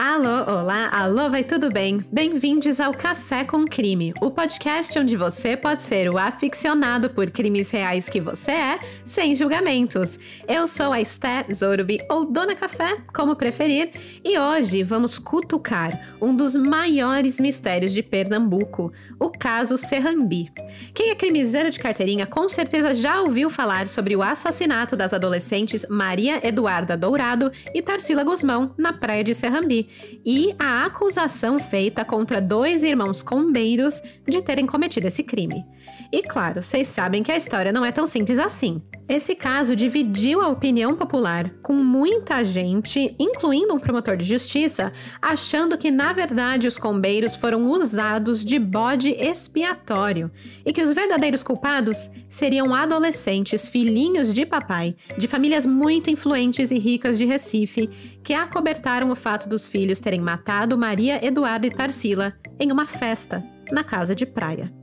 Alô, 0.00 0.60
olá, 0.60 0.88
alô, 0.92 1.28
vai 1.28 1.42
tudo 1.42 1.72
bem? 1.72 2.00
Bem-vindos 2.12 2.78
ao 2.78 2.94
Café 2.94 3.42
com 3.44 3.64
Crime, 3.64 4.14
o 4.20 4.30
podcast 4.30 4.96
onde 4.96 5.16
você 5.16 5.56
pode 5.56 5.82
ser 5.82 6.08
o 6.08 6.16
aficionado 6.16 7.10
por 7.10 7.28
crimes 7.32 7.68
reais 7.72 8.08
que 8.08 8.20
você 8.20 8.52
é, 8.52 8.80
sem 9.04 9.34
julgamentos. 9.34 10.16
Eu 10.46 10.68
sou 10.68 10.92
a 10.92 11.00
Esté 11.00 11.44
Zorubi, 11.52 11.98
ou 12.08 12.24
Dona 12.24 12.54
Café, 12.54 12.98
como 13.12 13.34
preferir, 13.34 13.90
e 14.24 14.38
hoje 14.38 14.84
vamos 14.84 15.18
cutucar 15.18 16.16
um 16.22 16.32
dos 16.32 16.54
maiores 16.54 17.40
mistérios 17.40 17.92
de 17.92 18.00
Pernambuco, 18.00 18.92
o 19.18 19.30
caso 19.30 19.76
Serrambi. 19.76 20.48
Quem 20.94 21.10
é 21.10 21.16
crimiseiro 21.16 21.70
de 21.70 21.80
carteirinha 21.80 22.24
com 22.24 22.48
certeza 22.48 22.94
já 22.94 23.20
ouviu 23.20 23.50
falar 23.50 23.88
sobre 23.88 24.14
o 24.14 24.22
assassinato 24.22 24.96
das 24.96 25.12
adolescentes 25.12 25.84
Maria 25.90 26.46
Eduarda 26.46 26.96
Dourado 26.96 27.50
e 27.74 27.82
Tarsila 27.82 28.22
Guzmão 28.22 28.72
na 28.78 28.92
praia 28.92 29.24
de 29.24 29.34
Serrambi 29.34 29.87
e 30.24 30.54
a 30.58 30.84
acusação 30.84 31.58
feita 31.58 32.04
contra 32.04 32.40
dois 32.40 32.82
irmãos 32.82 33.22
combeiros 33.22 34.02
de 34.26 34.42
terem 34.42 34.66
cometido 34.66 35.06
esse 35.06 35.22
crime. 35.22 35.64
E 36.12 36.22
claro, 36.22 36.62
vocês 36.62 36.86
sabem 36.86 37.22
que 37.22 37.32
a 37.32 37.36
história 37.36 37.72
não 37.72 37.84
é 37.84 37.92
tão 37.92 38.06
simples 38.06 38.38
assim. 38.38 38.82
Esse 39.08 39.34
caso 39.34 39.74
dividiu 39.74 40.42
a 40.42 40.48
opinião 40.48 40.94
popular, 40.94 41.48
com 41.62 41.72
muita 41.72 42.44
gente, 42.44 43.16
incluindo 43.18 43.74
um 43.74 43.78
promotor 43.78 44.18
de 44.18 44.24
justiça, 44.26 44.92
achando 45.22 45.78
que 45.78 45.90
na 45.90 46.12
verdade 46.12 46.68
os 46.68 46.78
combeiros 46.78 47.34
foram 47.34 47.68
usados 47.70 48.44
de 48.44 48.58
bode 48.58 49.12
expiatório 49.12 50.30
e 50.64 50.74
que 50.74 50.82
os 50.82 50.92
verdadeiros 50.92 51.42
culpados 51.42 52.10
seriam 52.28 52.74
adolescentes 52.74 53.66
filhinhos 53.66 54.34
de 54.34 54.44
papai, 54.44 54.94
de 55.16 55.26
famílias 55.26 55.64
muito 55.64 56.10
influentes 56.10 56.70
e 56.70 56.78
ricas 56.78 57.16
de 57.16 57.24
Recife, 57.24 57.88
que 58.22 58.34
acobertaram 58.34 59.10
o 59.10 59.16
fato 59.16 59.48
dos 59.48 59.66
filhos 59.66 60.00
terem 60.00 60.20
matado 60.20 60.76
Maria 60.76 61.24
Eduarda 61.24 61.66
e 61.66 61.70
Tarsila 61.70 62.34
em 62.60 62.70
uma 62.70 62.84
festa 62.84 63.42
na 63.72 63.82
casa 63.82 64.14
de 64.14 64.26
praia. 64.26 64.77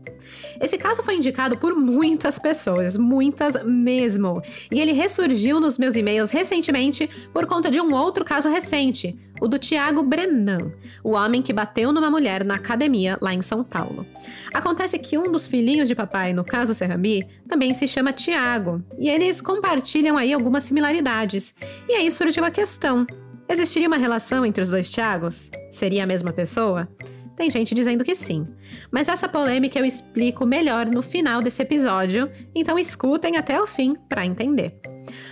Esse 0.60 0.78
caso 0.78 1.04
foi 1.04 1.16
indicado 1.16 1.58
por 1.58 1.76
muitas 1.76 2.40
pessoas, 2.40 2.98
muitas 2.98 3.64
mesmo. 3.64 4.42
E 4.72 4.80
ele 4.80 4.92
ressurgiu 4.92 5.60
nos 5.60 5.78
meus 5.78 5.96
e-mails 5.96 6.32
recentemente 6.32 7.10
por 7.34 7.46
conta 7.46 7.70
de 7.70 7.80
um 7.82 7.94
outro 7.94 8.24
caso 8.24 8.50
recente, 8.50 9.18
o 9.42 9.48
do 9.48 9.60
Tiago 9.60 10.04
Brenan, 10.04 10.72
o 11.04 11.12
homem 11.12 11.42
que 11.42 11.54
bateu 11.54 11.92
numa 11.92 12.10
mulher 12.10 12.44
na 12.44 12.56
academia 12.56 13.18
lá 13.22 13.34
em 13.34 13.42
São 13.42 13.64
Paulo. 13.64 14.06
Acontece 14.54 14.98
que 14.98 15.18
um 15.18 15.32
dos 15.32 15.48
filhinhos 15.48 15.88
de 15.88 15.96
papai, 15.96 16.34
no 16.34 16.44
caso 16.44 16.74
Serrambi, 16.74 17.28
também 17.48 17.74
se 17.74 17.88
chama 17.88 18.14
Tiago, 18.14 18.84
e 18.98 19.10
eles 19.10 19.42
compartilham 19.42 20.18
aí 20.18 20.34
algumas 20.34 20.64
similaridades. 20.64 21.54
E 21.88 21.94
aí 21.94 22.12
surgiu 22.12 22.46
a 22.46 22.52
questão: 22.52 23.06
existiria 23.50 23.88
uma 23.88 23.98
relação 23.98 24.46
entre 24.46 24.64
os 24.64 24.70
dois 24.70 24.90
Tiagos? 24.90 25.52
Seria 25.72 26.04
a 26.04 26.08
mesma 26.08 26.32
pessoa? 26.32 26.88
Tem 27.36 27.50
gente 27.50 27.76
dizendo 27.76 28.04
que 28.04 28.16
sim. 28.16 28.48
Mas 28.92 29.08
essa 29.08 29.28
polêmica 29.28 29.78
eu 29.78 29.86
explico 29.86 30.46
melhor 30.46 30.86
no 30.86 31.02
final 31.02 31.42
desse 31.42 31.62
episódio, 31.62 32.32
então 32.54 32.80
escutem 32.80 33.38
até 33.38 33.62
o 33.62 33.68
fim 33.68 33.96
para 34.08 34.26
entender. 34.26 34.80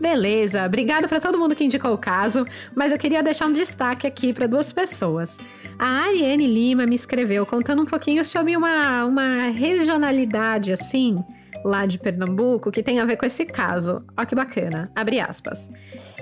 Beleza, 0.02 0.66
obrigado 0.66 1.08
para 1.08 1.20
todo 1.20 1.38
mundo 1.38 1.54
que 1.54 1.62
indicou 1.62 1.92
o 1.92 1.96
caso, 1.96 2.44
mas 2.74 2.90
eu 2.90 2.98
queria 2.98 3.22
deixar 3.22 3.46
um 3.46 3.52
destaque 3.52 4.04
aqui 4.04 4.32
para 4.32 4.48
duas 4.48 4.72
pessoas. 4.72 5.38
A 5.78 6.06
Ariane 6.06 6.44
Lima 6.44 6.84
me 6.86 6.96
escreveu 6.96 7.46
contando 7.46 7.82
um 7.82 7.86
pouquinho 7.86 8.24
sobre 8.24 8.56
uma, 8.56 9.04
uma 9.04 9.50
regionalidade 9.50 10.72
assim, 10.72 11.22
lá 11.64 11.86
de 11.86 12.00
Pernambuco, 12.00 12.72
que 12.72 12.82
tem 12.82 12.98
a 12.98 13.04
ver 13.04 13.16
com 13.16 13.24
esse 13.24 13.46
caso. 13.46 14.04
Ó 14.16 14.24
que 14.24 14.34
bacana. 14.34 14.90
Abre 14.92 15.20
aspas. 15.20 15.70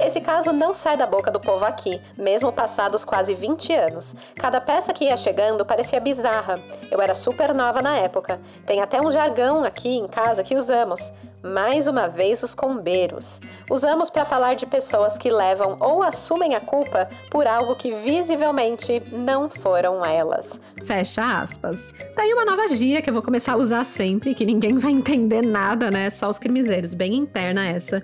Esse 0.01 0.21
caso 0.21 0.53
não 0.53 0.73
sai 0.73 0.97
da 0.97 1.07
boca 1.07 1.31
do 1.31 1.39
povo 1.39 1.65
aqui, 1.65 2.01
mesmo 2.17 2.51
passados 2.51 3.05
quase 3.05 3.35
20 3.35 3.75
anos. 3.75 4.17
Cada 4.35 4.61
peça 4.61 4.95
que 4.95 5.05
ia 5.05 5.17
chegando 5.17 5.65
parecia 5.65 6.01
bizarra. 6.01 6.59
Eu 6.91 7.01
era 7.01 7.15
super 7.15 7.53
nova 7.53 7.83
na 7.83 7.97
época. 7.97 8.41
Tem 8.65 8.81
até 8.81 9.01
um 9.01 9.13
jargão 9.13 9.63
aqui 9.63 9.91
em 9.91 10.09
casa 10.09 10.43
que 10.43 10.57
usamos 10.57 11.13
mais 11.43 11.87
uma 11.87 12.09
vez 12.09 12.43
os 12.43 12.55
combeiros. 12.55 13.41
Usamos 13.71 14.11
para 14.11 14.25
falar 14.25 14.55
de 14.55 14.67
pessoas 14.67 15.17
que 15.17 15.31
levam 15.31 15.77
ou 15.81 16.03
assumem 16.03 16.55
a 16.55 16.61
culpa 16.61 17.09
por 17.31 17.47
algo 17.47 17.77
que 17.77 17.93
visivelmente 17.93 19.03
não 19.11 19.49
foram 19.49 20.05
elas. 20.05 20.61
Fecha 20.83 21.41
aspas. 21.41 21.91
Tá 22.15 22.23
aí 22.23 22.33
uma 22.33 22.45
nova 22.45 22.69
gíria 22.69 23.01
que 23.01 23.09
eu 23.09 23.15
vou 23.15 23.23
começar 23.23 23.53
a 23.53 23.57
usar 23.57 23.85
sempre, 23.85 24.35
que 24.35 24.45
ninguém 24.45 24.77
vai 24.79 24.93
entender 24.93 25.43
nada, 25.43 25.91
né? 25.91 26.11
Só 26.11 26.29
os 26.29 26.39
crimezeiros, 26.39 26.95
bem 26.95 27.15
interna 27.15 27.67
essa. 27.67 28.03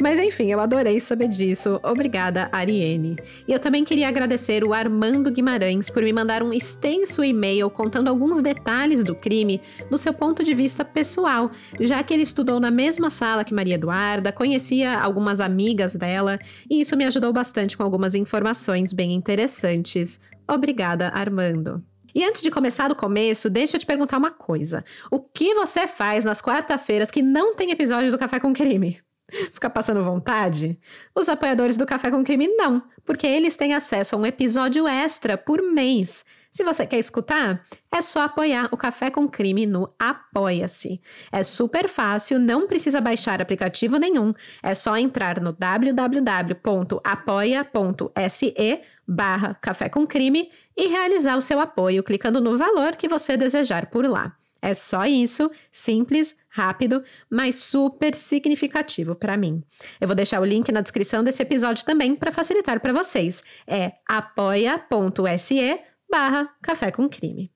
Mas 0.00 0.18
enfim, 0.20 0.52
eu 0.52 0.60
adorei 0.60 1.00
saber 1.00 1.28
disso. 1.28 1.80
Obrigada, 1.82 2.48
Ariane. 2.52 3.16
E 3.46 3.52
eu 3.52 3.58
também 3.58 3.84
queria 3.84 4.08
agradecer 4.08 4.62
o 4.62 4.72
Armando 4.72 5.30
Guimarães 5.30 5.90
por 5.90 6.02
me 6.02 6.12
mandar 6.12 6.42
um 6.42 6.52
extenso 6.52 7.24
e-mail 7.24 7.68
contando 7.68 8.08
alguns 8.08 8.40
detalhes 8.40 9.02
do 9.02 9.14
crime 9.14 9.60
do 9.90 9.98
seu 9.98 10.14
ponto 10.14 10.44
de 10.44 10.54
vista 10.54 10.84
pessoal, 10.84 11.50
já 11.80 12.02
que 12.02 12.14
ele 12.14 12.22
estudou 12.22 12.60
na 12.60 12.70
mesma 12.70 13.10
sala 13.10 13.44
que 13.44 13.52
Maria 13.52 13.74
Eduarda, 13.74 14.30
conhecia 14.30 14.98
algumas 14.98 15.40
amigas 15.40 15.96
dela, 15.96 16.38
e 16.70 16.80
isso 16.80 16.96
me 16.96 17.04
ajudou 17.04 17.32
bastante 17.32 17.76
com 17.76 17.82
algumas 17.82 18.14
informações 18.14 18.92
bem 18.92 19.12
interessantes. 19.12 20.20
Obrigada, 20.48 21.08
Armando. 21.08 21.82
E 22.14 22.24
antes 22.24 22.40
de 22.40 22.50
começar 22.50 22.88
do 22.88 22.96
começo, 22.96 23.50
deixa 23.50 23.76
eu 23.76 23.80
te 23.80 23.86
perguntar 23.86 24.16
uma 24.16 24.30
coisa. 24.30 24.84
O 25.10 25.20
que 25.20 25.54
você 25.54 25.86
faz 25.86 26.24
nas 26.24 26.40
quarta-feiras 26.40 27.10
que 27.10 27.22
não 27.22 27.54
tem 27.54 27.70
episódio 27.70 28.10
do 28.10 28.18
Café 28.18 28.40
com 28.40 28.52
Crime? 28.52 28.98
Ficar 29.52 29.70
passando 29.70 30.02
vontade? 30.02 30.78
Os 31.14 31.28
apoiadores 31.28 31.76
do 31.76 31.86
Café 31.86 32.10
com 32.10 32.24
Crime 32.24 32.48
não, 32.48 32.82
porque 33.04 33.26
eles 33.26 33.56
têm 33.56 33.74
acesso 33.74 34.14
a 34.14 34.18
um 34.18 34.26
episódio 34.26 34.86
extra 34.86 35.36
por 35.36 35.62
mês. 35.62 36.24
Se 36.50 36.64
você 36.64 36.86
quer 36.86 36.98
escutar, 36.98 37.62
é 37.92 38.00
só 38.00 38.22
apoiar 38.22 38.68
o 38.72 38.76
Café 38.76 39.10
com 39.10 39.28
Crime 39.28 39.66
no 39.66 39.94
Apoia-se. 39.98 41.00
É 41.30 41.42
super 41.42 41.88
fácil, 41.88 42.38
não 42.38 42.66
precisa 42.66 43.00
baixar 43.00 43.40
aplicativo 43.40 43.98
nenhum. 43.98 44.32
É 44.62 44.74
só 44.74 44.96
entrar 44.96 45.40
no 45.40 45.52
www.apoia.se 45.52 46.42
barra 49.06 49.54
Café 49.54 49.88
com 49.88 50.06
Crime 50.06 50.50
e 50.76 50.88
realizar 50.88 51.36
o 51.36 51.40
seu 51.40 51.60
apoio 51.60 52.02
clicando 52.02 52.40
no 52.40 52.58
valor 52.58 52.96
que 52.96 53.08
você 53.08 53.36
desejar 53.36 53.86
por 53.86 54.04
lá. 54.06 54.34
É 54.60 54.74
só 54.74 55.04
isso, 55.04 55.50
simples, 55.70 56.36
rápido, 56.48 57.02
mas 57.30 57.56
super 57.56 58.14
significativo 58.14 59.14
para 59.14 59.36
mim. 59.36 59.62
Eu 60.00 60.08
vou 60.08 60.16
deixar 60.16 60.40
o 60.40 60.44
link 60.44 60.70
na 60.72 60.80
descrição 60.80 61.22
desse 61.22 61.42
episódio 61.42 61.84
também 61.84 62.14
para 62.14 62.32
facilitar 62.32 62.80
para 62.80 62.92
vocês. 62.92 63.42
É 63.66 63.92
apoia.se 64.08 65.80
barra 66.10 66.48
Café 66.62 66.90
com 66.90 67.08
Crime. 67.08 67.50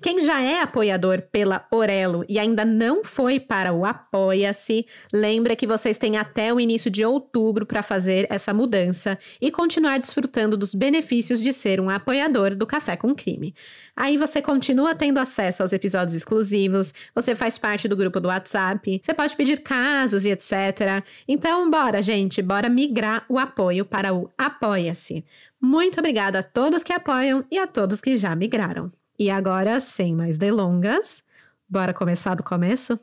Quem 0.00 0.20
já 0.20 0.40
é 0.40 0.60
apoiador 0.60 1.22
pela 1.32 1.66
Orelo 1.70 2.24
e 2.28 2.38
ainda 2.38 2.64
não 2.64 3.04
foi 3.04 3.38
para 3.40 3.72
o 3.72 3.84
Apoia-se, 3.84 4.86
lembra 5.12 5.56
que 5.56 5.66
vocês 5.66 5.98
têm 5.98 6.16
até 6.16 6.52
o 6.52 6.60
início 6.60 6.90
de 6.90 7.04
outubro 7.04 7.66
para 7.66 7.82
fazer 7.82 8.26
essa 8.30 8.54
mudança 8.54 9.18
e 9.40 9.50
continuar 9.50 9.98
desfrutando 9.98 10.56
dos 10.56 10.74
benefícios 10.74 11.40
de 11.40 11.52
ser 11.52 11.80
um 11.80 11.90
apoiador 11.90 12.54
do 12.54 12.66
Café 12.66 12.96
com 12.96 13.14
Crime. 13.14 13.54
Aí 13.96 14.16
você 14.16 14.40
continua 14.40 14.94
tendo 14.94 15.18
acesso 15.18 15.62
aos 15.62 15.72
episódios 15.72 16.14
exclusivos, 16.16 16.94
você 17.14 17.34
faz 17.34 17.58
parte 17.58 17.88
do 17.88 17.96
grupo 17.96 18.20
do 18.20 18.28
WhatsApp, 18.28 19.00
você 19.02 19.12
pode 19.12 19.36
pedir 19.36 19.62
casos 19.62 20.24
e 20.24 20.30
etc. 20.30 21.04
Então, 21.26 21.70
bora, 21.70 22.00
gente, 22.00 22.40
bora 22.40 22.68
migrar 22.68 23.24
o 23.28 23.38
apoio 23.38 23.84
para 23.84 24.14
o 24.14 24.30
Apoia-se. 24.38 25.24
Muito 25.60 25.98
obrigada 25.98 26.38
a 26.38 26.42
todos 26.42 26.84
que 26.84 26.92
apoiam 26.92 27.44
e 27.50 27.58
a 27.58 27.66
todos 27.66 28.00
que 28.00 28.16
já 28.16 28.34
migraram. 28.36 28.92
E 29.18 29.30
agora, 29.30 29.80
sem 29.80 30.14
mais 30.14 30.38
delongas, 30.38 31.24
bora 31.68 31.92
começar 31.92 32.36
do 32.36 32.44
começo? 32.44 32.98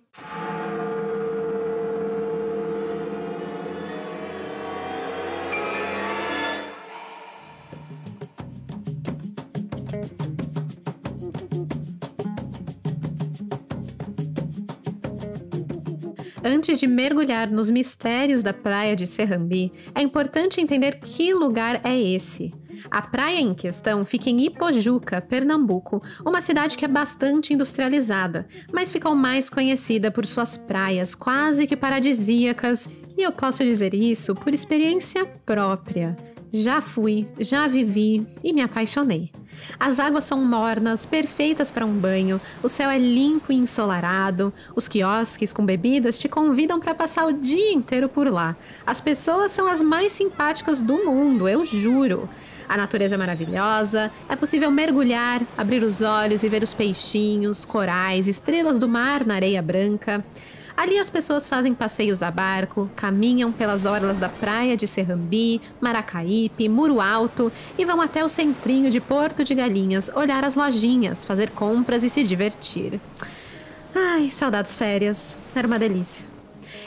Antes 16.47 16.79
de 16.79 16.85
mergulhar 16.85 17.49
nos 17.49 17.71
mistérios 17.71 18.43
da 18.43 18.53
praia 18.53 18.95
de 18.95 19.07
Serrambi, 19.07 19.71
é 19.95 20.01
importante 20.03 20.61
entender 20.61 20.99
que 20.99 21.33
lugar 21.33 21.81
é 21.83 21.99
esse. 21.99 22.53
A 22.91 23.01
praia 23.01 23.39
em 23.39 23.51
questão 23.55 24.05
fica 24.05 24.29
em 24.29 24.45
Ipojuca, 24.45 25.19
Pernambuco, 25.19 26.03
uma 26.23 26.41
cidade 26.41 26.77
que 26.77 26.85
é 26.85 26.87
bastante 26.87 27.51
industrializada, 27.51 28.47
mas 28.71 28.91
ficou 28.91 29.15
mais 29.15 29.49
conhecida 29.49 30.11
por 30.11 30.23
suas 30.27 30.55
praias 30.55 31.15
quase 31.15 31.65
que 31.65 31.75
paradisíacas, 31.75 32.87
e 33.17 33.23
eu 33.23 33.31
posso 33.31 33.63
dizer 33.63 33.95
isso 33.95 34.35
por 34.35 34.53
experiência 34.53 35.25
própria. 35.25 36.15
Já 36.55 36.79
fui, 36.79 37.27
já 37.37 37.67
vivi 37.67 38.25
e 38.41 38.53
me 38.53 38.61
apaixonei. 38.61 39.29
As 39.77 39.99
águas 39.99 40.23
são 40.23 40.41
mornas, 40.45 41.05
perfeitas 41.05 41.69
para 41.69 41.85
um 41.85 41.93
banho, 41.93 42.39
o 42.63 42.69
céu 42.69 42.89
é 42.89 42.97
limpo 42.97 43.51
e 43.51 43.57
ensolarado, 43.57 44.53
os 44.73 44.87
quiosques 44.87 45.51
com 45.51 45.65
bebidas 45.65 46.17
te 46.17 46.29
convidam 46.29 46.79
para 46.79 46.95
passar 46.95 47.25
o 47.25 47.33
dia 47.33 47.73
inteiro 47.73 48.07
por 48.07 48.31
lá. 48.31 48.55
As 48.87 49.01
pessoas 49.01 49.51
são 49.51 49.67
as 49.67 49.81
mais 49.81 50.13
simpáticas 50.13 50.81
do 50.81 51.03
mundo, 51.03 51.49
eu 51.49 51.65
juro. 51.65 52.29
A 52.69 52.77
natureza 52.77 53.15
é 53.15 53.17
maravilhosa, 53.17 54.09
é 54.29 54.35
possível 54.37 54.71
mergulhar, 54.71 55.41
abrir 55.57 55.83
os 55.83 56.01
olhos 56.01 56.41
e 56.41 56.47
ver 56.47 56.63
os 56.63 56.73
peixinhos, 56.73 57.65
corais, 57.65 58.29
estrelas 58.29 58.79
do 58.79 58.87
mar 58.87 59.25
na 59.25 59.35
areia 59.35 59.61
branca. 59.61 60.23
Ali 60.77 60.99
as 60.99 61.09
pessoas 61.09 61.47
fazem 61.47 61.73
passeios 61.73 62.21
a 62.21 62.29
barco, 62.29 62.89
caminham 62.95 63.51
pelas 63.51 63.85
orlas 63.85 64.17
da 64.17 64.27
praia 64.27 64.75
de 64.75 64.85
Serrambi, 64.85 65.61
Maracaípe, 65.79 66.67
Muro 66.67 66.99
Alto 66.99 67.51
e 67.77 67.85
vão 67.85 68.01
até 68.01 68.25
o 68.25 68.29
centrinho 68.29 68.91
de 68.91 68.99
Porto 68.99 69.43
de 69.43 69.55
Galinhas 69.55 70.11
olhar 70.13 70.43
as 70.43 70.55
lojinhas, 70.55 71.23
fazer 71.23 71.51
compras 71.51 72.03
e 72.03 72.09
se 72.09 72.23
divertir. 72.23 72.99
Ai, 73.95 74.29
saudades 74.29 74.75
férias. 74.75 75.37
Era 75.55 75.65
uma 75.65 75.79
delícia. 75.79 76.34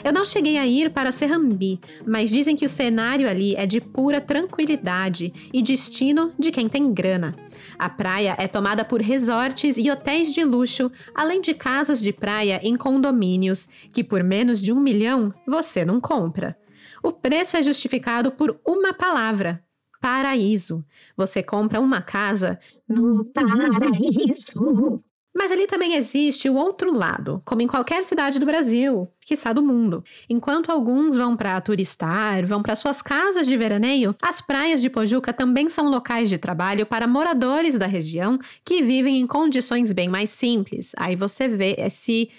Eu 0.03 0.13
não 0.13 0.25
cheguei 0.25 0.57
a 0.57 0.65
ir 0.65 0.91
para 0.91 1.11
Serrambi, 1.11 1.79
mas 2.05 2.29
dizem 2.29 2.55
que 2.55 2.65
o 2.65 2.69
cenário 2.69 3.29
ali 3.29 3.55
é 3.55 3.65
de 3.65 3.81
pura 3.81 4.21
tranquilidade 4.21 5.33
e 5.53 5.61
destino 5.61 6.31
de 6.37 6.51
quem 6.51 6.67
tem 6.67 6.93
grana. 6.93 7.35
A 7.77 7.89
praia 7.89 8.35
é 8.37 8.47
tomada 8.47 8.83
por 8.85 9.01
resorts 9.01 9.77
e 9.77 9.89
hotéis 9.89 10.33
de 10.33 10.43
luxo, 10.43 10.91
além 11.13 11.41
de 11.41 11.53
casas 11.53 11.99
de 11.99 12.13
praia 12.13 12.59
em 12.63 12.75
condomínios, 12.75 13.67
que 13.91 14.03
por 14.03 14.23
menos 14.23 14.61
de 14.61 14.71
um 14.71 14.79
milhão 14.79 15.33
você 15.47 15.83
não 15.83 15.99
compra. 15.99 16.57
O 17.03 17.11
preço 17.11 17.57
é 17.57 17.63
justificado 17.63 18.31
por 18.31 18.59
uma 18.65 18.93
palavra: 18.93 19.63
paraíso. 20.01 20.85
Você 21.15 21.41
compra 21.43 21.79
uma 21.79 22.01
casa 22.01 22.59
no 22.87 23.25
paraíso. 23.25 25.01
Mas 25.39 25.53
ali 25.53 25.67
também 25.67 25.95
existe 25.95 26.49
o 26.49 26.55
outro 26.55 26.91
lado, 26.91 27.41
como 27.45 27.61
em 27.61 27.67
qualquer 27.67 28.03
cidade 28.03 28.39
do 28.39 28.45
Brasil, 28.45 29.09
quiçá 29.21 29.53
do 29.53 29.63
mundo. 29.63 30.03
Enquanto 30.29 30.69
alguns 30.69 31.15
vão 31.15 31.37
para 31.37 31.61
turistar, 31.61 32.45
vão 32.45 32.61
para 32.61 32.75
suas 32.75 33.01
casas 33.01 33.47
de 33.47 33.55
veraneio, 33.55 34.13
as 34.21 34.41
praias 34.41 34.81
de 34.81 34.89
Pojuca 34.89 35.31
também 35.31 35.69
são 35.69 35.89
locais 35.89 36.29
de 36.29 36.37
trabalho 36.37 36.85
para 36.85 37.07
moradores 37.07 37.77
da 37.77 37.87
região 37.87 38.37
que 38.65 38.83
vivem 38.83 39.17
em 39.17 39.25
condições 39.25 39.93
bem 39.93 40.09
mais 40.09 40.29
simples. 40.29 40.91
Aí 40.97 41.15
você 41.15 41.47
vê 41.47 41.73
esse 41.77 42.29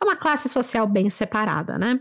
é 0.00 0.04
uma 0.04 0.14
classe 0.14 0.48
social 0.48 0.86
bem 0.86 1.10
separada, 1.10 1.76
né? 1.76 1.98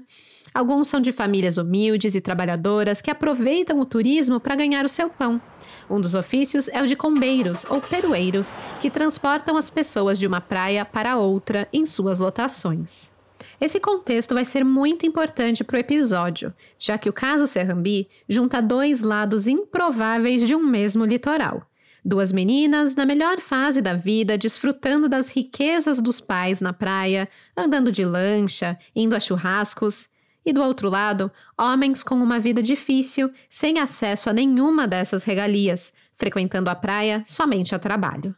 Alguns 0.54 0.88
são 0.88 1.02
de 1.02 1.12
famílias 1.12 1.58
humildes 1.58 2.14
e 2.14 2.22
trabalhadoras 2.22 3.02
que 3.02 3.10
aproveitam 3.10 3.80
o 3.80 3.86
turismo 3.86 4.40
para 4.40 4.56
ganhar 4.56 4.86
o 4.86 4.90
seu 4.90 5.10
pão. 5.10 5.42
Um 5.90 6.00
dos 6.00 6.16
ofícios 6.16 6.68
é 6.70 6.82
o 6.82 6.88
de 6.88 6.96
combeiros 6.96 7.66
ou 7.70 7.82
perueiros, 7.82 8.54
que 8.82 8.90
transportam 8.90 9.58
as 9.58 9.70
pessoas 9.70 10.18
de 10.18 10.28
uma 10.28 10.42
praia 10.42 10.86
para 10.86 11.18
outra 11.18 11.68
em 11.72 11.86
suas 11.86 12.20
lotações. 12.20 13.12
Esse 13.60 13.80
contexto 13.80 14.34
vai 14.34 14.46
ser 14.46 14.64
muito 14.64 15.06
importante 15.06 15.64
para 15.64 15.78
o 15.78 15.80
episódio, 15.80 16.54
já 16.78 16.98
que 16.98 17.10
o 17.10 17.14
caso 17.14 17.48
Serrambi 17.48 18.10
junta 18.28 18.62
dois 18.62 19.02
lados 19.02 19.48
improváveis 19.48 20.46
de 20.46 20.56
um 20.56 20.64
mesmo 20.64 21.06
litoral. 21.06 21.66
Duas 22.06 22.34
meninas 22.34 22.96
na 22.96 23.06
melhor 23.06 23.40
fase 23.40 23.82
da 23.82 23.94
vida, 23.94 24.38
desfrutando 24.38 25.08
das 25.08 25.30
riquezas 25.30 26.02
dos 26.02 26.20
pais 26.20 26.60
na 26.60 26.74
praia, 26.74 27.30
andando 27.56 27.94
de 27.94 28.04
lancha, 28.04 28.78
indo 28.94 29.16
a 29.16 29.20
churrascos, 29.22 30.10
e 30.46 30.52
do 30.52 30.62
outro 30.62 30.90
lado, 30.90 31.32
homens 31.58 32.04
com 32.04 32.16
uma 32.16 32.40
vida 32.40 32.62
difícil, 32.62 33.32
sem 33.50 33.80
acesso 33.80 34.30
a 34.30 34.34
nenhuma 34.34 34.88
dessas 34.88 35.24
regalias, 35.24 35.94
frequentando 36.16 36.70
a 36.70 36.76
praia 36.76 37.24
somente 37.26 37.74
a 37.74 37.80
trabalho. 37.80 38.36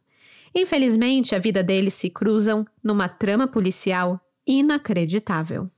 Infelizmente, 0.54 1.36
a 1.36 1.40
vida 1.40 1.62
deles 1.62 1.94
se 1.94 2.10
cruzam 2.10 2.66
numa 2.84 3.10
trama 3.10 3.48
policial 3.48 4.19
inacreditável. 4.48 5.69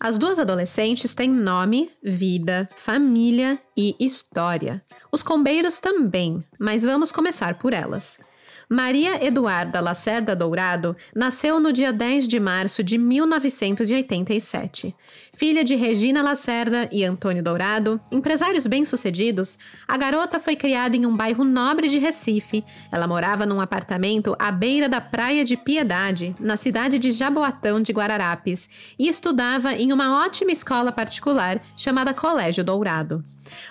As 0.00 0.18
duas 0.18 0.40
adolescentes 0.40 1.14
têm 1.14 1.30
nome, 1.30 1.88
vida, 2.02 2.68
família 2.74 3.62
e 3.76 3.94
história. 4.00 4.82
Os 5.14 5.22
combeiros 5.22 5.78
também, 5.78 6.42
mas 6.58 6.84
vamos 6.84 7.12
começar 7.12 7.58
por 7.58 7.74
elas. 7.74 8.18
Maria 8.66 9.22
Eduarda 9.22 9.78
Lacerda 9.78 10.34
Dourado 10.34 10.96
nasceu 11.14 11.60
no 11.60 11.70
dia 11.70 11.92
10 11.92 12.26
de 12.26 12.40
março 12.40 12.82
de 12.82 12.96
1987. 12.96 14.96
Filha 15.34 15.62
de 15.62 15.74
Regina 15.74 16.22
Lacerda 16.22 16.88
e 16.90 17.04
Antônio 17.04 17.42
Dourado, 17.42 18.00
empresários 18.10 18.66
bem-sucedidos, 18.66 19.58
a 19.86 19.98
garota 19.98 20.40
foi 20.40 20.56
criada 20.56 20.96
em 20.96 21.04
um 21.04 21.14
bairro 21.14 21.44
nobre 21.44 21.88
de 21.88 21.98
Recife. 21.98 22.64
Ela 22.90 23.06
morava 23.06 23.44
num 23.44 23.60
apartamento 23.60 24.34
à 24.38 24.50
beira 24.50 24.88
da 24.88 25.02
Praia 25.02 25.44
de 25.44 25.58
Piedade, 25.58 26.34
na 26.40 26.56
cidade 26.56 26.98
de 26.98 27.12
Jaboatão 27.12 27.82
de 27.82 27.92
Guararapes, 27.92 28.70
e 28.98 29.06
estudava 29.06 29.74
em 29.74 29.92
uma 29.92 30.24
ótima 30.24 30.52
escola 30.52 30.90
particular 30.90 31.60
chamada 31.76 32.14
Colégio 32.14 32.64
Dourado. 32.64 33.22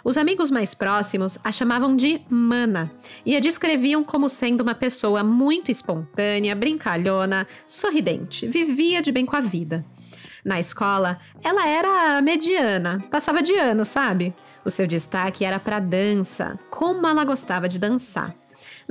Os 0.04 0.18
amigos 0.18 0.52
mais 0.52 0.74
próximos 0.74 1.38
a 1.44 1.52
chamavam 1.52 1.96
de 1.96 2.22
Mana 2.30 2.92
e 3.26 3.36
a 3.36 3.40
descreviam 3.40 4.04
como 4.04 4.30
sendo 4.30 4.62
uma 4.62 4.76
pessoa 4.76 5.24
muito 5.24 5.72
espontânea, 5.72 6.56
brincalhona, 6.56 7.48
sorridente, 7.66 8.48
vivia 8.48 9.02
de 9.02 9.12
bem 9.12 9.26
com 9.26 9.36
a 9.36 9.42
vida. 9.42 9.86
Na 10.44 10.60
escola, 10.60 11.20
ela 11.44 11.68
era 11.68 12.22
mediana, 12.22 13.00
passava 13.12 13.44
de 13.44 13.54
ano, 13.54 13.86
sabe? 13.86 14.34
O 14.66 14.70
seu 14.70 14.88
destaque 14.88 15.46
era 15.46 15.60
para 15.60 15.80
dança, 15.80 16.60
como 16.70 17.08
ela 17.08 17.24
gostava 17.24 17.70
de 17.70 17.78
dançar. 17.78 18.41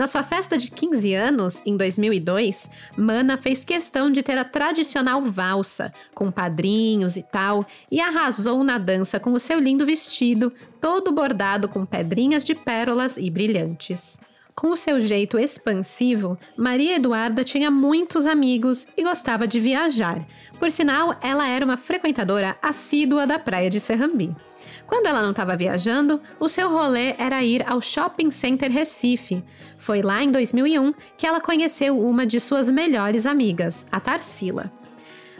Na 0.00 0.06
sua 0.06 0.22
festa 0.22 0.56
de 0.56 0.70
15 0.70 1.12
anos, 1.12 1.62
em 1.66 1.76
2002, 1.76 2.70
Mana 2.96 3.36
fez 3.36 3.66
questão 3.66 4.10
de 4.10 4.22
ter 4.22 4.38
a 4.38 4.46
tradicional 4.46 5.20
valsa, 5.20 5.92
com 6.14 6.30
padrinhos 6.30 7.18
e 7.18 7.22
tal, 7.22 7.66
e 7.92 8.00
arrasou 8.00 8.64
na 8.64 8.78
dança 8.78 9.20
com 9.20 9.34
o 9.34 9.38
seu 9.38 9.60
lindo 9.60 9.84
vestido, 9.84 10.54
todo 10.80 11.12
bordado 11.12 11.68
com 11.68 11.84
pedrinhas 11.84 12.42
de 12.42 12.54
pérolas 12.54 13.18
e 13.18 13.28
brilhantes. 13.28 14.18
Com 14.54 14.72
o 14.72 14.76
seu 14.76 14.98
jeito 15.02 15.38
expansivo, 15.38 16.38
Maria 16.56 16.96
Eduarda 16.96 17.44
tinha 17.44 17.70
muitos 17.70 18.26
amigos 18.26 18.86
e 18.96 19.02
gostava 19.02 19.46
de 19.46 19.60
viajar. 19.60 20.26
Por 20.58 20.70
sinal, 20.70 21.14
ela 21.22 21.46
era 21.46 21.62
uma 21.62 21.76
frequentadora 21.76 22.56
assídua 22.62 23.26
da 23.26 23.38
praia 23.38 23.68
de 23.68 23.78
Serrambi. 23.78 24.34
Quando 24.90 25.06
ela 25.06 25.22
não 25.22 25.30
estava 25.30 25.56
viajando, 25.56 26.20
o 26.40 26.48
seu 26.48 26.68
rolê 26.68 27.14
era 27.16 27.44
ir 27.44 27.64
ao 27.64 27.80
Shopping 27.80 28.28
Center 28.32 28.68
Recife. 28.68 29.44
Foi 29.78 30.02
lá 30.02 30.20
em 30.20 30.32
2001 30.32 30.92
que 31.16 31.24
ela 31.24 31.40
conheceu 31.40 31.96
uma 31.96 32.26
de 32.26 32.40
suas 32.40 32.68
melhores 32.68 33.24
amigas, 33.24 33.86
a 33.92 34.00
Tarsila. 34.00 34.79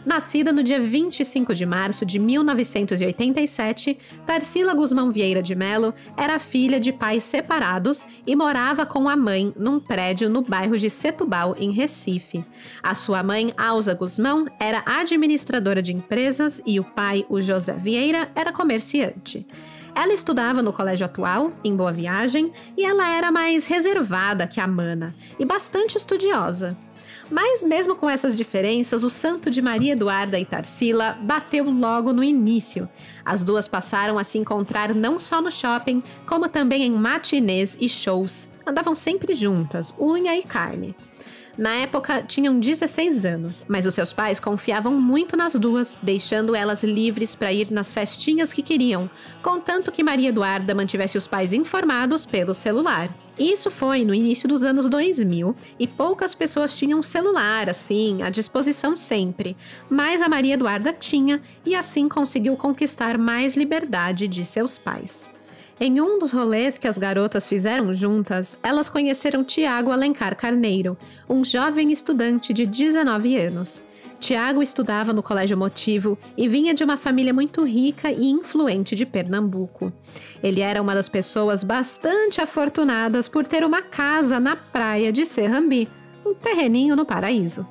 Nascida 0.03 0.51
no 0.51 0.63
dia 0.63 0.79
25 0.79 1.53
de 1.53 1.63
março 1.63 2.03
de 2.05 2.17
1987, 2.17 3.97
Tarsila 4.25 4.73
Guzmão 4.73 5.11
Vieira 5.11 5.43
de 5.43 5.53
Melo 5.53 5.93
era 6.17 6.39
filha 6.39 6.79
de 6.79 6.91
pais 6.91 7.23
separados 7.23 8.05
e 8.25 8.35
morava 8.35 8.83
com 8.83 9.07
a 9.07 9.15
mãe 9.15 9.53
num 9.55 9.79
prédio 9.79 10.27
no 10.27 10.41
bairro 10.41 10.75
de 10.75 10.89
Setubal, 10.89 11.55
em 11.59 11.71
Recife. 11.71 12.43
A 12.81 12.95
sua 12.95 13.21
mãe, 13.21 13.53
Alza 13.55 13.93
Guzmão, 13.93 14.47
era 14.59 14.81
administradora 14.87 15.83
de 15.83 15.93
empresas 15.93 16.63
e 16.65 16.79
o 16.79 16.83
pai, 16.83 17.23
o 17.29 17.39
José 17.39 17.73
Vieira, 17.73 18.31
era 18.33 18.51
comerciante. 18.51 19.45
Ela 19.93 20.13
estudava 20.13 20.63
no 20.63 20.73
colégio 20.73 21.05
atual, 21.05 21.51
em 21.63 21.75
Boa 21.75 21.91
Viagem, 21.91 22.51
e 22.75 22.83
ela 22.83 23.07
era 23.13 23.31
mais 23.31 23.65
reservada 23.65 24.47
que 24.47 24.59
a 24.59 24.65
Mana 24.65 25.13
e 25.37 25.45
bastante 25.45 25.97
estudiosa. 25.97 26.75
Mas 27.31 27.63
mesmo 27.63 27.95
com 27.95 28.09
essas 28.09 28.35
diferenças, 28.35 29.05
o 29.05 29.09
santo 29.09 29.49
de 29.49 29.61
Maria 29.61 29.93
Eduarda 29.93 30.37
e 30.37 30.43
Tarsila 30.45 31.17
bateu 31.21 31.63
logo 31.63 32.11
no 32.11 32.21
início. 32.21 32.89
As 33.23 33.41
duas 33.41 33.69
passaram 33.69 34.19
a 34.19 34.23
se 34.25 34.37
encontrar 34.37 34.93
não 34.93 35.17
só 35.17 35.41
no 35.41 35.49
shopping, 35.49 36.03
como 36.25 36.49
também 36.49 36.83
em 36.83 36.91
matinês 36.91 37.77
e 37.79 37.87
shows. 37.87 38.49
Andavam 38.67 38.93
sempre 38.93 39.33
juntas, 39.33 39.95
unha 39.97 40.35
e 40.35 40.43
carne. 40.43 40.93
Na 41.57 41.75
época, 41.75 42.23
tinham 42.23 42.59
16 42.59 43.25
anos, 43.25 43.65
mas 43.67 43.85
os 43.85 43.93
seus 43.93 44.13
pais 44.13 44.39
confiavam 44.39 44.93
muito 44.99 45.35
nas 45.35 45.53
duas, 45.53 45.97
deixando 46.01 46.55
elas 46.55 46.83
livres 46.83 47.35
para 47.35 47.51
ir 47.51 47.69
nas 47.71 47.93
festinhas 47.93 48.53
que 48.53 48.63
queriam, 48.63 49.09
contanto 49.41 49.91
que 49.91 50.03
Maria 50.03 50.29
Eduarda 50.29 50.73
mantivesse 50.73 51.17
os 51.17 51.27
pais 51.27 51.51
informados 51.51 52.25
pelo 52.25 52.53
celular. 52.53 53.09
Isso 53.37 53.71
foi 53.71 54.05
no 54.05 54.13
início 54.13 54.47
dos 54.47 54.63
anos 54.63 54.87
2000 54.87 55.55
e 55.79 55.87
poucas 55.87 56.35
pessoas 56.35 56.77
tinham 56.77 57.01
celular 57.01 57.69
assim, 57.69 58.21
à 58.21 58.29
disposição 58.29 58.95
sempre, 58.95 59.57
mas 59.89 60.21
a 60.21 60.29
Maria 60.29 60.53
Eduarda 60.53 60.93
tinha 60.93 61.41
e 61.65 61.75
assim 61.75 62.07
conseguiu 62.07 62.55
conquistar 62.55 63.17
mais 63.17 63.55
liberdade 63.55 64.27
de 64.27 64.45
seus 64.45 64.77
pais. 64.77 65.29
Em 65.83 65.99
um 65.99 66.19
dos 66.19 66.31
rolês 66.31 66.77
que 66.77 66.87
as 66.87 66.99
garotas 66.99 67.49
fizeram 67.49 67.91
juntas, 67.91 68.55
elas 68.61 68.87
conheceram 68.87 69.43
Tiago 69.43 69.89
Alencar 69.89 70.35
Carneiro, 70.35 70.95
um 71.27 71.43
jovem 71.43 71.91
estudante 71.91 72.53
de 72.53 72.67
19 72.67 73.35
anos. 73.35 73.83
Tiago 74.19 74.61
estudava 74.61 75.11
no 75.11 75.23
Colégio 75.23 75.57
Motivo 75.57 76.19
e 76.37 76.47
vinha 76.47 76.75
de 76.75 76.83
uma 76.83 76.97
família 76.97 77.33
muito 77.33 77.63
rica 77.65 78.11
e 78.11 78.29
influente 78.29 78.95
de 78.95 79.07
Pernambuco. 79.07 79.91
Ele 80.43 80.61
era 80.61 80.79
uma 80.79 80.93
das 80.93 81.09
pessoas 81.09 81.63
bastante 81.63 82.39
afortunadas 82.39 83.27
por 83.27 83.47
ter 83.47 83.63
uma 83.63 83.81
casa 83.81 84.39
na 84.39 84.55
praia 84.55 85.11
de 85.11 85.25
Serrambi, 85.25 85.89
um 86.23 86.35
terreninho 86.35 86.95
no 86.95 87.05
paraíso. 87.05 87.65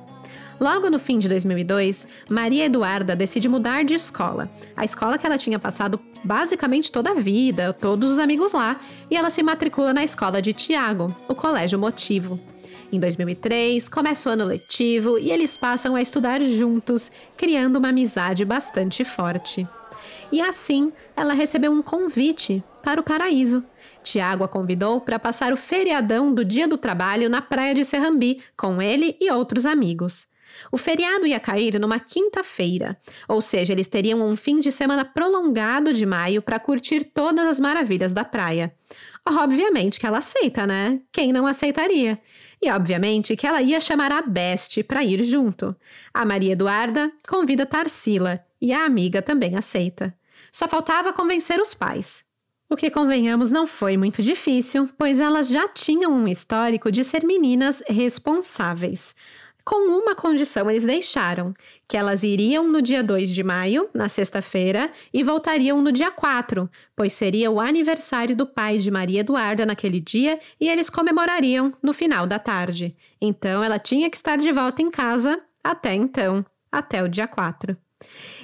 Logo 0.61 0.91
no 0.91 0.99
fim 0.99 1.17
de 1.17 1.27
2002, 1.27 2.05
Maria 2.29 2.65
Eduarda 2.65 3.15
decide 3.15 3.49
mudar 3.49 3.83
de 3.83 3.95
escola. 3.95 4.47
A 4.77 4.85
escola 4.85 5.17
que 5.17 5.25
ela 5.25 5.35
tinha 5.35 5.57
passado 5.57 5.99
basicamente 6.23 6.91
toda 6.91 7.09
a 7.09 7.13
vida, 7.15 7.73
todos 7.73 8.11
os 8.11 8.19
amigos 8.19 8.51
lá, 8.51 8.79
e 9.09 9.17
ela 9.17 9.31
se 9.31 9.41
matricula 9.41 9.91
na 9.91 10.03
escola 10.03 10.39
de 10.39 10.53
Tiago, 10.53 11.15
o 11.27 11.33
Colégio 11.33 11.79
Motivo. 11.79 12.39
Em 12.91 12.99
2003, 12.99 13.89
começa 13.89 14.29
o 14.29 14.33
ano 14.33 14.45
letivo 14.45 15.17
e 15.17 15.31
eles 15.31 15.57
passam 15.57 15.95
a 15.95 16.01
estudar 16.01 16.39
juntos, 16.43 17.11
criando 17.35 17.77
uma 17.77 17.89
amizade 17.89 18.45
bastante 18.45 19.03
forte. 19.03 19.67
E 20.31 20.39
assim, 20.41 20.93
ela 21.15 21.33
recebeu 21.33 21.71
um 21.71 21.81
convite 21.81 22.63
para 22.83 23.01
o 23.01 23.03
paraíso. 23.03 23.63
Tiago 24.03 24.43
a 24.43 24.47
convidou 24.47 25.01
para 25.01 25.17
passar 25.17 25.53
o 25.53 25.57
feriadão 25.57 26.31
do 26.31 26.45
Dia 26.45 26.67
do 26.67 26.77
Trabalho 26.77 27.31
na 27.31 27.41
praia 27.41 27.73
de 27.73 27.83
Serrambi 27.83 28.43
com 28.55 28.79
ele 28.79 29.17
e 29.19 29.31
outros 29.31 29.65
amigos. 29.65 30.29
O 30.71 30.77
feriado 30.77 31.25
ia 31.25 31.39
cair 31.39 31.79
numa 31.79 31.99
quinta-feira, 31.99 32.97
ou 33.27 33.41
seja, 33.41 33.73
eles 33.73 33.87
teriam 33.87 34.21
um 34.21 34.35
fim 34.35 34.59
de 34.59 34.71
semana 34.71 35.05
prolongado 35.05 35.93
de 35.93 36.05
maio 36.05 36.41
para 36.41 36.59
curtir 36.59 37.03
todas 37.03 37.47
as 37.47 37.59
maravilhas 37.59 38.13
da 38.13 38.23
praia. 38.23 38.73
Obviamente 39.25 39.99
que 39.99 40.07
ela 40.07 40.17
aceita, 40.17 40.65
né? 40.65 40.99
Quem 41.11 41.31
não 41.31 41.45
aceitaria? 41.45 42.19
E 42.61 42.69
obviamente 42.69 43.35
que 43.35 43.45
ela 43.45 43.61
ia 43.61 43.79
chamar 43.79 44.11
a 44.11 44.21
Beste 44.21 44.83
para 44.83 45.03
ir 45.03 45.23
junto. 45.23 45.75
A 46.13 46.25
Maria 46.25 46.53
Eduarda 46.53 47.11
convida 47.27 47.65
Tarsila 47.65 48.43
e 48.59 48.73
a 48.73 48.85
amiga 48.85 49.21
também 49.21 49.55
aceita. 49.55 50.13
Só 50.51 50.67
faltava 50.67 51.13
convencer 51.13 51.59
os 51.59 51.73
pais. 51.73 52.25
O 52.69 52.75
que, 52.77 52.89
convenhamos, 52.89 53.51
não 53.51 53.67
foi 53.67 53.97
muito 53.97 54.23
difícil, 54.23 54.89
pois 54.97 55.19
elas 55.19 55.49
já 55.49 55.67
tinham 55.67 56.13
um 56.13 56.25
histórico 56.25 56.89
de 56.89 57.03
ser 57.03 57.25
meninas 57.25 57.83
responsáveis. 57.85 59.13
Com 59.63 59.91
uma 59.99 60.15
condição 60.15 60.69
eles 60.69 60.83
deixaram, 60.83 61.53
que 61.87 61.95
elas 61.95 62.23
iriam 62.23 62.67
no 62.67 62.81
dia 62.81 63.03
2 63.03 63.33
de 63.33 63.43
maio, 63.43 63.89
na 63.93 64.09
sexta-feira, 64.09 64.91
e 65.13 65.23
voltariam 65.23 65.81
no 65.81 65.91
dia 65.91 66.09
4, 66.09 66.69
pois 66.95 67.13
seria 67.13 67.51
o 67.51 67.59
aniversário 67.59 68.35
do 68.35 68.45
pai 68.45 68.79
de 68.79 68.89
Maria 68.89 69.19
Eduarda 69.19 69.65
naquele 69.65 69.99
dia 69.99 70.39
e 70.59 70.67
eles 70.67 70.89
comemorariam 70.89 71.71
no 71.81 71.93
final 71.93 72.25
da 72.25 72.39
tarde. 72.39 72.95
Então 73.21 73.63
ela 73.63 73.77
tinha 73.77 74.09
que 74.09 74.17
estar 74.17 74.37
de 74.37 74.51
volta 74.51 74.81
em 74.81 74.89
casa 74.89 75.39
até 75.63 75.93
então, 75.93 76.43
até 76.71 77.03
o 77.03 77.07
dia 77.07 77.27
4. 77.27 77.77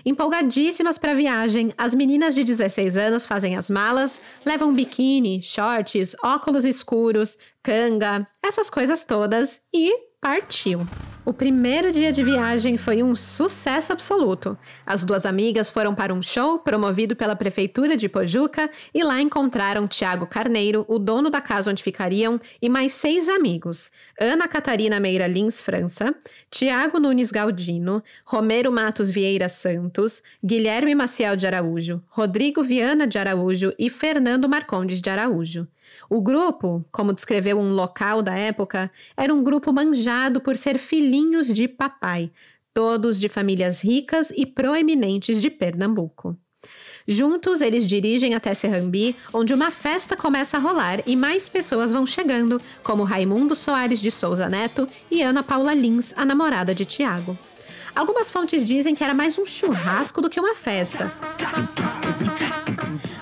Empolgadíssimas 0.05 0.97
para 0.97 1.11
a 1.11 1.15
viagem, 1.15 1.73
as 1.77 1.95
meninas 1.95 2.35
de 2.35 2.43
16 2.43 2.95
anos 2.95 3.25
fazem 3.25 3.57
as 3.57 3.69
malas, 3.69 4.21
levam 4.45 4.73
biquíni, 4.73 5.41
shorts, 5.41 6.15
óculos 6.23 6.63
escuros, 6.63 7.37
canga, 7.63 8.27
essas 8.41 8.69
coisas 8.69 9.03
todas 9.03 9.61
e 9.73 9.91
partiu. 10.27 10.85
O 11.23 11.33
primeiro 11.33 11.89
dia 11.89 12.11
de 12.11 12.21
viagem 12.21 12.77
foi 12.77 13.01
um 13.01 13.15
sucesso 13.15 13.93
absoluto. 13.93 14.57
As 14.85 15.05
duas 15.05 15.25
amigas 15.25 15.71
foram 15.71 15.95
para 15.95 16.13
um 16.13 16.21
show 16.21 16.59
promovido 16.59 17.15
pela 17.15 17.33
Prefeitura 17.33 17.95
de 17.95 18.09
Pojuca 18.09 18.69
e 18.93 19.03
lá 19.03 19.21
encontraram 19.21 19.87
Tiago 19.87 20.27
Carneiro, 20.27 20.85
o 20.89 20.99
dono 20.99 21.29
da 21.29 21.39
casa 21.39 21.71
onde 21.71 21.81
ficariam, 21.81 22.41
e 22.61 22.67
mais 22.67 22.91
seis 22.91 23.29
amigos: 23.29 23.89
Ana 24.19 24.49
Catarina 24.49 24.99
Meira 24.99 25.27
Lins 25.27 25.61
França, 25.61 26.13
Tiago 26.51 26.99
Nunes 26.99 27.31
Galdino, 27.31 28.03
Romero 28.25 28.69
Matos 28.69 29.09
Vieira 29.09 29.47
Santos, 29.47 30.21
Guilherme 30.43 30.93
Maciel 30.93 31.37
de 31.37 31.47
Araújo, 31.47 32.03
Rodrigo 32.07 32.61
Viana 32.63 33.07
de 33.07 33.17
Araújo 33.17 33.73
e 33.79 33.89
Fernando 33.89 34.49
Marcondes 34.49 34.99
de 34.99 35.09
Araújo. 35.09 35.67
O 36.09 36.21
grupo, 36.21 36.85
como 36.91 37.13
descreveu 37.13 37.59
um 37.59 37.73
local 37.73 38.21
da 38.21 38.33
época, 38.33 38.91
era 39.15 39.33
um 39.33 39.43
grupo 39.43 39.73
manjado 39.73 40.39
por 40.39 40.57
ser 40.57 40.77
filhinhos 40.77 41.53
de 41.53 41.67
papai, 41.67 42.31
todos 42.73 43.17
de 43.17 43.27
famílias 43.27 43.81
ricas 43.83 44.31
e 44.35 44.45
proeminentes 44.45 45.41
de 45.41 45.49
Pernambuco. 45.49 46.37
Juntos, 47.07 47.61
eles 47.61 47.87
dirigem 47.87 48.35
até 48.35 48.53
Serrambi, 48.53 49.15
onde 49.33 49.53
uma 49.53 49.71
festa 49.71 50.17
começa 50.17 50.57
a 50.57 50.59
rolar 50.59 51.01
e 51.05 51.15
mais 51.15 51.47
pessoas 51.47 51.91
vão 51.91 52.05
chegando, 52.05 52.61
como 52.83 53.03
Raimundo 53.03 53.55
Soares 53.55 54.01
de 54.01 54.11
Souza 54.11 54.49
Neto 54.49 54.85
e 55.09 55.21
Ana 55.21 55.41
Paula 55.41 55.73
Lins, 55.73 56.13
a 56.17 56.25
namorada 56.25 56.75
de 56.75 56.83
Tiago. 56.83 57.37
Algumas 57.95 58.29
fontes 58.29 58.63
dizem 58.63 58.93
que 58.93 59.03
era 59.03 59.13
mais 59.13 59.39
um 59.39 59.45
churrasco 59.45 60.21
do 60.21 60.29
que 60.29 60.39
uma 60.39 60.53
festa. 60.53 61.11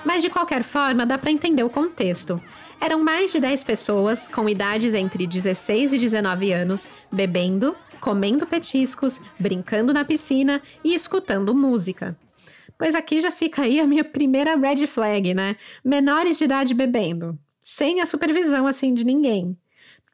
Mas 0.03 0.21
de 0.23 0.29
qualquer 0.29 0.63
forma, 0.63 1.05
dá 1.05 1.17
para 1.17 1.31
entender 1.31 1.63
o 1.63 1.69
contexto. 1.69 2.41
Eram 2.79 3.03
mais 3.03 3.31
de 3.31 3.39
10 3.39 3.63
pessoas 3.63 4.27
com 4.27 4.47
idades 4.47 4.93
entre 4.93 5.25
16 5.25 5.93
e 5.93 5.97
19 5.97 6.51
anos, 6.51 6.89
bebendo, 7.11 7.75
comendo 7.99 8.45
petiscos, 8.45 9.19
brincando 9.39 9.93
na 9.93 10.05
piscina 10.05 10.61
e 10.83 10.93
escutando 10.93 11.55
música. 11.55 12.17
Pois 12.77 12.93
aqui 12.93 13.21
já 13.21 13.31
fica 13.31 13.63
aí 13.63 13.79
a 13.79 13.87
minha 13.87 14.03
primeira 14.03 14.55
red 14.55 14.85
flag, 14.85 15.33
né? 15.33 15.55
Menores 15.83 16.37
de 16.37 16.43
idade 16.43 16.73
bebendo, 16.73 17.39
sem 17.61 18.01
a 18.01 18.05
supervisão 18.05 18.67
assim 18.67 18.93
de 18.93 19.05
ninguém. 19.05 19.57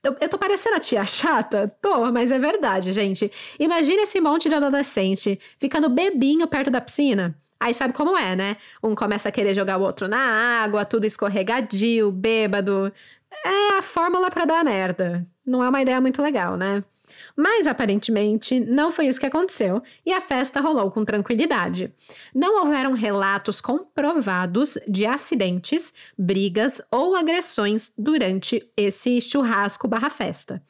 Eu, 0.04 0.16
eu 0.20 0.30
tô 0.30 0.38
parecendo 0.38 0.78
a 0.78 0.80
tia 0.80 1.04
chata? 1.04 1.76
Tô, 1.82 2.12
mas 2.12 2.32
é 2.32 2.40
verdade, 2.40 2.92
gente. 2.92 3.32
Imagina 3.60 4.04
esse 4.04 4.20
monte 4.20 4.50
de 4.50 4.56
adolescente 4.56 5.40
ficando 5.58 5.90
bebinho 5.90 6.48
perto 6.48 6.72
da 6.72 6.82
piscina. 6.82 7.36
Aí 7.62 7.76
sabe 7.76 7.94
como 7.94 8.18
é, 8.18 8.36
né? 8.36 8.58
Um 8.82 8.96
começa 8.96 9.30
a 9.30 9.32
querer 9.32 9.54
jogar 9.54 9.78
o 9.78 9.82
outro 9.84 10.08
na 10.08 10.18
água, 10.64 10.84
tudo 10.84 11.06
escorregadio, 11.06 12.12
bêbado. 12.12 12.92
É 13.46 13.78
a 13.78 13.82
fórmula 13.84 14.32
para 14.32 14.46
dar 14.46 14.64
merda. 14.64 15.28
Não 15.46 15.64
é 15.64 15.70
uma 15.70 15.80
ideia 15.80 16.02
muito 16.02 16.24
legal, 16.24 16.58
né? 16.58 16.84
Mas 17.36 17.68
aparentemente 17.68 18.60
não 18.60 18.92
foi 18.92 19.08
isso 19.08 19.20
que 19.20 19.26
aconteceu 19.26 19.82
e 20.06 20.12
a 20.12 20.22
festa 20.22 20.62
rolou 20.62 20.92
com 20.92 21.06
tranquilidade. 21.06 21.94
Não 22.34 22.64
houveram 22.64 22.94
relatos 22.94 23.62
comprovados 23.62 24.78
de 24.88 25.06
acidentes, 25.06 25.94
brigas 26.18 26.82
ou 26.92 27.16
agressões 27.16 27.92
durante 27.98 28.68
esse 28.76 29.22
churrasco 29.22 29.88
barra 29.88 30.10
festa. 30.10 30.62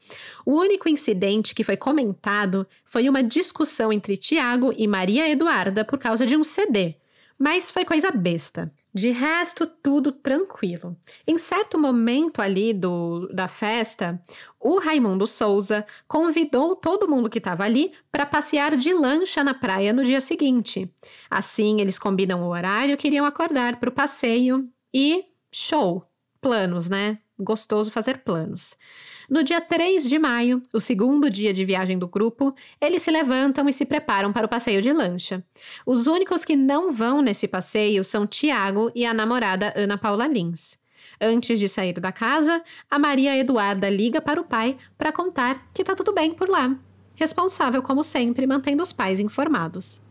O 0.46 0.54
único 0.60 0.90
incidente 0.90 1.56
que 1.56 1.64
foi 1.64 1.78
comentado 1.78 2.68
foi 2.86 3.10
uma 3.10 3.24
discussão 3.24 3.92
entre 3.92 4.18
Tiago 4.18 4.74
e 4.78 4.88
Maria 4.88 5.30
Eduarda 5.30 5.84
por 5.84 5.98
causa 5.98 6.26
de 6.26 6.36
um 6.36 6.44
CD. 6.44 6.96
Mas 7.38 7.72
foi 7.72 7.84
coisa 7.84 8.12
besta. 8.12 8.72
De 8.94 9.12
resto, 9.12 9.66
tudo 9.66 10.12
tranquilo. 10.12 10.98
Em 11.26 11.38
certo 11.38 11.80
momento 11.80 12.42
ali 12.42 12.74
do, 12.74 13.30
da 13.34 13.48
festa, 13.48 14.22
o 14.60 14.80
Raimundo 14.80 15.26
Souza 15.26 15.86
convidou 16.08 16.76
todo 16.76 17.08
mundo 17.08 17.30
que 17.30 17.38
estava 17.38 17.64
ali 17.64 17.94
para 18.12 18.26
passear 18.26 18.76
de 18.76 18.94
lancha 18.94 19.44
na 19.44 19.54
praia 19.54 19.94
no 19.94 20.04
dia 20.04 20.20
seguinte. 20.20 20.94
Assim, 21.30 21.80
eles 21.80 21.98
combinam 21.98 22.44
o 22.44 22.50
horário 22.50 22.98
que 22.98 23.08
iriam 23.08 23.26
acordar 23.26 23.80
para 23.80 23.90
o 23.90 23.94
passeio 23.94 24.70
e 24.94 25.26
show! 25.52 26.06
Planos, 26.42 26.90
né? 26.90 27.20
Gostoso 27.40 27.92
fazer 27.92 28.24
planos. 28.24 28.76
No 29.32 29.44
dia 29.44 29.62
3 29.62 30.10
de 30.10 30.20
maio, 30.20 30.62
o 30.74 30.80
segundo 30.82 31.30
dia 31.30 31.54
de 31.54 31.64
viagem 31.64 31.98
do 31.98 32.06
grupo, 32.06 32.54
eles 32.82 33.02
se 33.02 33.10
levantam 33.10 33.70
e 33.70 33.72
se 33.72 33.86
preparam 33.86 34.34
para 34.34 34.46
o 34.46 34.50
passeio 34.50 34.82
de 34.82 34.92
lancha. 34.92 35.42
Os 35.86 36.06
únicos 36.06 36.44
que 36.44 36.54
não 36.54 36.92
vão 36.92 37.22
nesse 37.22 37.48
passeio 37.48 38.04
são 38.04 38.28
Tiago 38.28 38.92
e 38.94 39.06
a 39.06 39.14
namorada 39.14 39.74
Ana 39.74 39.98
Paula 39.98 40.28
Lins. 40.28 40.78
Antes 41.20 41.60
de 41.60 41.70
sair 41.70 41.94
da 41.94 42.12
casa, 42.12 42.62
a 42.90 43.00
Maria 43.00 43.38
Eduarda 43.38 43.90
liga 43.90 44.20
para 44.20 44.42
o 44.42 44.44
pai 44.44 44.76
para 44.98 45.14
contar 45.14 45.66
que 45.74 45.82
tá 45.82 45.96
tudo 45.96 46.12
bem 46.12 46.34
por 46.34 46.50
lá. 46.50 46.76
Responsável, 47.16 47.82
como 47.82 48.04
sempre, 48.04 48.46
mantendo 48.46 48.84
os 48.84 48.92
pais 48.92 49.22
informados. 49.22 50.02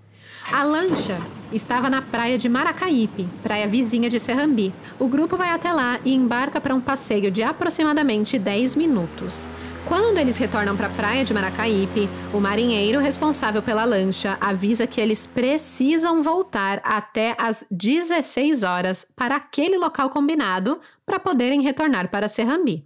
A 0.48 0.64
lancha 0.64 1.16
estava 1.52 1.88
na 1.88 2.02
praia 2.02 2.36
de 2.36 2.48
Maracaípe, 2.48 3.28
praia 3.42 3.68
vizinha 3.68 4.08
de 4.08 4.18
Serrambi. 4.18 4.72
O 4.98 5.06
grupo 5.06 5.36
vai 5.36 5.50
até 5.50 5.72
lá 5.72 6.00
e 6.04 6.12
embarca 6.12 6.60
para 6.60 6.74
um 6.74 6.80
passeio 6.80 7.30
de 7.30 7.42
aproximadamente 7.42 8.38
10 8.38 8.74
minutos. 8.74 9.48
Quando 9.86 10.18
eles 10.18 10.36
retornam 10.36 10.76
para 10.76 10.88
a 10.88 10.90
praia 10.90 11.24
de 11.24 11.32
Maracaípe, 11.32 12.08
o 12.32 12.40
marinheiro 12.40 13.00
responsável 13.00 13.62
pela 13.62 13.84
lancha 13.84 14.36
avisa 14.40 14.86
que 14.86 15.00
eles 15.00 15.26
precisam 15.26 16.22
voltar 16.22 16.80
até 16.84 17.34
às 17.38 17.64
16 17.70 18.62
horas 18.62 19.06
para 19.16 19.36
aquele 19.36 19.78
local 19.78 20.10
combinado 20.10 20.80
para 21.06 21.18
poderem 21.18 21.62
retornar 21.62 22.08
para 22.10 22.28
Serrambi. 22.28 22.84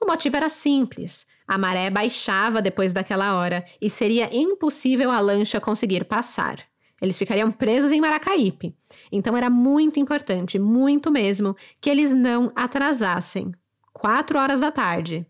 O 0.00 0.06
motivo 0.06 0.36
era 0.36 0.48
simples. 0.48 1.26
A 1.46 1.56
maré 1.56 1.90
baixava 1.90 2.60
depois 2.60 2.92
daquela 2.92 3.36
hora 3.36 3.64
e 3.80 3.88
seria 3.88 4.34
impossível 4.34 5.10
a 5.10 5.20
lancha 5.20 5.60
conseguir 5.60 6.04
passar. 6.04 6.58
Eles 7.00 7.18
ficariam 7.18 7.50
presos 7.50 7.92
em 7.92 8.00
Maracaípe. 8.00 8.74
Então 9.12 9.36
era 9.36 9.50
muito 9.50 10.00
importante, 10.00 10.58
muito 10.58 11.10
mesmo, 11.10 11.54
que 11.80 11.90
eles 11.90 12.14
não 12.14 12.50
atrasassem. 12.54 13.52
Quatro 13.92 14.38
horas 14.38 14.60
da 14.60 14.70
tarde. 14.70 15.26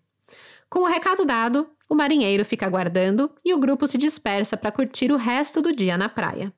Com 0.69 0.81
o 0.81 0.87
recado 0.87 1.25
dado, 1.25 1.69
o 1.89 1.95
marinheiro 1.95 2.45
fica 2.45 2.67
aguardando 2.67 3.31
e 3.45 3.55
o 3.55 3.59
grupo 3.59 3.87
se 3.87 3.99
dispersa 3.99 4.57
para 4.57 4.73
curtir 4.73 5.13
o 5.13 5.17
resto 5.17 5.61
do 5.61 5.75
dia 5.75 5.97
na 5.97 6.09
praia. 6.09 6.53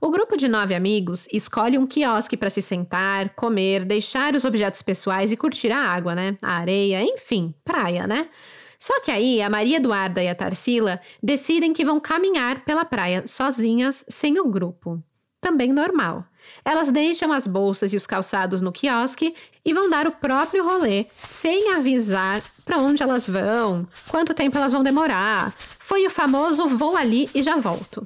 O 0.00 0.10
grupo 0.10 0.36
de 0.36 0.48
nove 0.48 0.74
amigos 0.74 1.28
escolhe 1.32 1.78
um 1.78 1.86
quiosque 1.86 2.36
para 2.36 2.50
se 2.50 2.60
sentar, 2.60 3.30
comer, 3.36 3.84
deixar 3.84 4.34
os 4.34 4.44
objetos 4.44 4.82
pessoais 4.82 5.30
e 5.30 5.36
curtir 5.36 5.70
a 5.70 5.78
água, 5.78 6.12
né? 6.14 6.36
A 6.42 6.56
areia, 6.56 7.00
enfim, 7.02 7.54
praia, 7.64 8.04
né? 8.04 8.28
Só 8.82 8.98
que 8.98 9.12
aí 9.12 9.40
a 9.40 9.48
Maria 9.48 9.76
Eduarda 9.76 10.20
e 10.20 10.28
a 10.28 10.34
Tarsila 10.34 11.00
decidem 11.22 11.72
que 11.72 11.84
vão 11.84 12.00
caminhar 12.00 12.64
pela 12.64 12.84
praia 12.84 13.22
sozinhas, 13.28 14.04
sem 14.08 14.40
o 14.40 14.48
grupo. 14.48 15.00
Também 15.40 15.72
normal. 15.72 16.24
Elas 16.64 16.90
deixam 16.90 17.30
as 17.30 17.46
bolsas 17.46 17.92
e 17.92 17.96
os 17.96 18.08
calçados 18.08 18.60
no 18.60 18.72
quiosque 18.72 19.36
e 19.64 19.72
vão 19.72 19.88
dar 19.88 20.08
o 20.08 20.10
próprio 20.10 20.64
rolê, 20.64 21.06
sem 21.22 21.72
avisar 21.72 22.42
para 22.64 22.78
onde 22.78 23.04
elas 23.04 23.28
vão, 23.28 23.86
quanto 24.08 24.34
tempo 24.34 24.58
elas 24.58 24.72
vão 24.72 24.82
demorar. 24.82 25.54
Foi 25.78 26.04
o 26.04 26.10
famoso 26.10 26.66
vou 26.66 26.96
ali 26.96 27.30
e 27.32 27.40
já 27.40 27.54
volto. 27.54 28.04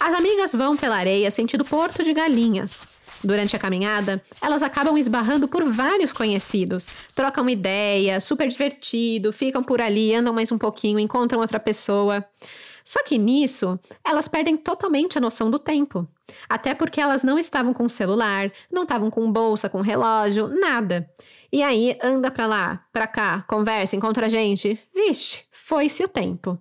As 0.00 0.12
amigas 0.12 0.50
vão 0.52 0.76
pela 0.76 0.96
areia 0.96 1.30
sentido 1.30 1.64
Porto 1.64 2.02
de 2.02 2.12
Galinhas. 2.12 2.84
Durante 3.22 3.54
a 3.54 3.58
caminhada, 3.58 4.22
elas 4.40 4.62
acabam 4.62 4.96
esbarrando 4.96 5.46
por 5.46 5.62
vários 5.70 6.12
conhecidos, 6.12 6.88
trocam 7.14 7.48
ideia, 7.50 8.18
super 8.18 8.48
divertido, 8.48 9.32
ficam 9.32 9.62
por 9.62 9.80
ali, 9.80 10.14
andam 10.14 10.32
mais 10.32 10.50
um 10.50 10.56
pouquinho, 10.58 10.98
encontram 10.98 11.40
outra 11.40 11.60
pessoa. 11.60 12.24
Só 12.82 13.02
que 13.04 13.18
nisso, 13.18 13.78
elas 14.04 14.26
perdem 14.26 14.56
totalmente 14.56 15.18
a 15.18 15.20
noção 15.20 15.50
do 15.50 15.58
tempo. 15.58 16.08
Até 16.48 16.74
porque 16.74 17.00
elas 17.00 17.22
não 17.22 17.38
estavam 17.38 17.72
com 17.74 17.88
celular, 17.88 18.50
não 18.70 18.84
estavam 18.84 19.10
com 19.10 19.30
bolsa, 19.30 19.68
com 19.68 19.80
relógio, 19.80 20.48
nada. 20.48 21.08
E 21.52 21.62
aí 21.62 21.98
anda 22.02 22.30
pra 22.30 22.46
lá, 22.46 22.84
pra 22.92 23.06
cá, 23.06 23.44
conversa, 23.46 23.96
encontra 23.96 24.28
gente. 24.28 24.78
Vixe, 24.94 25.44
foi-se 25.50 26.02
o 26.02 26.08
tempo. 26.08 26.58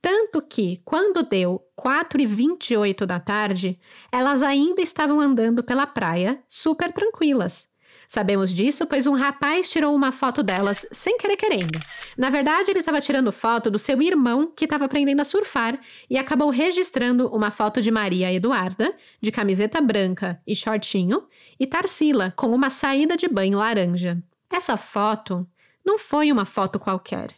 Tanto 0.00 0.40
que, 0.40 0.80
quando 0.84 1.22
deu 1.24 1.60
4 1.74 2.20
e 2.20 2.26
28 2.26 3.04
da 3.04 3.18
tarde, 3.18 3.78
elas 4.12 4.42
ainda 4.42 4.80
estavam 4.80 5.20
andando 5.20 5.62
pela 5.62 5.86
praia, 5.86 6.42
super 6.48 6.92
tranquilas. 6.92 7.68
Sabemos 8.06 8.54
disso, 8.54 8.86
pois 8.86 9.06
um 9.06 9.12
rapaz 9.12 9.68
tirou 9.68 9.94
uma 9.94 10.10
foto 10.12 10.42
delas 10.42 10.86
sem 10.90 11.18
querer 11.18 11.36
querendo. 11.36 11.78
Na 12.16 12.30
verdade, 12.30 12.70
ele 12.70 12.78
estava 12.78 13.02
tirando 13.02 13.30
foto 13.30 13.70
do 13.70 13.78
seu 13.78 14.00
irmão, 14.00 14.50
que 14.56 14.64
estava 14.64 14.86
aprendendo 14.86 15.20
a 15.20 15.24
surfar, 15.24 15.78
e 16.08 16.16
acabou 16.16 16.48
registrando 16.48 17.28
uma 17.28 17.50
foto 17.50 17.82
de 17.82 17.90
Maria 17.90 18.32
Eduarda, 18.32 18.96
de 19.20 19.30
camiseta 19.30 19.80
branca 19.80 20.40
e 20.46 20.56
shortinho, 20.56 21.26
e 21.60 21.66
Tarsila, 21.66 22.32
com 22.34 22.46
uma 22.46 22.70
saída 22.70 23.14
de 23.14 23.28
banho 23.28 23.58
laranja. 23.58 24.22
Essa 24.50 24.78
foto 24.78 25.46
não 25.84 25.98
foi 25.98 26.32
uma 26.32 26.46
foto 26.46 26.78
qualquer 26.78 27.34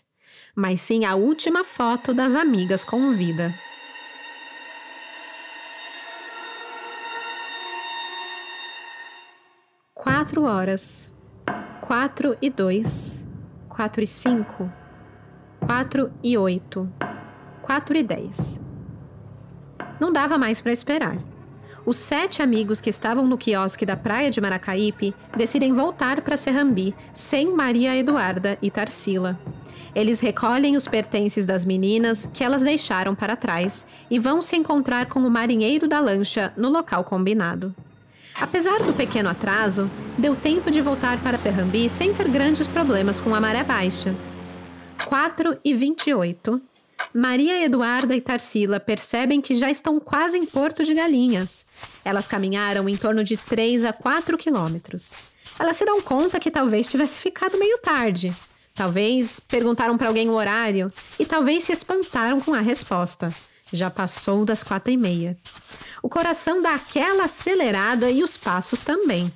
mas 0.55 0.81
sim 0.81 1.05
a 1.05 1.15
última 1.15 1.65
foto 1.65 2.13
das 2.13 2.35
amigas 2.35 2.85
com 2.85 3.13
vida. 3.13 3.55
Quatro 9.95 10.45
horas, 10.45 11.13
quatro 11.81 12.37
e 12.41 12.49
dois, 12.49 13.27
quatro 13.69 14.03
e 14.03 14.07
cinco, 14.07 14.71
quatro 15.61 16.13
e 16.23 16.37
oito, 16.37 16.91
quatro 17.63 17.97
e 17.97 18.03
dez. 18.03 18.61
Não 19.99 20.13
dava 20.13 20.39
mais 20.39 20.61
para 20.61 20.73
esperar. 20.73 21.30
Os 21.85 21.97
sete 21.97 22.43
amigos 22.43 22.81
que 22.81 22.91
estavam 22.91 23.27
no 23.27 23.39
quiosque 23.39 23.87
da 23.87 23.97
praia 23.97 24.31
de 24.31 24.41
Maracaípe 24.41 25.15
decidem 25.37 25.73
voltar 25.73 26.21
para 26.21 26.37
Serrambi 26.37 26.95
sem 27.13 27.55
Maria 27.55 27.97
Eduarda 27.97 28.59
e 28.61 28.71
Tarsila. 28.71 29.39
Eles 29.95 30.21
recolhem 30.21 30.77
os 30.77 30.87
pertences 30.87 31.47
das 31.47 31.65
meninas 31.65 32.29
que 32.33 32.45
elas 32.45 32.63
deixaram 32.63 33.15
para 33.15 33.35
trás 33.35 33.87
e 34.11 34.19
vão 34.19 34.43
se 34.43 34.57
encontrar 34.57 35.07
com 35.07 35.21
o 35.21 35.31
marinheiro 35.31 35.89
da 35.89 35.99
lancha 35.99 36.53
no 36.57 36.69
local 36.69 37.03
combinado. 37.03 37.75
Apesar 38.41 38.79
do 38.83 38.93
pequeno 38.93 39.29
atraso, 39.29 39.91
deu 40.17 40.37
tempo 40.37 40.71
de 40.71 40.81
voltar 40.81 41.19
para 41.23 41.37
Serrambi 41.37 41.89
sem 41.89 42.15
ter 42.15 42.29
grandes 42.29 42.67
problemas 42.67 43.21
com 43.21 43.35
a 43.35 43.41
maré 43.41 43.65
baixa. 43.65 44.15
4 45.07 45.59
e 45.65 45.75
28 45.75 46.61
Maria 47.13 47.65
Eduarda 47.65 48.15
e 48.15 48.21
Tarsila 48.21 48.79
percebem 48.79 49.41
que 49.41 49.55
já 49.55 49.71
estão 49.71 49.99
quase 49.99 50.39
em 50.39 50.47
Porto 50.47 50.85
de 50.85 50.95
Galinhas. 50.95 51.67
Elas 52.05 52.29
caminharam 52.29 52.89
em 52.89 52.97
torno 52.97 53.25
de 53.25 53.37
3 53.37 53.85
a 53.85 53.93
4 53.93 54.39
quilômetros. 54.39 55.13
Elas 55.59 55.77
se 55.77 55.85
dão 55.85 56.01
conta 56.01 56.39
que 56.39 56.51
talvez 56.51 56.87
tivesse 56.87 57.21
ficado 57.21 57.59
meio 57.59 57.79
tarde. 57.79 58.35
Talvez 58.75 59.41
perguntaram 59.41 59.99
para 59.99 60.09
alguém 60.09 60.29
o 60.29 60.35
horário 60.35 60.93
e 61.19 61.27
talvez 61.27 61.65
se 61.65 61.73
espantaram 61.73 62.41
com 62.41 62.55
a 62.55 62.61
resposta. 62.61 63.35
Já 63.73 63.91
passou 63.91 64.45
das 64.45 64.63
quatro 64.63 64.93
e 64.93 64.97
meia. 64.97 65.37
O 66.03 66.09
coração 66.09 66.63
dá 66.63 66.75
aquela 66.75 67.25
acelerada 67.25 68.11
e 68.11 68.23
os 68.23 68.37
passos 68.37 68.83
também. 68.83 69.33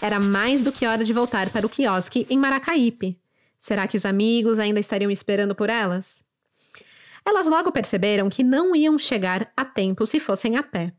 Era 0.00 0.18
mais 0.20 0.62
do 0.62 0.72
que 0.72 0.86
hora 0.86 1.04
de 1.04 1.12
voltar 1.12 1.48
para 1.50 1.66
o 1.66 1.70
quiosque 1.70 2.26
em 2.28 2.38
Maracaípe. 2.38 3.18
Será 3.58 3.86
que 3.86 3.96
os 3.96 4.04
amigos 4.04 4.58
ainda 4.58 4.80
estariam 4.80 5.10
esperando 5.10 5.54
por 5.54 5.70
elas? 5.70 6.22
Elas 7.24 7.46
logo 7.46 7.70
perceberam 7.70 8.28
que 8.28 8.42
não 8.42 8.74
iam 8.74 8.98
chegar 8.98 9.52
a 9.56 9.64
tempo 9.64 10.06
se 10.06 10.18
fossem 10.18 10.56
a 10.56 10.62
pé. 10.62 10.92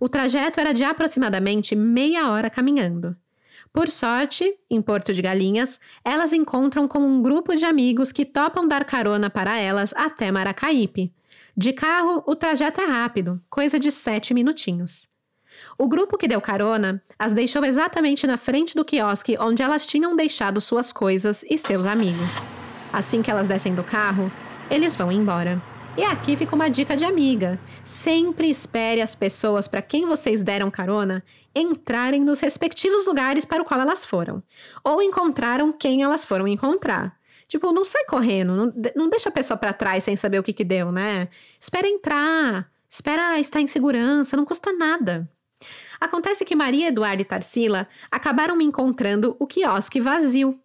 O 0.00 0.08
trajeto 0.08 0.60
era 0.60 0.72
de 0.72 0.84
aproximadamente 0.84 1.76
meia 1.76 2.30
hora 2.30 2.48
caminhando. 2.48 3.16
Por 3.72 3.90
sorte, 3.90 4.58
em 4.70 4.80
Porto 4.80 5.12
de 5.12 5.20
Galinhas, 5.20 5.78
elas 6.04 6.32
encontram 6.32 6.88
com 6.88 7.00
um 7.00 7.20
grupo 7.20 7.54
de 7.54 7.64
amigos 7.64 8.10
que 8.10 8.24
topam 8.24 8.66
dar 8.66 8.84
carona 8.84 9.28
para 9.28 9.58
elas 9.58 9.92
até 9.94 10.30
Maracaípe. 10.30 11.12
De 11.54 11.72
carro, 11.72 12.22
o 12.26 12.34
trajeto 12.34 12.80
é 12.80 12.86
rápido, 12.86 13.40
coisa 13.50 13.78
de 13.78 13.90
sete 13.90 14.32
minutinhos. 14.32 15.08
O 15.78 15.88
grupo 15.88 16.18
que 16.18 16.28
deu 16.28 16.40
carona 16.40 17.02
as 17.18 17.32
deixou 17.32 17.64
exatamente 17.64 18.26
na 18.26 18.36
frente 18.36 18.74
do 18.74 18.84
quiosque 18.84 19.36
onde 19.38 19.62
elas 19.62 19.86
tinham 19.86 20.14
deixado 20.14 20.60
suas 20.60 20.92
coisas 20.92 21.44
e 21.48 21.56
seus 21.56 21.86
amigos. 21.86 22.44
Assim 22.92 23.22
que 23.22 23.30
elas 23.30 23.48
descem 23.48 23.74
do 23.74 23.82
carro, 23.82 24.30
eles 24.70 24.96
vão 24.96 25.12
embora. 25.12 25.60
E 25.96 26.02
aqui 26.02 26.36
fica 26.36 26.54
uma 26.54 26.68
dica 26.68 26.94
de 26.94 27.04
amiga. 27.04 27.58
Sempre 27.82 28.50
espere 28.50 29.00
as 29.00 29.14
pessoas 29.14 29.66
para 29.66 29.80
quem 29.80 30.04
vocês 30.04 30.42
deram 30.42 30.70
carona 30.70 31.24
entrarem 31.54 32.22
nos 32.22 32.38
respectivos 32.40 33.06
lugares 33.06 33.46
para 33.46 33.62
o 33.62 33.64
qual 33.64 33.80
elas 33.80 34.04
foram. 34.04 34.42
Ou 34.84 35.00
encontraram 35.00 35.72
quem 35.72 36.02
elas 36.02 36.24
foram 36.24 36.46
encontrar. 36.46 37.16
Tipo, 37.48 37.72
não 37.72 37.84
sai 37.84 38.04
correndo, 38.04 38.54
não, 38.54 38.72
não 38.94 39.08
deixa 39.08 39.28
a 39.28 39.32
pessoa 39.32 39.56
para 39.56 39.72
trás 39.72 40.04
sem 40.04 40.16
saber 40.16 40.38
o 40.38 40.42
que, 40.42 40.52
que 40.52 40.64
deu, 40.64 40.92
né? 40.92 41.28
Espera 41.58 41.88
entrar, 41.88 42.68
espera 42.90 43.38
estar 43.38 43.60
em 43.60 43.68
segurança, 43.68 44.36
não 44.36 44.44
custa 44.44 44.72
nada. 44.72 45.30
Acontece 45.98 46.44
que 46.44 46.56
Maria 46.56 46.88
Eduarda 46.88 47.22
e 47.22 47.24
Tarsila 47.24 47.88
acabaram 48.10 48.60
encontrando 48.60 49.34
o 49.38 49.46
quiosque 49.46 50.00
vazio. 50.00 50.60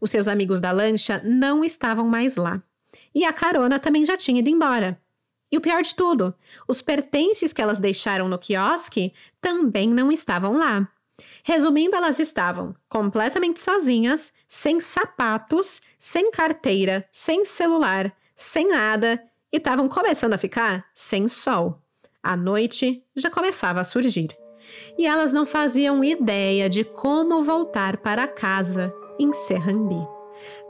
Os 0.00 0.10
seus 0.10 0.28
amigos 0.28 0.60
da 0.60 0.72
lancha 0.72 1.22
não 1.24 1.64
estavam 1.64 2.06
mais 2.06 2.36
lá. 2.36 2.60
E 3.14 3.24
a 3.24 3.32
carona 3.32 3.78
também 3.78 4.04
já 4.04 4.16
tinha 4.16 4.40
ido 4.40 4.50
embora. 4.50 5.00
E 5.50 5.56
o 5.56 5.60
pior 5.60 5.82
de 5.82 5.94
tudo, 5.94 6.34
os 6.66 6.82
pertences 6.82 7.52
que 7.52 7.62
elas 7.62 7.78
deixaram 7.78 8.28
no 8.28 8.38
quiosque 8.38 9.12
também 9.40 9.88
não 9.88 10.10
estavam 10.10 10.56
lá. 10.56 10.88
Resumindo, 11.44 11.94
elas 11.94 12.18
estavam 12.18 12.74
completamente 12.88 13.60
sozinhas, 13.60 14.32
sem 14.48 14.80
sapatos, 14.80 15.80
sem 15.98 16.30
carteira, 16.30 17.06
sem 17.12 17.44
celular, 17.44 18.12
sem 18.34 18.68
nada 18.68 19.22
e 19.52 19.58
estavam 19.58 19.88
começando 19.88 20.34
a 20.34 20.38
ficar 20.38 20.86
sem 20.92 21.28
sol. 21.28 21.80
A 22.20 22.36
noite 22.36 23.04
já 23.14 23.30
começava 23.30 23.80
a 23.80 23.84
surgir. 23.84 24.36
E 24.98 25.06
elas 25.06 25.32
não 25.32 25.46
faziam 25.46 26.02
ideia 26.02 26.68
de 26.68 26.82
como 26.82 27.44
voltar 27.44 27.98
para 27.98 28.26
casa 28.26 28.92
em 29.20 29.32
Serrambi. 29.32 30.13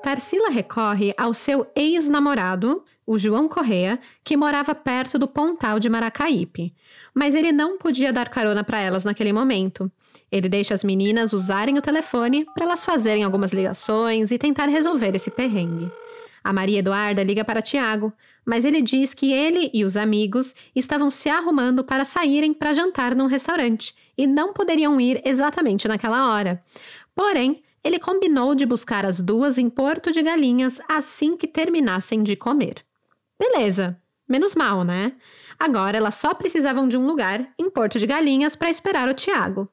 Tarsila 0.05 0.51
recorre 0.51 1.15
ao 1.17 1.33
seu 1.33 1.67
ex-namorado, 1.75 2.85
o 3.07 3.17
João 3.17 3.49
Correa, 3.49 3.99
que 4.23 4.37
morava 4.37 4.75
perto 4.75 5.19
do 5.19 5.27
Pontal 5.27 5.81
de 5.81 5.89
Maracaípe. 5.89 6.75
Mas 7.15 7.35
ele 7.35 7.53
não 7.53 7.79
podia 7.79 8.13
dar 8.13 8.29
carona 8.29 8.63
para 8.63 8.79
elas 8.79 9.03
naquele 9.03 9.33
momento. 9.33 9.91
Ele 10.31 10.47
deixa 10.47 10.75
as 10.75 10.85
meninas 10.85 11.33
usarem 11.33 11.79
o 11.79 11.81
telefone 11.81 12.45
para 12.53 12.65
elas 12.65 12.85
fazerem 12.85 13.25
algumas 13.25 13.55
ligações 13.55 14.31
e 14.31 14.37
tentar 14.37 14.67
resolver 14.67 15.17
esse 15.17 15.31
perrengue. 15.31 15.91
A 16.45 16.53
Maria 16.53 16.81
Eduarda 16.81 17.25
liga 17.25 17.43
para 17.43 17.63
Tiago, 17.63 18.13
mas 18.45 18.67
ele 18.67 18.83
diz 18.83 19.15
que 19.15 19.33
ele 19.33 19.71
e 19.73 19.87
os 19.87 19.97
amigos 19.97 20.55
estavam 20.77 21.11
se 21.11 21.31
arrumando 21.31 21.83
para 21.83 22.05
saírem 22.05 22.53
para 22.53 22.75
jantar 22.75 23.15
num 23.15 23.25
restaurante 23.25 23.95
e 24.19 24.27
não 24.27 24.53
poderiam 24.53 25.01
ir 25.01 25.23
exatamente 25.25 25.89
naquela 25.89 26.31
hora. 26.31 26.63
Porém, 27.15 27.63
ele 27.85 27.99
combinou 27.99 28.55
de 28.55 28.65
buscar 28.65 29.05
as 29.05 29.21
duas 29.21 29.59
em 29.59 29.69
Porto 29.69 30.11
de 30.11 30.23
Galinhas 30.23 30.81
assim 30.89 31.37
que 31.37 31.47
terminassem 31.47 32.23
de 32.23 32.35
comer. 32.35 32.85
Beleza, 33.39 34.01
menos 34.27 34.55
mal, 34.55 34.83
né? 34.83 35.13
Agora 35.59 35.97
elas 35.97 36.15
só 36.15 36.33
precisavam 36.33 36.89
de 36.89 36.97
um 36.97 37.07
lugar 37.07 37.47
em 37.59 37.69
Porto 37.69 37.99
de 37.99 38.07
Galinhas 38.07 38.57
para 38.57 38.71
esperar 38.71 39.09
o 39.09 39.15
Tiago. 39.15 39.69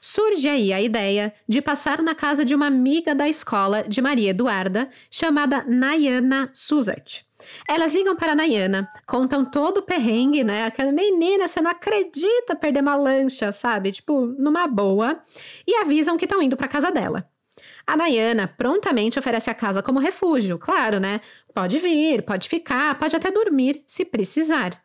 Surge 0.00 0.48
aí 0.48 0.72
a 0.72 0.82
ideia 0.82 1.32
de 1.48 1.62
passar 1.62 2.02
na 2.02 2.14
casa 2.14 2.44
de 2.44 2.54
uma 2.54 2.66
amiga 2.66 3.14
da 3.14 3.28
escola 3.28 3.82
de 3.84 4.02
Maria 4.02 4.30
Eduarda, 4.30 4.90
chamada 5.10 5.64
Nayana 5.66 6.50
Suzert. 6.52 7.22
Elas 7.68 7.94
ligam 7.94 8.14
para 8.14 8.32
a 8.32 8.34
Nayana, 8.34 8.88
contam 9.06 9.44
todo 9.44 9.78
o 9.78 9.82
perrengue, 9.82 10.44
né? 10.44 10.66
Aquela 10.66 10.92
menina, 10.92 11.48
você 11.48 11.60
não 11.60 11.70
acredita 11.70 12.54
perder 12.54 12.82
uma 12.82 12.94
lancha, 12.94 13.50
sabe? 13.50 13.92
Tipo, 13.92 14.26
numa 14.26 14.66
boa. 14.66 15.22
E 15.66 15.76
avisam 15.76 16.16
que 16.16 16.24
estão 16.24 16.42
indo 16.42 16.56
para 16.56 16.68
casa 16.68 16.90
dela. 16.90 17.31
A 17.86 17.96
Nayana 17.96 18.46
prontamente 18.46 19.18
oferece 19.18 19.50
a 19.50 19.54
casa 19.54 19.82
como 19.82 19.98
refúgio, 19.98 20.58
claro, 20.58 21.00
né? 21.00 21.20
Pode 21.54 21.78
vir, 21.78 22.22
pode 22.24 22.48
ficar, 22.48 22.98
pode 22.98 23.14
até 23.14 23.30
dormir, 23.30 23.82
se 23.86 24.04
precisar. 24.04 24.82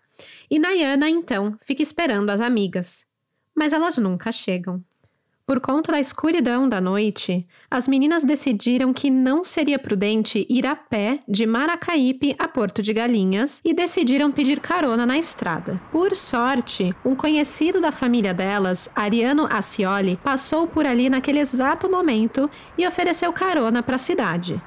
E 0.50 0.60
Nayana, 0.60 1.10
então, 1.10 1.58
fica 1.62 1.82
esperando 1.82 2.30
as 2.30 2.42
amigas. 2.42 3.06
Mas 3.56 3.74
elas 3.74 3.98
nunca 3.98 4.32
chegam. 4.32 4.84
Por 5.48 5.62
conta 5.62 5.94
da 5.94 6.00
escuridão 6.02 6.68
da 6.68 6.82
noite, 6.82 7.48
as 7.72 7.88
meninas 7.88 8.26
decidiram 8.26 8.92
que 8.92 9.10
não 9.10 9.46
seria 9.46 9.80
prudente 9.80 10.46
ir 10.50 10.68
a 10.68 10.76
pé 10.76 11.22
de 11.26 11.46
Maracaípe 11.46 12.36
a 12.38 12.50
Porto 12.50 12.82
de 12.82 12.92
Galinhas 12.92 13.62
e 13.64 13.74
decidiram 13.74 14.30
pedir 14.30 14.60
carona 14.60 15.06
na 15.06 15.18
estrada. 15.18 15.80
Por 15.90 16.18
sorte, 16.18 16.94
um 17.06 17.16
conhecido 17.16 17.80
da 17.80 17.94
família 17.94 18.34
delas, 18.34 18.90
Ariano 18.94 19.48
Acioli, 19.50 20.20
passou 20.22 20.68
por 20.68 20.86
ali 20.86 21.10
naquele 21.10 21.40
exato 21.40 21.90
momento 21.90 22.52
e 22.78 22.86
ofereceu 22.86 23.32
carona 23.32 23.82
para 23.82 23.96
a 23.96 23.98
cidade. 24.00 24.62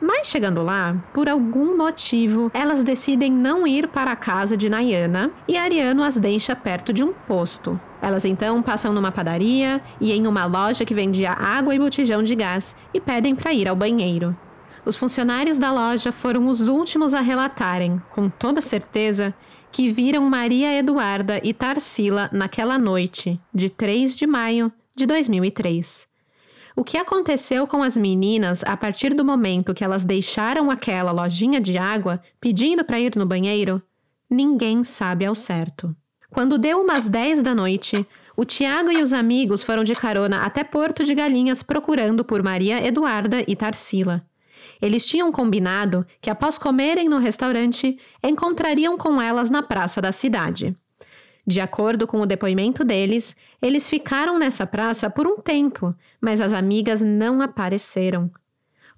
Mas 0.00 0.26
chegando 0.26 0.62
lá, 0.62 0.94
por 1.14 1.28
algum 1.28 1.76
motivo, 1.76 2.50
elas 2.52 2.82
decidem 2.82 3.32
não 3.32 3.66
ir 3.66 3.88
para 3.88 4.12
a 4.12 4.16
casa 4.16 4.56
de 4.56 4.68
Nayana 4.68 5.30
e 5.48 5.56
Ariano 5.56 6.02
as 6.02 6.18
deixa 6.18 6.54
perto 6.54 6.92
de 6.92 7.02
um 7.02 7.12
posto. 7.12 7.80
Elas 8.02 8.24
então 8.24 8.62
passam 8.62 8.92
numa 8.92 9.10
padaria 9.10 9.80
e 10.00 10.12
em 10.12 10.26
uma 10.26 10.44
loja 10.44 10.84
que 10.84 10.94
vendia 10.94 11.32
água 11.32 11.74
e 11.74 11.78
botijão 11.78 12.22
de 12.22 12.34
gás 12.34 12.76
e 12.92 13.00
pedem 13.00 13.34
para 13.34 13.54
ir 13.54 13.66
ao 13.68 13.76
banheiro. 13.76 14.36
Os 14.84 14.96
funcionários 14.96 15.58
da 15.58 15.72
loja 15.72 16.12
foram 16.12 16.46
os 16.46 16.68
últimos 16.68 17.12
a 17.14 17.20
relatarem, 17.20 18.00
com 18.10 18.28
toda 18.28 18.60
certeza, 18.60 19.34
que 19.72 19.90
viram 19.90 20.22
Maria 20.28 20.78
Eduarda 20.78 21.40
e 21.42 21.52
Tarsila 21.52 22.30
naquela 22.32 22.78
noite, 22.78 23.40
de 23.52 23.68
3 23.68 24.14
de 24.14 24.26
maio 24.26 24.70
de 24.94 25.04
2003. 25.06 26.06
O 26.78 26.84
que 26.84 26.98
aconteceu 26.98 27.66
com 27.66 27.82
as 27.82 27.96
meninas 27.96 28.62
a 28.66 28.76
partir 28.76 29.14
do 29.14 29.24
momento 29.24 29.72
que 29.72 29.82
elas 29.82 30.04
deixaram 30.04 30.70
aquela 30.70 31.10
lojinha 31.10 31.58
de 31.58 31.78
água 31.78 32.20
pedindo 32.38 32.84
para 32.84 33.00
ir 33.00 33.16
no 33.16 33.24
banheiro, 33.24 33.82
ninguém 34.28 34.84
sabe 34.84 35.24
ao 35.24 35.34
certo. 35.34 35.96
Quando 36.30 36.58
deu 36.58 36.82
umas 36.82 37.08
10 37.08 37.42
da 37.42 37.54
noite, 37.54 38.06
o 38.36 38.44
Tiago 38.44 38.92
e 38.92 39.00
os 39.00 39.14
amigos 39.14 39.62
foram 39.62 39.82
de 39.82 39.94
carona 39.94 40.42
até 40.42 40.62
Porto 40.62 41.02
de 41.02 41.14
Galinhas 41.14 41.62
procurando 41.62 42.22
por 42.22 42.42
Maria 42.42 42.86
Eduarda 42.86 43.42
e 43.48 43.56
Tarsila. 43.56 44.22
Eles 44.80 45.06
tinham 45.06 45.32
combinado 45.32 46.06
que, 46.20 46.28
após 46.28 46.58
comerem 46.58 47.08
no 47.08 47.16
restaurante, 47.16 47.98
encontrariam 48.22 48.98
com 48.98 49.22
elas 49.22 49.48
na 49.48 49.62
praça 49.62 50.02
da 50.02 50.12
cidade. 50.12 50.76
De 51.46 51.60
acordo 51.60 52.06
com 52.06 52.20
o 52.20 52.26
depoimento 52.26 52.84
deles, 52.84 53.36
eles 53.62 53.88
ficaram 53.88 54.38
nessa 54.38 54.66
praça 54.66 55.08
por 55.08 55.26
um 55.26 55.36
tempo, 55.36 55.94
mas 56.20 56.40
as 56.40 56.52
amigas 56.52 57.02
não 57.02 57.40
apareceram. 57.40 58.30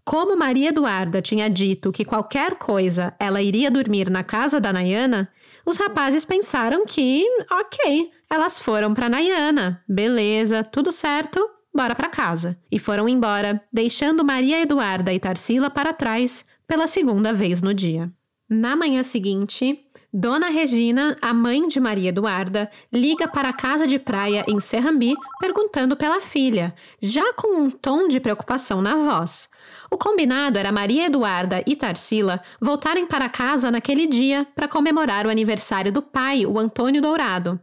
Como 0.03 0.39
Maria 0.39 0.71
Eduarda 0.71 1.21
tinha 1.21 1.51
dito 1.51 1.93
que 1.93 2.07
qualquer 2.07 2.55
coisa 2.55 3.15
ela 3.19 3.43
iria 3.43 3.71
dormir 3.71 4.09
na 4.09 4.25
casa 4.25 4.59
da 4.59 4.73
Nayana, 4.73 5.31
os 5.67 5.77
rapazes 5.77 6.25
pensaram 6.25 6.87
que, 6.87 7.23
ok, 7.51 8.11
elas 8.31 8.59
foram 8.59 8.95
para 8.95 9.11
Nayana, 9.11 9.85
beleza, 9.87 10.65
tudo 10.65 10.91
certo, 10.91 11.47
bora 11.75 11.95
para 11.95 12.09
casa. 12.09 12.59
E 12.73 12.79
foram 12.79 13.07
embora, 13.07 13.63
deixando 13.71 14.25
Maria 14.25 14.63
Eduarda 14.63 15.13
e 15.13 15.21
Tarsila 15.21 15.69
para 15.69 15.93
trás 15.93 16.43
pela 16.67 16.87
segunda 16.87 17.31
vez 17.31 17.61
no 17.61 17.75
dia. 17.75 18.11
Na 18.51 18.75
manhã 18.75 19.03
seguinte, 19.03 19.85
Dona 20.11 20.49
Regina, 20.49 21.15
a 21.21 21.35
mãe 21.35 21.69
de 21.69 21.79
Maria 21.79 22.09
Eduarda, 22.09 22.71
liga 22.91 23.29
para 23.29 23.51
a 23.51 23.53
casa 23.53 23.87
de 23.87 23.99
praia 23.99 24.43
em 24.49 24.59
Serrambi 24.59 25.15
perguntando 25.39 25.95
pela 25.95 26.19
filha, 26.19 26.75
já 26.99 27.35
com 27.35 27.61
um 27.61 27.71
tom 27.71 28.09
de 28.09 28.19
preocupação 28.19 28.81
na 28.81 28.97
voz. 28.97 29.51
O 29.91 29.99
combinado 29.99 30.59
era 30.59 30.73
Maria 30.73 31.05
Eduarda 31.05 31.63
e 31.67 31.77
Tarsila 31.77 32.41
voltarem 32.59 33.07
para 33.07 33.29
casa 33.29 33.71
naquele 33.71 34.07
dia 34.07 34.47
para 34.57 34.67
comemorar 34.67 35.27
o 35.27 35.31
aniversário 35.31 35.93
do 35.93 36.01
pai, 36.01 36.47
o 36.47 36.59
Antônio 36.59 37.03
Dourado. 37.03 37.61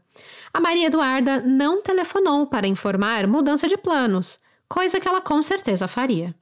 A 0.54 0.60
Maria 0.60 0.86
Eduarda 0.86 1.42
não 1.42 1.82
telefonou 1.82 2.46
para 2.46 2.68
informar 2.68 3.26
mudança 3.26 3.68
de 3.68 3.76
planos, 3.76 4.40
coisa 4.70 5.00
que 5.00 5.08
ela 5.08 5.20
com 5.20 5.42
certeza 5.42 5.88
faria. 5.88 6.36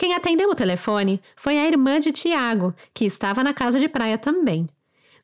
Quem 0.00 0.14
atendeu 0.14 0.48
o 0.48 0.54
telefone 0.54 1.20
foi 1.36 1.58
a 1.58 1.68
irmã 1.68 2.00
de 2.00 2.10
Tiago, 2.10 2.74
que 2.94 3.04
estava 3.04 3.44
na 3.44 3.52
casa 3.52 3.78
de 3.78 3.86
praia 3.86 4.16
também. 4.16 4.66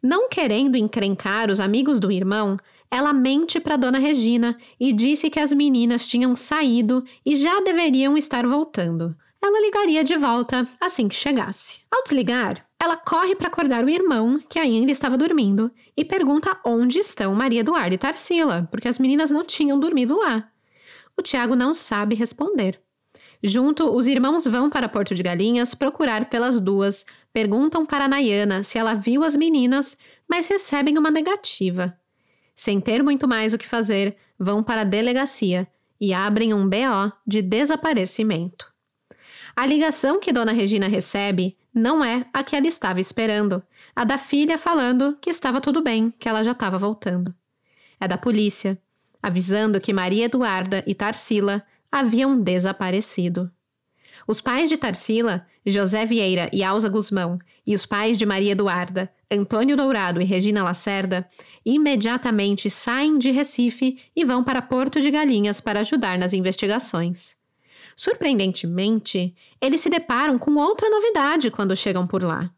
Não 0.03 0.29
querendo 0.29 0.77
encrencar 0.77 1.51
os 1.51 1.61
amigos 1.61 1.99
do 1.99 2.13
irmão, 2.13 2.59
ela 2.91 3.11
mente 3.11 3.59
para 3.59 3.79
Dona 3.79 3.99
Regina 3.99 4.55
e 4.79 4.93
disse 4.93 5.31
que 5.31 5.41
as 5.41 5.51
meninas 5.51 6.07
tinham 6.07 6.37
saído 6.37 7.03
e 7.25 7.37
já 7.37 7.59
deveriam 7.63 8.19
estar 8.19 8.47
voltando. 8.47 9.17
Ela 9.43 9.63
ligaria 9.63 10.05
de 10.05 10.15
volta 10.15 10.69
assim 10.79 11.09
que 11.09 11.15
chegasse. 11.15 11.81
Ao 11.91 12.03
desligar, 12.03 12.69
ela 12.79 12.99
corre 12.99 13.35
para 13.35 13.49
acordar 13.49 13.83
o 13.83 13.89
irmão, 13.89 14.39
que 14.47 14.59
ainda 14.59 14.93
estava 14.93 15.17
dormindo, 15.17 15.71
e 15.97 16.05
pergunta 16.05 16.61
onde 16.63 16.99
estão 16.99 17.35
Maria 17.35 17.61
Eduarda 17.61 17.95
e 17.95 17.99
Tarsila, 17.99 18.69
porque 18.71 18.89
as 18.89 18.99
meninas 18.99 19.31
não 19.31 19.43
tinham 19.43 19.81
dormido 19.81 20.19
lá. 20.19 20.51
O 21.17 21.23
Tiago 21.23 21.57
não 21.57 21.73
sabe 21.73 22.15
responder. 22.15 22.79
Junto, 23.43 23.95
os 23.95 24.07
irmãos 24.07 24.47
vão 24.47 24.71
para 24.71 24.89
Porto 24.89 25.15
de 25.15 25.23
Galinhas 25.23 25.75
procurar 25.75 26.29
pelas 26.31 26.61
duas, 26.61 27.05
perguntam 27.33 27.85
para 27.85 28.09
Nayana 28.09 28.63
se 28.63 28.79
ela 28.79 28.95
viu 28.95 29.23
as 29.23 29.37
meninas, 29.37 29.97
mas 30.29 30.47
recebem 30.47 30.99
uma 30.99 31.11
negativa. 31.11 31.99
Sem 32.55 32.81
ter 32.81 33.03
muito 33.03 33.29
mais 33.29 33.53
o 33.53 33.59
que 33.59 33.67
fazer, 33.67 34.17
vão 34.39 34.63
para 34.63 34.81
a 34.81 34.85
delegacia 34.85 35.69
e 36.01 36.13
abrem 36.13 36.55
um 36.55 36.69
BO 36.69 37.13
de 37.27 37.43
desaparecimento. 37.43 38.73
A 39.55 39.65
ligação 39.65 40.21
que 40.21 40.33
Dona 40.33 40.53
Regina 40.53 40.89
recebe 40.89 41.57
não 41.73 42.05
é 42.05 42.27
a 42.33 42.43
que 42.43 42.57
ela 42.57 42.67
estava 42.67 43.01
esperando, 43.01 43.63
a 43.95 44.05
da 44.05 44.19
filha 44.19 44.59
falando 44.59 45.17
que 45.21 45.31
estava 45.31 45.61
tudo 45.61 45.83
bem, 45.83 46.13
que 46.19 46.29
ela 46.29 46.43
já 46.43 46.53
estava 46.53 46.79
voltando. 46.79 47.35
É 48.01 48.07
da 48.07 48.19
polícia, 48.19 48.79
avisando 49.23 49.81
que 49.81 49.93
Maria 49.93 50.27
Eduarda 50.27 50.83
e 50.87 50.95
Tarsila 50.95 51.63
haviam 51.91 52.41
desaparecido. 52.41 53.51
Os 54.27 54.41
pais 54.41 54.69
de 54.69 54.77
Tarsila, 54.77 55.47
José 55.65 56.05
Vieira 56.05 56.51
e 56.53 56.63
Alza 56.63 56.89
Guzmão, 56.89 57.39
e 57.67 57.75
os 57.75 57.85
pais 57.85 58.17
de 58.17 58.25
Maria 58.25 58.53
Eduarda, 58.53 59.13
Antônio 59.31 59.77
Dourado 59.77 60.21
e 60.21 60.25
Regina 60.25 60.63
Lacerda, 60.63 61.29
imediatamente 61.65 62.71
saem 62.71 63.19
de 63.19 63.31
Recife 63.31 63.99
e 64.15 64.25
vão 64.25 64.45
para 64.45 64.63
Porto 64.63 65.01
de 65.01 65.11
Galinhas 65.11 65.61
para 65.61 65.81
ajudar 65.81 66.19
nas 66.19 66.33
investigações. 66.33 67.37
Surpreendentemente, 67.97 69.35
eles 69.61 69.81
se 69.81 69.89
deparam 69.89 70.39
com 70.39 70.55
outra 70.57 70.89
novidade 70.91 71.51
quando 71.51 71.75
chegam 71.75 72.07
por 72.07 72.23
lá. 72.23 72.51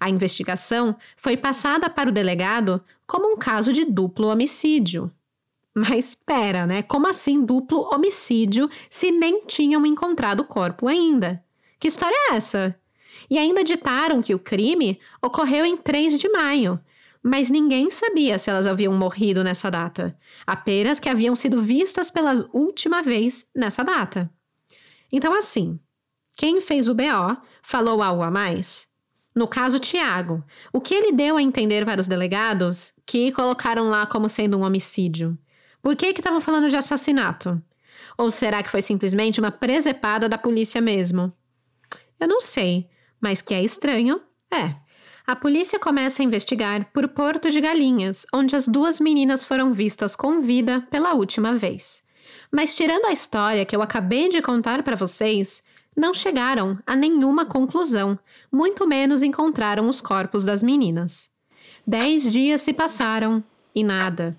A 0.00 0.08
investigação 0.08 0.96
foi 1.16 1.36
passada 1.36 1.90
para 1.90 2.08
o 2.08 2.12
delegado 2.12 2.82
como 3.06 3.32
um 3.32 3.36
caso 3.36 3.72
de 3.72 3.84
duplo 3.84 4.28
homicídio. 4.28 5.10
Mas 5.78 6.10
espera, 6.10 6.66
né? 6.66 6.82
Como 6.82 7.06
assim 7.06 7.44
duplo 7.44 7.88
homicídio 7.92 8.68
se 8.90 9.10
nem 9.10 9.44
tinham 9.46 9.86
encontrado 9.86 10.40
o 10.40 10.44
corpo 10.44 10.88
ainda? 10.88 11.42
Que 11.78 11.86
história 11.86 12.14
é 12.14 12.34
essa? 12.34 12.74
E 13.30 13.38
ainda 13.38 13.62
ditaram 13.62 14.20
que 14.20 14.34
o 14.34 14.38
crime 14.38 14.98
ocorreu 15.22 15.64
em 15.64 15.76
3 15.76 16.18
de 16.18 16.28
maio, 16.28 16.80
mas 17.22 17.50
ninguém 17.50 17.90
sabia 17.90 18.38
se 18.38 18.50
elas 18.50 18.66
haviam 18.66 18.92
morrido 18.94 19.44
nessa 19.44 19.70
data, 19.70 20.16
apenas 20.46 20.98
que 20.98 21.08
haviam 21.08 21.36
sido 21.36 21.60
vistas 21.60 22.10
pela 22.10 22.32
última 22.52 23.02
vez 23.02 23.46
nessa 23.54 23.84
data. 23.84 24.30
Então, 25.12 25.32
assim, 25.34 25.78
quem 26.36 26.60
fez 26.60 26.88
o 26.88 26.94
BO 26.94 27.36
falou 27.62 28.02
algo 28.02 28.22
a 28.22 28.30
mais? 28.30 28.88
No 29.34 29.46
caso 29.46 29.78
Tiago, 29.78 30.42
o 30.72 30.80
que 30.80 30.94
ele 30.94 31.12
deu 31.12 31.36
a 31.36 31.42
entender 31.42 31.84
para 31.84 32.00
os 32.00 32.08
delegados 32.08 32.92
que 33.06 33.30
colocaram 33.30 33.88
lá 33.88 34.06
como 34.06 34.28
sendo 34.28 34.58
um 34.58 34.62
homicídio? 34.62 35.38
Por 35.82 35.96
que 35.96 36.06
estavam 36.06 36.40
falando 36.40 36.68
de 36.68 36.76
assassinato? 36.76 37.60
Ou 38.16 38.30
será 38.30 38.62
que 38.62 38.70
foi 38.70 38.82
simplesmente 38.82 39.40
uma 39.40 39.50
presepada 39.50 40.28
da 40.28 40.36
polícia 40.36 40.80
mesmo? 40.80 41.32
Eu 42.18 42.26
não 42.26 42.40
sei, 42.40 42.88
mas 43.20 43.40
que 43.40 43.54
é 43.54 43.62
estranho, 43.62 44.20
é. 44.52 44.74
A 45.26 45.36
polícia 45.36 45.78
começa 45.78 46.22
a 46.22 46.24
investigar 46.24 46.90
por 46.92 47.06
Porto 47.08 47.50
de 47.50 47.60
Galinhas, 47.60 48.26
onde 48.32 48.56
as 48.56 48.66
duas 48.66 48.98
meninas 48.98 49.44
foram 49.44 49.72
vistas 49.72 50.16
com 50.16 50.40
vida 50.40 50.86
pela 50.90 51.12
última 51.12 51.52
vez. 51.52 52.02
Mas 52.50 52.74
tirando 52.74 53.04
a 53.04 53.12
história 53.12 53.66
que 53.66 53.76
eu 53.76 53.82
acabei 53.82 54.28
de 54.30 54.40
contar 54.40 54.82
para 54.82 54.96
vocês, 54.96 55.62
não 55.94 56.14
chegaram 56.14 56.78
a 56.86 56.96
nenhuma 56.96 57.44
conclusão, 57.44 58.18
muito 58.50 58.86
menos 58.86 59.22
encontraram 59.22 59.88
os 59.88 60.00
corpos 60.00 60.44
das 60.44 60.62
meninas. 60.62 61.30
Dez 61.86 62.32
dias 62.32 62.62
se 62.62 62.72
passaram 62.72 63.44
e 63.74 63.84
nada. 63.84 64.38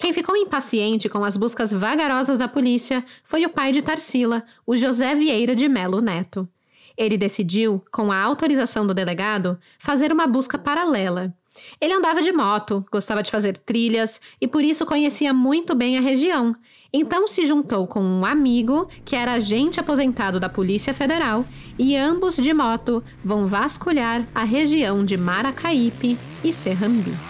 Quem 0.00 0.14
ficou 0.14 0.34
impaciente 0.34 1.10
com 1.10 1.22
as 1.22 1.36
buscas 1.36 1.70
vagarosas 1.70 2.38
da 2.38 2.48
polícia 2.48 3.04
foi 3.22 3.44
o 3.44 3.50
pai 3.50 3.70
de 3.70 3.82
Tarsila, 3.82 4.42
o 4.66 4.74
José 4.74 5.14
Vieira 5.14 5.54
de 5.54 5.68
Melo 5.68 6.00
Neto. 6.00 6.48
Ele 6.96 7.18
decidiu, 7.18 7.84
com 7.92 8.10
a 8.10 8.18
autorização 8.18 8.86
do 8.86 8.94
delegado, 8.94 9.60
fazer 9.78 10.10
uma 10.10 10.26
busca 10.26 10.56
paralela. 10.56 11.34
Ele 11.78 11.92
andava 11.92 12.22
de 12.22 12.32
moto, 12.32 12.82
gostava 12.90 13.22
de 13.22 13.30
fazer 13.30 13.58
trilhas 13.58 14.22
e 14.40 14.48
por 14.48 14.64
isso 14.64 14.86
conhecia 14.86 15.34
muito 15.34 15.74
bem 15.74 15.98
a 15.98 16.00
região. 16.00 16.56
Então 16.90 17.28
se 17.28 17.44
juntou 17.46 17.86
com 17.86 18.00
um 18.00 18.24
amigo 18.24 18.88
que 19.04 19.14
era 19.14 19.34
agente 19.34 19.80
aposentado 19.80 20.40
da 20.40 20.48
Polícia 20.48 20.94
Federal 20.94 21.44
e 21.78 21.94
ambos 21.94 22.36
de 22.36 22.54
moto 22.54 23.04
vão 23.22 23.46
vasculhar 23.46 24.26
a 24.34 24.44
região 24.44 25.04
de 25.04 25.18
Maracaípe 25.18 26.18
e 26.42 26.50
Serrambi. 26.50 27.29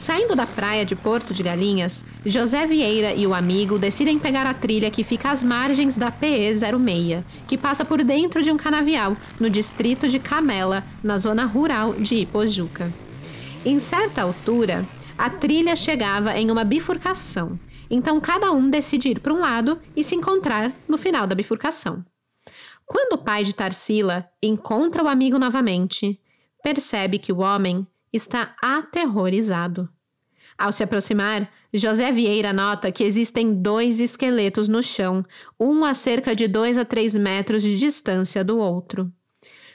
Saindo 0.00 0.34
da 0.34 0.46
praia 0.46 0.82
de 0.82 0.96
Porto 0.96 1.34
de 1.34 1.42
Galinhas, 1.42 2.02
José 2.24 2.66
Vieira 2.66 3.12
e 3.12 3.26
o 3.26 3.34
amigo 3.34 3.78
decidem 3.78 4.18
pegar 4.18 4.46
a 4.46 4.54
trilha 4.54 4.90
que 4.90 5.04
fica 5.04 5.30
às 5.30 5.42
margens 5.42 5.94
da 5.94 6.10
PE-06, 6.10 7.22
que 7.46 7.58
passa 7.58 7.84
por 7.84 8.02
dentro 8.02 8.42
de 8.42 8.50
um 8.50 8.56
canavial, 8.56 9.14
no 9.38 9.50
distrito 9.50 10.08
de 10.08 10.18
Camela, 10.18 10.82
na 11.04 11.18
zona 11.18 11.44
rural 11.44 11.92
de 11.92 12.14
Ipojuca. 12.16 12.90
Em 13.62 13.78
certa 13.78 14.22
altura, 14.22 14.86
a 15.18 15.28
trilha 15.28 15.76
chegava 15.76 16.32
em 16.32 16.50
uma 16.50 16.64
bifurcação, 16.64 17.60
então 17.90 18.18
cada 18.22 18.50
um 18.52 18.70
decide 18.70 19.10
ir 19.10 19.20
para 19.20 19.34
um 19.34 19.40
lado 19.40 19.78
e 19.94 20.02
se 20.02 20.14
encontrar 20.14 20.72
no 20.88 20.96
final 20.96 21.26
da 21.26 21.34
bifurcação. 21.34 22.02
Quando 22.86 23.16
o 23.16 23.22
pai 23.22 23.44
de 23.44 23.54
Tarsila 23.54 24.26
encontra 24.42 25.04
o 25.04 25.08
amigo 25.08 25.38
novamente, 25.38 26.18
percebe 26.62 27.18
que 27.18 27.34
o 27.34 27.40
homem 27.40 27.86
está 28.12 28.54
aterrorizado. 28.62 29.88
Ao 30.58 30.70
se 30.70 30.82
aproximar, 30.82 31.50
José 31.72 32.12
Vieira 32.12 32.52
nota 32.52 32.92
que 32.92 33.04
existem 33.04 33.54
dois 33.54 33.98
esqueletos 34.00 34.68
no 34.68 34.82
chão, 34.82 35.24
um 35.58 35.84
a 35.84 35.94
cerca 35.94 36.34
de 36.34 36.46
2 36.46 36.76
a 36.76 36.84
3 36.84 37.16
metros 37.16 37.62
de 37.62 37.78
distância 37.78 38.44
do 38.44 38.58
outro. 38.58 39.10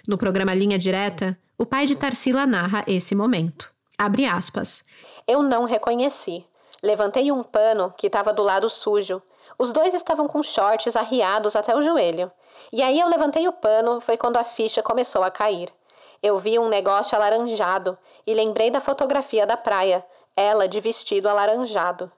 No 0.07 0.17
programa 0.17 0.53
Linha 0.53 0.77
Direta, 0.77 1.39
o 1.57 1.65
pai 1.65 1.85
de 1.85 1.95
Tarsila 1.95 2.45
narra 2.45 2.83
esse 2.85 3.15
momento. 3.15 3.73
Abre 3.97 4.25
aspas. 4.25 4.83
Eu 5.27 5.41
não 5.41 5.63
reconheci. 5.63 6.45
Levantei 6.83 7.31
um 7.31 7.41
pano 7.41 7.93
que 7.97 8.07
estava 8.07 8.33
do 8.33 8.43
lado 8.43 8.69
sujo. 8.69 9.21
Os 9.57 9.71
dois 9.71 9.93
estavam 9.93 10.27
com 10.27 10.43
shorts 10.43 10.95
arriados 10.95 11.55
até 11.55 11.75
o 11.75 11.81
joelho. 11.81 12.31
E 12.71 12.83
aí 12.83 12.99
eu 12.99 13.07
levantei 13.07 13.47
o 13.47 13.53
pano, 13.53 14.01
foi 14.01 14.17
quando 14.17 14.37
a 14.37 14.43
ficha 14.43 14.83
começou 14.83 15.23
a 15.23 15.31
cair. 15.31 15.69
Eu 16.21 16.37
vi 16.39 16.59
um 16.59 16.69
negócio 16.69 17.15
alaranjado 17.15 17.97
e 18.25 18.33
lembrei 18.33 18.71
da 18.71 18.81
fotografia 18.81 19.45
da 19.45 19.57
praia, 19.57 20.05
ela 20.35 20.67
de 20.67 20.79
vestido 20.79 21.29
alaranjado. 21.29 22.11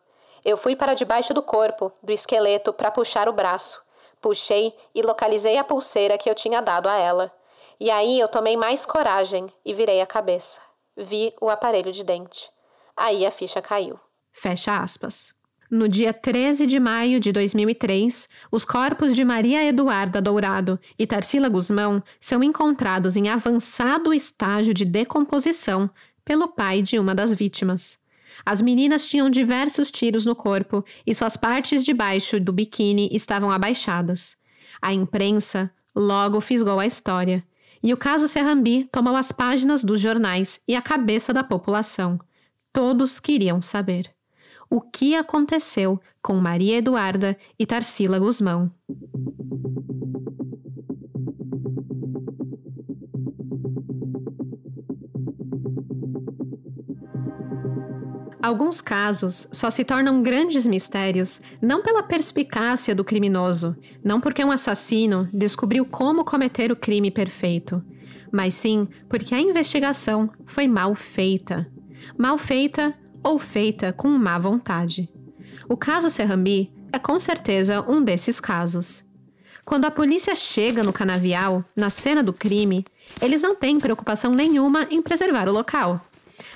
Eu 0.43 0.57
fui 0.57 0.75
para 0.75 0.93
debaixo 0.93 1.33
do 1.33 1.41
corpo, 1.41 1.91
do 2.01 2.11
esqueleto, 2.11 2.71
para 2.71 2.91
puxar 2.91 3.27
o 3.27 3.33
braço. 3.33 3.81
Puxei 4.21 4.75
e 4.95 5.01
localizei 5.01 5.57
a 5.57 5.63
pulseira 5.63 6.17
que 6.17 6.29
eu 6.29 6.35
tinha 6.35 6.61
dado 6.61 6.87
a 6.87 6.97
ela. 6.97 7.31
E 7.79 7.91
aí 7.91 8.19
eu 8.19 8.27
tomei 8.27 8.57
mais 8.57 8.85
coragem 8.85 9.47
e 9.63 9.73
virei 9.73 10.01
a 10.01 10.07
cabeça. 10.07 10.59
Vi 10.95 11.33
o 11.39 11.49
aparelho 11.49 11.91
de 11.91 12.03
dente. 12.03 12.49
Aí 12.95 13.25
a 13.25 13.31
ficha 13.31 13.61
caiu. 13.61 13.99
Fecha 14.31 14.77
aspas. 14.77 15.36
No 15.69 15.89
dia 15.89 16.13
13 16.13 16.65
de 16.65 16.79
maio 16.79 17.19
de 17.19 17.33
2003, 17.33 18.29
os 18.49 18.63
corpos 18.63 19.13
de 19.13 19.25
Maria 19.25 19.65
Eduarda 19.65 20.21
Dourado 20.21 20.79
e 20.97 21.05
Tarsila 21.05 21.49
Guzmão 21.49 22.01
são 22.21 22.41
encontrados 22.41 23.17
em 23.17 23.27
avançado 23.27 24.13
estágio 24.13 24.73
de 24.73 24.85
decomposição 24.85 25.89
pelo 26.23 26.47
pai 26.47 26.81
de 26.81 26.97
uma 26.97 27.13
das 27.13 27.33
vítimas. 27.33 27.99
As 28.45 28.61
meninas 28.61 29.09
tinham 29.09 29.29
diversos 29.29 29.91
tiros 29.91 30.25
no 30.25 30.33
corpo 30.33 30.85
e 31.05 31.13
suas 31.13 31.35
partes 31.35 31.83
de 31.83 31.93
baixo 31.93 32.39
do 32.39 32.53
biquíni 32.53 33.09
estavam 33.11 33.51
abaixadas. 33.51 34.37
A 34.81 34.93
imprensa 34.93 35.69
logo 35.93 36.39
fisgou 36.39 36.79
a 36.79 36.85
história, 36.85 37.43
e 37.83 37.93
o 37.93 37.97
caso 37.97 38.29
Serrambi 38.29 38.85
tomou 38.89 39.17
as 39.17 39.33
páginas 39.33 39.83
dos 39.83 39.99
jornais 39.99 40.61
e 40.65 40.75
a 40.75 40.81
cabeça 40.81 41.33
da 41.33 41.43
população. 41.43 42.17
Todos 42.71 43.19
queriam 43.19 43.59
saber 43.59 44.16
o 44.69 44.81
que 44.81 45.15
aconteceu 45.15 45.99
com 46.21 46.35
Maria 46.35 46.77
Eduarda 46.77 47.37
e 47.57 47.65
Tarsila 47.65 48.19
Guzmão. 48.19 48.71
Alguns 58.47 58.79
casos 58.79 59.45
só 59.51 59.69
se 59.69 59.83
tornam 59.83 60.23
grandes 60.23 60.65
mistérios 60.65 61.41
não 61.61 61.83
pela 61.83 62.01
perspicácia 62.01 62.95
do 62.95 63.03
criminoso, 63.03 63.75
não 64.01 64.21
porque 64.21 64.41
um 64.41 64.51
assassino 64.51 65.27
descobriu 65.33 65.85
como 65.85 66.23
cometer 66.23 66.71
o 66.71 66.75
crime 66.75 67.11
perfeito, 67.11 67.83
mas 68.31 68.53
sim 68.53 68.87
porque 69.09 69.35
a 69.35 69.41
investigação 69.41 70.29
foi 70.45 70.65
mal 70.65 70.95
feita. 70.95 71.69
Mal 72.17 72.37
feita 72.37 72.95
ou 73.23 73.37
feita 73.37 73.91
com 73.91 74.09
má 74.09 74.37
vontade. 74.37 75.09
O 75.67 75.75
caso 75.75 76.09
Serrambi 76.09 76.71
é 76.91 76.99
com 76.99 77.19
certeza 77.19 77.81
um 77.81 78.01
desses 78.01 78.39
casos. 78.39 79.03
Quando 79.65 79.85
a 79.85 79.91
polícia 79.91 80.33
chega 80.33 80.81
no 80.81 80.93
canavial, 80.93 81.63
na 81.75 81.89
cena 81.89 82.23
do 82.23 82.31
crime, 82.31 82.85
eles 83.21 83.41
não 83.41 83.53
têm 83.53 83.79
preocupação 83.79 84.31
nenhuma 84.31 84.87
em 84.89 85.01
preservar 85.01 85.49
o 85.49 85.51
local. 85.51 85.99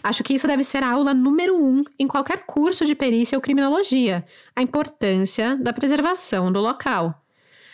Acho 0.02 0.24
que 0.24 0.34
isso 0.34 0.47
deve 0.47 0.63
ser 0.63 0.84
a 0.84 0.91
aula 0.91 1.13
número 1.13 1.56
um 1.56 1.84
em 2.00 2.08
qualquer 2.08 2.45
curso 2.45 2.86
de 2.86 2.95
perícia 2.95 3.38
ou 3.38 3.41
criminologia: 3.41 4.26
a 4.56 4.62
importância 4.62 5.58
da 5.58 5.74
preservação 5.74 6.52
do 6.52 6.62
local. 6.62 7.21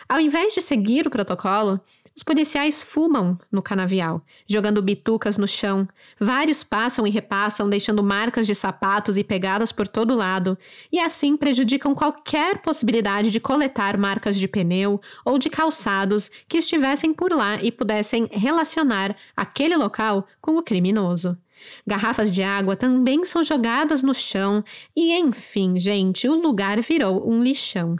Ao 0.10 0.19
invés 0.19 0.54
de 0.54 0.62
seguir 0.62 1.06
o 1.06 1.12
protocolo, 1.12 1.80
os 2.17 2.23
policiais 2.23 2.82
fumam 2.82 3.38
no 3.51 3.62
canavial, 3.62 4.25
jogando 4.47 4.82
bitucas 4.82 5.38
no 5.38 5.47
chão. 5.47 5.88
Vários 6.19 6.63
passam 6.63 7.06
e 7.06 7.12
repassam, 7.12 7.69
deixando 7.69 8.03
marcas 8.03 8.47
de 8.47 8.56
sapatos 8.56 9.17
e 9.17 9.23
pegadas 9.23 9.71
por 9.71 9.88
todo 9.88 10.15
lado, 10.15 10.58
e 10.91 10.99
assim 10.99 11.38
prejudicam 11.38 11.93
qualquer 11.93 12.58
possibilidade 12.63 13.30
de 13.30 13.39
coletar 13.39 13.99
marcas 13.99 14.36
de 14.36 14.47
pneu 14.47 14.99
ou 15.23 15.38
de 15.38 15.47
calçados 15.47 16.32
que 16.47 16.58
estivessem 16.58 17.13
por 17.13 17.32
lá 17.32 17.62
e 17.62 17.71
pudessem 17.71 18.27
relacionar 18.32 19.15
aquele 19.36 19.77
local 19.77 20.25
com 20.41 20.58
o 20.58 20.63
criminoso. 20.63 21.38
Garrafas 21.86 22.32
de 22.32 22.41
água 22.41 22.75
também 22.75 23.25
são 23.25 23.43
jogadas 23.43 24.01
no 24.01 24.15
chão 24.15 24.63
e, 24.95 25.13
enfim, 25.13 25.80
gente, 25.80 26.27
o 26.27 26.34
lugar 26.34 26.82
virou 26.82 27.30
um 27.30 27.43
lixão. 27.43 27.95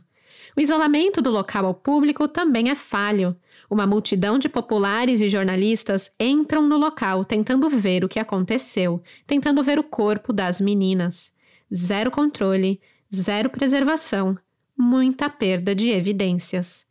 O 0.58 0.60
isolamento 0.60 1.22
do 1.22 1.30
local 1.30 1.68
ao 1.68 1.74
público 1.76 2.28
também 2.28 2.72
é 2.72 2.76
falho. 2.76 3.38
Uma 3.70 3.86
multidão 3.86 4.38
de 4.38 4.48
populares 4.48 5.20
e 5.20 5.28
jornalistas 5.28 6.12
entram 6.20 6.68
no 6.68 6.78
local 6.78 7.26
tentando 7.26 7.70
ver 7.70 8.04
o 8.04 8.10
que 8.10 8.20
aconteceu, 8.20 9.02
tentando 9.26 9.62
ver 9.62 9.78
o 9.78 9.84
corpo 9.84 10.32
das 10.32 10.62
meninas. 10.62 11.34
Zero 11.74 12.10
controle, 12.10 12.80
zero 13.14 13.50
preservação, 13.50 14.38
muita 14.78 15.30
perda 15.30 15.76
de 15.76 15.90
evidências. 15.90 16.86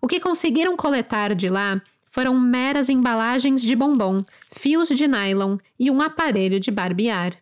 O 0.00 0.06
que 0.06 0.20
conseguiram 0.20 0.76
coletar 0.76 1.34
de 1.34 1.48
lá 1.48 1.82
foram 2.06 2.38
meras 2.40 2.88
embalagens 2.88 3.60
de 3.60 3.76
bombom, 3.76 4.24
fios 4.50 4.88
de 4.88 5.06
nylon 5.06 5.58
e 5.78 5.90
um 5.90 6.00
aparelho 6.00 6.58
de 6.58 6.70
barbear. 6.70 7.34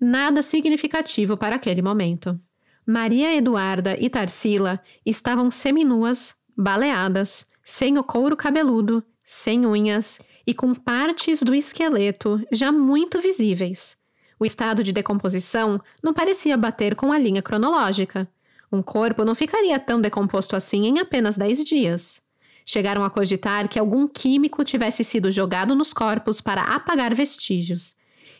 Nada 0.00 0.40
significativo 0.40 1.36
para 1.36 1.56
aquele 1.56 1.82
momento. 1.82 2.40
Maria 2.86 3.34
Eduarda 3.34 3.96
e 3.98 4.08
Tarsila 4.08 4.80
estavam 5.04 5.50
seminuas, 5.50 6.34
baleadas, 6.56 7.46
sem 7.64 7.98
o 7.98 8.04
couro 8.04 8.36
cabeludo, 8.36 9.02
sem 9.22 9.66
unhas 9.66 10.20
e 10.46 10.52
com 10.52 10.74
partes 10.74 11.42
do 11.42 11.54
esqueleto 11.54 12.40
já 12.52 12.70
muito 12.70 13.20
visíveis. 13.20 13.96
O 14.38 14.44
estado 14.44 14.84
de 14.84 14.92
decomposição 14.92 15.80
não 16.02 16.12
parecia 16.12 16.56
bater 16.56 16.94
com 16.94 17.10
a 17.10 17.18
linha 17.18 17.40
cronológica. 17.40 18.28
Um 18.70 18.82
corpo 18.82 19.24
não 19.24 19.34
ficaria 19.34 19.78
tão 19.78 20.00
decomposto 20.00 20.54
assim 20.54 20.86
em 20.86 20.98
apenas 20.98 21.38
10 21.38 21.64
dias. 21.64 22.20
Chegaram 22.66 23.04
a 23.04 23.10
cogitar 23.10 23.68
que 23.68 23.78
algum 23.78 24.06
químico 24.06 24.64
tivesse 24.64 25.02
sido 25.02 25.30
jogado 25.30 25.74
nos 25.74 25.92
corpos 25.92 26.40
para 26.40 26.62
apagar 26.62 27.14
vestígios. 27.14 27.94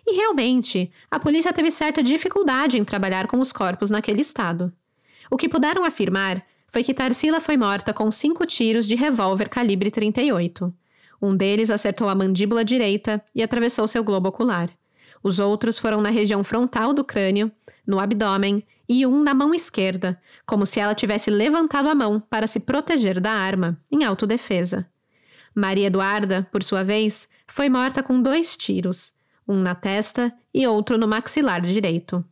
E 0.07 0.17
realmente, 0.17 0.93
a 1.11 1.19
polícia 1.19 1.53
teve 1.53 1.71
certa 1.71 2.03
dificuldade 2.03 2.77
em 2.77 2.85
trabalhar 2.85 3.27
com 3.27 3.39
os 3.39 3.53
corpos 3.53 3.91
naquele 3.91 4.21
estado. 4.21 4.73
O 5.31 5.37
que 5.37 5.49
puderam 5.49 5.85
afirmar 5.85 6.45
foi 6.75 6.83
que 6.83 6.93
Tarsila 6.93 7.39
foi 7.39 7.57
morta 7.57 7.95
com 7.95 8.11
cinco 8.11 8.45
tiros 8.45 8.89
de 8.89 8.97
revólver 8.97 9.49
calibre 9.49 9.93
38. 9.93 10.75
Um 11.23 11.37
deles 11.37 11.71
acertou 11.71 12.09
a 12.09 12.17
mandíbula 12.17 12.65
direita 12.65 13.25
e 13.33 13.45
atravessou 13.45 13.87
seu 13.87 14.03
globo 14.03 14.31
ocular. 14.31 14.69
Os 15.23 15.39
outros 15.39 15.79
foram 15.79 16.01
na 16.01 16.11
região 16.11 16.43
frontal 16.43 16.93
do 16.93 17.05
crânio, 17.05 17.49
no 17.87 18.01
abdômen 18.01 18.61
e 18.89 19.07
um 19.07 19.23
na 19.23 19.33
mão 19.33 19.55
esquerda, 19.55 20.21
como 20.45 20.67
se 20.67 20.81
ela 20.81 20.97
tivesse 20.97 21.31
levantado 21.31 21.89
a 21.89 21.95
mão 21.95 22.19
para 22.19 22.49
se 22.49 22.59
proteger 22.59 23.21
da 23.21 23.31
arma, 23.31 23.81
em 23.89 24.03
autodefesa. 24.03 24.85
Maria 25.55 25.87
Eduarda, 25.87 26.45
por 26.51 26.65
sua 26.65 26.83
vez, 26.83 27.29
foi 27.47 27.69
morta 27.69 28.03
com 28.03 28.21
dois 28.21 28.57
tiros, 28.57 29.13
um 29.47 29.63
na 29.63 29.77
testa 29.77 30.35
e 30.53 30.67
outro 30.67 30.99
no 30.99 31.07
maxilar 31.07 31.61
direito. 31.61 32.25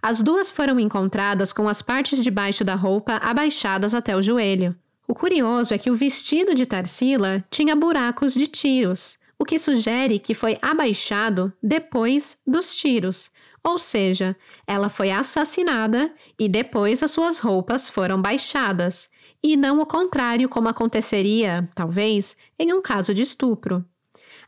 As 0.00 0.22
duas 0.22 0.50
foram 0.50 0.78
encontradas 0.78 1.52
com 1.52 1.68
as 1.68 1.82
partes 1.82 2.20
de 2.20 2.30
baixo 2.30 2.64
da 2.64 2.74
roupa 2.74 3.14
abaixadas 3.16 3.94
até 3.94 4.16
o 4.16 4.22
joelho. 4.22 4.76
O 5.06 5.14
curioso 5.14 5.74
é 5.74 5.78
que 5.78 5.90
o 5.90 5.96
vestido 5.96 6.54
de 6.54 6.66
Tarsila 6.66 7.44
tinha 7.50 7.74
buracos 7.74 8.34
de 8.34 8.46
tiros, 8.46 9.18
o 9.38 9.44
que 9.44 9.58
sugere 9.58 10.18
que 10.18 10.34
foi 10.34 10.58
abaixado 10.60 11.52
depois 11.62 12.38
dos 12.46 12.74
tiros, 12.74 13.30
ou 13.62 13.78
seja, 13.78 14.36
ela 14.66 14.88
foi 14.88 15.10
assassinada 15.10 16.12
e 16.38 16.48
depois 16.48 17.02
as 17.02 17.10
suas 17.10 17.38
roupas 17.38 17.88
foram 17.88 18.20
baixadas, 18.20 19.08
e 19.42 19.56
não 19.56 19.80
o 19.80 19.86
contrário, 19.86 20.48
como 20.48 20.68
aconteceria, 20.68 21.68
talvez, 21.74 22.36
em 22.58 22.72
um 22.72 22.82
caso 22.82 23.14
de 23.14 23.22
estupro. 23.22 23.84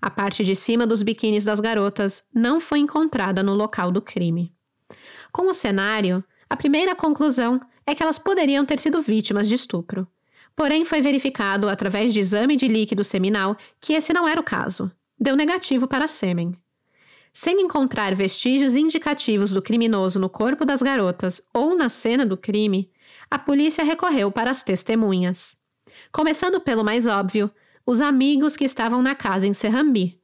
A 0.01 0.11
parte 0.11 0.43
de 0.43 0.57
cima 0.57 0.87
dos 0.87 1.03
biquínis 1.03 1.45
das 1.45 1.61
garotas 1.61 2.25
não 2.35 2.61
foi 2.61 2.79
encontrada 2.79 3.43
no 3.43 3.55
local 3.55 3.91
do 3.91 4.01
crime. 4.01 4.53
Com 5.33 5.49
o 5.49 5.55
cenário, 5.55 6.25
a 6.49 6.57
primeira 6.57 6.95
conclusão 6.95 7.61
é 7.87 7.95
que 7.95 8.03
elas 8.03 8.19
poderiam 8.19 8.65
ter 8.65 8.79
sido 8.79 9.01
vítimas 9.01 9.49
de 9.49 9.55
estupro. 9.55 10.07
Porém, 10.55 10.85
foi 10.85 11.01
verificado 11.01 11.69
através 11.69 12.13
de 12.13 12.21
exame 12.21 12.57
de 12.57 12.69
líquido 12.69 13.05
seminal 13.05 13.57
que 13.81 13.93
esse 13.93 14.13
não 14.13 14.29
era 14.29 14.41
o 14.41 14.45
caso. 14.45 14.91
Deu 15.19 15.37
negativo 15.37 15.87
para 15.87 16.07
sêmen. 16.07 16.55
Sem 17.33 17.61
encontrar 17.61 18.15
vestígios 18.15 18.75
indicativos 18.75 19.53
do 19.53 19.63
criminoso 19.63 20.19
no 20.19 20.29
corpo 20.29 20.65
das 20.65 20.83
garotas 20.83 21.41
ou 21.55 21.77
na 21.77 21.89
cena 21.89 22.27
do 22.27 22.37
crime, 22.37 22.91
a 23.31 23.39
polícia 23.39 23.85
recorreu 23.85 24.33
para 24.33 24.51
as 24.51 24.63
testemunhas. 24.63 25.57
Começando 26.11 26.61
pelo 26.61 26.85
mais 26.85 27.07
óbvio, 27.07 27.51
os 27.87 28.01
amigos 28.01 28.57
que 28.57 28.65
estavam 28.65 29.01
na 29.03 29.15
casa 29.15 29.47
em 29.47 29.53
Serrambi. 29.53 30.21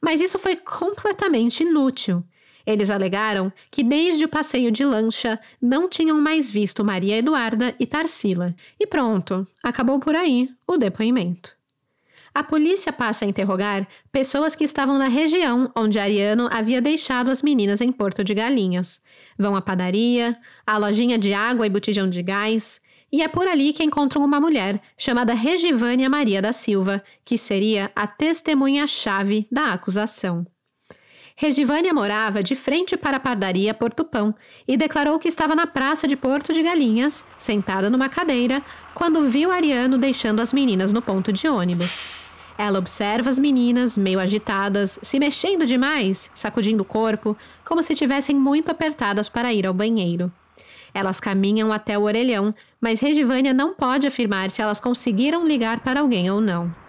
Mas 0.00 0.20
isso 0.20 0.38
foi 0.38 0.56
completamente 0.56 1.62
inútil, 1.62 2.24
eles 2.66 2.90
alegaram 2.90 3.52
que 3.70 3.84
desde 3.84 4.24
o 4.24 4.28
passeio 4.28 4.72
de 4.72 4.84
lancha 4.84 5.38
não 5.62 5.88
tinham 5.88 6.20
mais 6.20 6.50
visto 6.50 6.84
Maria 6.84 7.18
Eduarda 7.18 7.74
e 7.78 7.86
Tarsila. 7.86 8.54
E 8.78 8.86
pronto, 8.86 9.46
acabou 9.62 10.00
por 10.00 10.16
aí 10.16 10.50
o 10.66 10.76
depoimento. 10.76 11.54
A 12.34 12.42
polícia 12.42 12.92
passa 12.92 13.24
a 13.24 13.28
interrogar 13.28 13.88
pessoas 14.12 14.54
que 14.54 14.64
estavam 14.64 14.98
na 14.98 15.08
região 15.08 15.72
onde 15.74 15.98
Ariano 15.98 16.50
havia 16.52 16.82
deixado 16.82 17.30
as 17.30 17.40
meninas 17.40 17.80
em 17.80 17.90
Porto 17.90 18.22
de 18.22 18.34
Galinhas. 18.34 19.00
Vão 19.38 19.56
à 19.56 19.62
padaria, 19.62 20.36
à 20.66 20.76
lojinha 20.76 21.16
de 21.16 21.32
água 21.32 21.66
e 21.66 21.70
botijão 21.70 22.10
de 22.10 22.22
gás, 22.22 22.78
e 23.10 23.22
é 23.22 23.28
por 23.28 23.48
ali 23.48 23.72
que 23.72 23.84
encontram 23.84 24.22
uma 24.22 24.38
mulher 24.38 24.82
chamada 24.98 25.32
Regivânia 25.32 26.10
Maria 26.10 26.42
da 26.42 26.52
Silva, 26.52 27.02
que 27.24 27.38
seria 27.38 27.90
a 27.96 28.06
testemunha-chave 28.06 29.46
da 29.50 29.72
acusação. 29.72 30.46
Regivânia 31.38 31.92
morava 31.92 32.42
de 32.42 32.56
frente 32.56 32.96
para 32.96 33.18
a 33.18 33.20
padaria 33.20 33.74
Porto 33.74 34.02
Pão 34.06 34.34
e 34.66 34.74
declarou 34.74 35.18
que 35.18 35.28
estava 35.28 35.54
na 35.54 35.66
praça 35.66 36.08
de 36.08 36.16
Porto 36.16 36.50
de 36.50 36.62
Galinhas, 36.62 37.26
sentada 37.36 37.90
numa 37.90 38.08
cadeira, 38.08 38.62
quando 38.94 39.28
viu 39.28 39.52
Ariano 39.52 39.98
deixando 39.98 40.40
as 40.40 40.50
meninas 40.50 40.94
no 40.94 41.02
ponto 41.02 41.30
de 41.30 41.46
ônibus. 41.46 42.06
Ela 42.56 42.78
observa 42.78 43.28
as 43.28 43.38
meninas, 43.38 43.98
meio 43.98 44.18
agitadas, 44.18 44.98
se 45.02 45.18
mexendo 45.18 45.66
demais, 45.66 46.30
sacudindo 46.32 46.82
o 46.82 46.86
corpo, 46.86 47.36
como 47.66 47.82
se 47.82 47.94
tivessem 47.94 48.34
muito 48.34 48.70
apertadas 48.70 49.28
para 49.28 49.52
ir 49.52 49.66
ao 49.66 49.74
banheiro. 49.74 50.32
Elas 50.94 51.20
caminham 51.20 51.70
até 51.70 51.98
o 51.98 52.04
orelhão, 52.04 52.54
mas 52.80 53.00
Regivânia 53.00 53.52
não 53.52 53.74
pode 53.74 54.06
afirmar 54.06 54.50
se 54.50 54.62
elas 54.62 54.80
conseguiram 54.80 55.46
ligar 55.46 55.80
para 55.80 56.00
alguém 56.00 56.30
ou 56.30 56.40
não. 56.40 56.85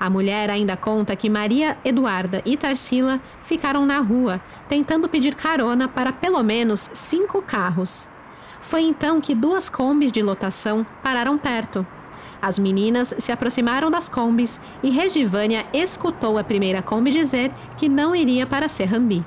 A 0.00 0.08
mulher 0.08 0.48
ainda 0.48 0.78
conta 0.78 1.14
que 1.14 1.28
Maria 1.28 1.76
Eduarda 1.84 2.40
e 2.46 2.56
Tarsila 2.56 3.20
ficaram 3.42 3.84
na 3.84 4.00
rua, 4.00 4.40
tentando 4.66 5.10
pedir 5.10 5.34
carona 5.34 5.86
para 5.86 6.10
pelo 6.10 6.42
menos 6.42 6.88
cinco 6.94 7.42
carros. 7.42 8.08
Foi 8.62 8.80
então 8.80 9.20
que 9.20 9.34
duas 9.34 9.68
combis 9.68 10.10
de 10.10 10.22
lotação 10.22 10.86
pararam 11.02 11.36
perto. 11.36 11.86
As 12.40 12.58
meninas 12.58 13.14
se 13.18 13.30
aproximaram 13.30 13.90
das 13.90 14.08
combis 14.08 14.58
e 14.82 14.88
Regivânia 14.88 15.66
escutou 15.70 16.38
a 16.38 16.44
primeira 16.44 16.80
Kombi 16.80 17.10
dizer 17.10 17.52
que 17.76 17.86
não 17.86 18.16
iria 18.16 18.46
para 18.46 18.68
Serrambi. 18.68 19.22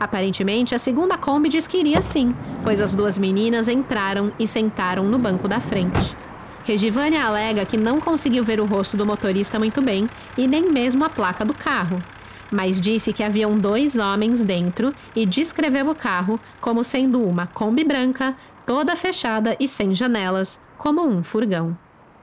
Aparentemente, 0.00 0.74
a 0.74 0.80
segunda 0.80 1.16
Kombi 1.16 1.48
diz 1.48 1.68
que 1.68 1.78
iria 1.78 2.02
sim, 2.02 2.34
pois 2.64 2.80
as 2.80 2.92
duas 2.92 3.16
meninas 3.16 3.68
entraram 3.68 4.32
e 4.36 4.48
sentaram 4.48 5.04
no 5.04 5.16
banco 5.16 5.46
da 5.46 5.60
frente. 5.60 6.16
Regivânia 6.64 7.24
alega 7.24 7.64
que 7.64 7.76
não 7.76 8.00
conseguiu 8.00 8.44
ver 8.44 8.60
o 8.60 8.64
rosto 8.64 8.96
do 8.96 9.04
motorista 9.04 9.58
muito 9.58 9.82
bem 9.82 10.08
e 10.38 10.46
nem 10.46 10.70
mesmo 10.70 11.04
a 11.04 11.10
placa 11.10 11.44
do 11.44 11.52
carro, 11.52 12.02
mas 12.52 12.80
disse 12.80 13.12
que 13.12 13.24
haviam 13.24 13.58
dois 13.58 13.96
homens 13.96 14.44
dentro 14.44 14.94
e 15.14 15.26
descreveu 15.26 15.88
o 15.88 15.94
carro 15.94 16.38
como 16.60 16.84
sendo 16.84 17.20
uma 17.20 17.48
Kombi 17.48 17.82
branca, 17.82 18.36
toda 18.64 18.94
fechada 18.94 19.56
e 19.58 19.66
sem 19.66 19.92
janelas, 19.92 20.60
como 20.78 21.04
um 21.04 21.22
furgão. 21.22 21.76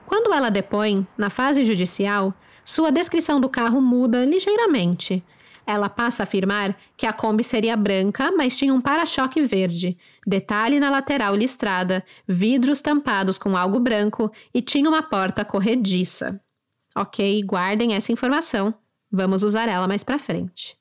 Quando 0.06 0.32
ela 0.32 0.50
depõe, 0.50 1.06
na 1.18 1.28
fase 1.28 1.62
judicial, 1.62 2.32
sua 2.64 2.90
descrição 2.90 3.40
do 3.40 3.48
carro 3.48 3.80
muda 3.80 4.24
ligeiramente 4.24 5.22
ela 5.70 5.88
passa 5.88 6.22
a 6.22 6.24
afirmar 6.24 6.76
que 6.96 7.06
a 7.06 7.12
Kombi 7.12 7.44
seria 7.44 7.76
branca, 7.76 8.32
mas 8.32 8.56
tinha 8.56 8.74
um 8.74 8.80
para-choque 8.80 9.40
verde, 9.42 9.96
detalhe 10.26 10.78
na 10.78 10.90
lateral 10.90 11.34
listrada, 11.34 12.04
vidros 12.26 12.80
tampados 12.80 13.38
com 13.38 13.56
algo 13.56 13.80
branco 13.80 14.30
e 14.52 14.60
tinha 14.60 14.88
uma 14.88 15.02
porta 15.02 15.44
corrediça. 15.44 16.40
Ok, 16.94 17.42
guardem 17.44 17.94
essa 17.94 18.12
informação. 18.12 18.74
Vamos 19.10 19.42
usar 19.42 19.68
ela 19.68 19.88
mais 19.88 20.04
para 20.04 20.18
frente. 20.18 20.78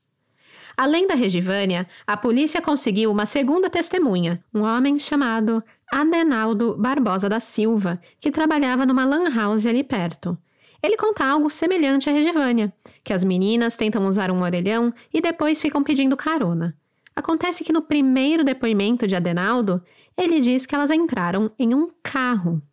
Além 0.76 1.08
da 1.08 1.14
Regivânia, 1.14 1.88
a 2.08 2.16
polícia 2.16 2.62
conseguiu 2.62 3.12
uma 3.12 3.26
segunda 3.26 3.70
testemunha, 3.70 4.44
um 4.54 4.62
homem 4.62 4.98
chamado 4.98 5.62
Adenaldo 5.92 6.78
Barbosa 6.78 7.28
da 7.28 7.40
Silva, 7.40 8.00
que 8.20 8.32
trabalhava 8.32 8.86
numa 8.86 9.04
lan 9.04 9.30
house 9.30 9.66
ali 9.66 9.84
perto. 9.84 10.38
Ele 10.82 10.96
conta 10.96 11.26
algo 11.26 11.50
semelhante 11.50 12.10
a 12.10 12.14
Regivânia, 12.14 12.74
que 13.04 13.12
as 13.12 13.26
meninas 13.26 13.76
tentam 13.76 14.08
usar 14.08 14.32
um 14.32 14.42
orelhão 14.42 14.94
e 15.14 15.20
depois 15.20 15.62
ficam 15.62 15.84
pedindo 15.84 16.16
carona. 16.16 16.74
Acontece 17.20 17.66
que 17.66 17.74
no 17.74 17.82
primeiro 17.82 18.46
depoimento 18.46 19.06
de 19.06 19.14
Adenaldo, 19.14 19.84
ele 20.18 20.40
diz 20.40 20.66
que 20.66 20.74
elas 20.74 20.90
entraram 20.90 21.52
em 21.60 21.76
um 21.76 21.90
carro. 22.02 22.64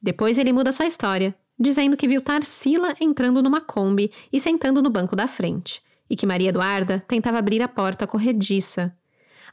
Depois 0.00 0.38
ele 0.38 0.50
muda 0.50 0.72
sua 0.72 0.86
história, 0.86 1.36
dizendo 1.58 1.94
que 1.94 2.08
viu 2.08 2.22
Tarsila 2.22 2.96
entrando 2.98 3.42
numa 3.42 3.60
Kombi 3.60 4.10
e 4.32 4.40
sentando 4.40 4.80
no 4.80 4.88
banco 4.88 5.14
da 5.14 5.26
frente, 5.26 5.82
e 6.08 6.16
que 6.16 6.24
Maria 6.24 6.48
Eduarda 6.48 7.04
tentava 7.06 7.36
abrir 7.36 7.60
a 7.60 7.68
porta 7.68 8.06
corrediça. 8.06 8.96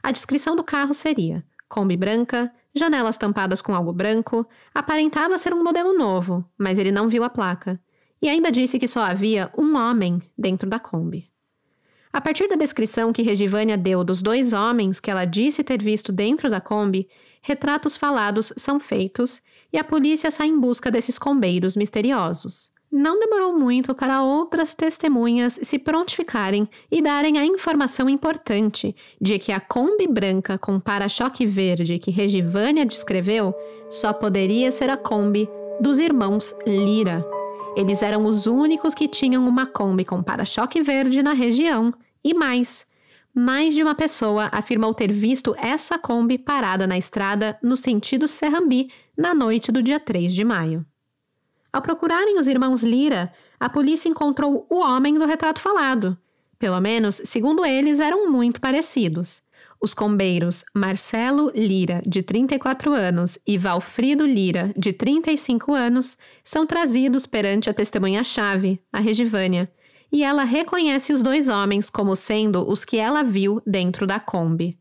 A 0.02 0.10
descrição 0.10 0.56
do 0.56 0.64
carro 0.64 0.94
seria 0.94 1.44
Kombi 1.68 1.94
branca, 1.94 2.50
janelas 2.74 3.18
tampadas 3.18 3.60
com 3.60 3.74
algo 3.74 3.92
branco, 3.92 4.48
aparentava 4.74 5.36
ser 5.36 5.52
um 5.52 5.62
modelo 5.62 5.98
novo, 5.98 6.42
mas 6.56 6.78
ele 6.78 6.90
não 6.90 7.10
viu 7.10 7.24
a 7.24 7.28
placa. 7.28 7.78
e 8.22 8.28
ainda 8.30 8.50
disse 8.50 8.78
que 8.78 8.88
só 8.88 9.00
havia 9.00 9.52
um 9.54 9.76
homem 9.76 10.22
dentro 10.38 10.66
da 10.66 10.78
Kombi. 10.78 11.33
A 12.14 12.20
partir 12.20 12.46
da 12.46 12.54
descrição 12.54 13.12
que 13.12 13.22
Regivânia 13.22 13.76
deu 13.76 14.04
dos 14.04 14.22
dois 14.22 14.52
homens 14.52 15.00
que 15.00 15.10
ela 15.10 15.24
disse 15.24 15.64
ter 15.64 15.82
visto 15.82 16.12
dentro 16.12 16.48
da 16.48 16.60
Kombi, 16.60 17.08
retratos 17.42 17.96
falados 17.96 18.52
são 18.56 18.78
feitos 18.78 19.42
e 19.72 19.76
a 19.76 19.82
polícia 19.82 20.30
sai 20.30 20.46
em 20.46 20.56
busca 20.56 20.92
desses 20.92 21.18
combeiros 21.18 21.76
misteriosos. 21.76 22.70
Não 22.88 23.18
demorou 23.18 23.58
muito 23.58 23.96
para 23.96 24.22
outras 24.22 24.76
testemunhas 24.76 25.58
se 25.60 25.76
prontificarem 25.76 26.68
e 26.88 27.02
darem 27.02 27.36
a 27.36 27.44
informação 27.44 28.08
importante 28.08 28.94
de 29.20 29.36
que 29.40 29.50
a 29.50 29.58
Kombi 29.58 30.06
branca 30.06 30.56
com 30.56 30.78
para-choque 30.78 31.44
verde 31.44 31.98
que 31.98 32.12
Regivânia 32.12 32.86
descreveu 32.86 33.52
só 33.90 34.12
poderia 34.12 34.70
ser 34.70 34.88
a 34.88 34.96
Kombi 34.96 35.50
dos 35.80 35.98
irmãos 35.98 36.54
Lira. 36.64 37.26
Eles 37.76 38.02
eram 38.02 38.24
os 38.24 38.46
únicos 38.46 38.94
que 38.94 39.08
tinham 39.08 39.44
uma 39.48 39.66
Kombi 39.66 40.04
com 40.04 40.22
para-choque 40.22 40.80
verde 40.80 41.20
na 41.20 41.32
região 41.32 41.92
e 42.24 42.32
mais. 42.32 42.86
Mais 43.34 43.74
de 43.74 43.82
uma 43.82 43.94
pessoa 43.94 44.48
afirmou 44.52 44.94
ter 44.94 45.12
visto 45.12 45.54
essa 45.58 45.98
Kombi 45.98 46.38
parada 46.38 46.86
na 46.86 46.96
estrada 46.96 47.58
no 47.62 47.76
sentido 47.76 48.26
Serrambi 48.26 48.90
na 49.16 49.34
noite 49.34 49.70
do 49.70 49.82
dia 49.82 49.98
3 49.98 50.32
de 50.32 50.44
maio. 50.44 50.86
Ao 51.72 51.82
procurarem 51.82 52.38
os 52.38 52.46
irmãos 52.46 52.84
Lira, 52.84 53.32
a 53.58 53.68
polícia 53.68 54.08
encontrou 54.08 54.64
o 54.70 54.76
homem 54.76 55.14
do 55.14 55.26
retrato 55.26 55.60
falado. 55.60 56.16
Pelo 56.58 56.80
menos, 56.80 57.20
segundo 57.24 57.64
eles, 57.64 57.98
eram 57.98 58.30
muito 58.30 58.60
parecidos. 58.60 59.42
Os 59.80 59.92
combeiros 59.92 60.64
Marcelo 60.72 61.50
Lira, 61.54 62.00
de 62.06 62.22
34 62.22 62.92
anos, 62.92 63.36
e 63.46 63.58
Valfrido 63.58 64.24
Lira, 64.24 64.72
de 64.76 64.92
35 64.92 65.74
anos, 65.74 66.16
são 66.44 66.64
trazidos 66.64 67.26
perante 67.26 67.68
a 67.68 67.74
testemunha-chave, 67.74 68.80
a 68.92 69.00
Regivânia, 69.00 69.70
e 70.14 70.22
ela 70.22 70.44
reconhece 70.44 71.12
os 71.12 71.22
dois 71.22 71.48
homens 71.48 71.90
como 71.90 72.14
sendo 72.14 72.70
os 72.70 72.84
que 72.84 72.98
ela 72.98 73.24
viu 73.24 73.60
dentro 73.66 74.06
da 74.06 74.20
Kombi. 74.20 74.78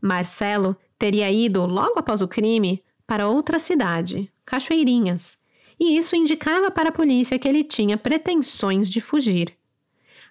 Marcelo 0.00 0.76
teria 0.96 1.28
ido, 1.32 1.66
logo 1.66 1.98
após 1.98 2.22
o 2.22 2.28
crime, 2.28 2.80
para 3.04 3.26
outra 3.26 3.58
cidade, 3.58 4.30
Cachoeirinhas, 4.46 5.36
e 5.80 5.98
isso 5.98 6.14
indicava 6.14 6.70
para 6.70 6.90
a 6.90 6.92
polícia 6.92 7.40
que 7.40 7.48
ele 7.48 7.64
tinha 7.64 7.98
pretensões 7.98 8.88
de 8.88 9.00
fugir. 9.00 9.52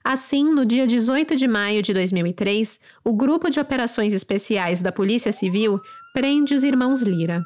Assim, 0.01 0.45
no 0.45 0.65
dia 0.65 0.87
18 0.87 1.35
de 1.35 1.45
maio 1.45 1.81
de 1.81 1.93
2003, 1.93 2.79
o 3.03 3.11
Grupo 3.11 3.49
de 3.49 3.59
Operações 3.59 4.13
Especiais 4.13 4.81
da 4.81 4.93
Polícia 4.93 5.33
Civil 5.33 5.77
prende 6.13 6.55
os 6.55 6.63
irmãos 6.63 7.01
Lira. 7.01 7.43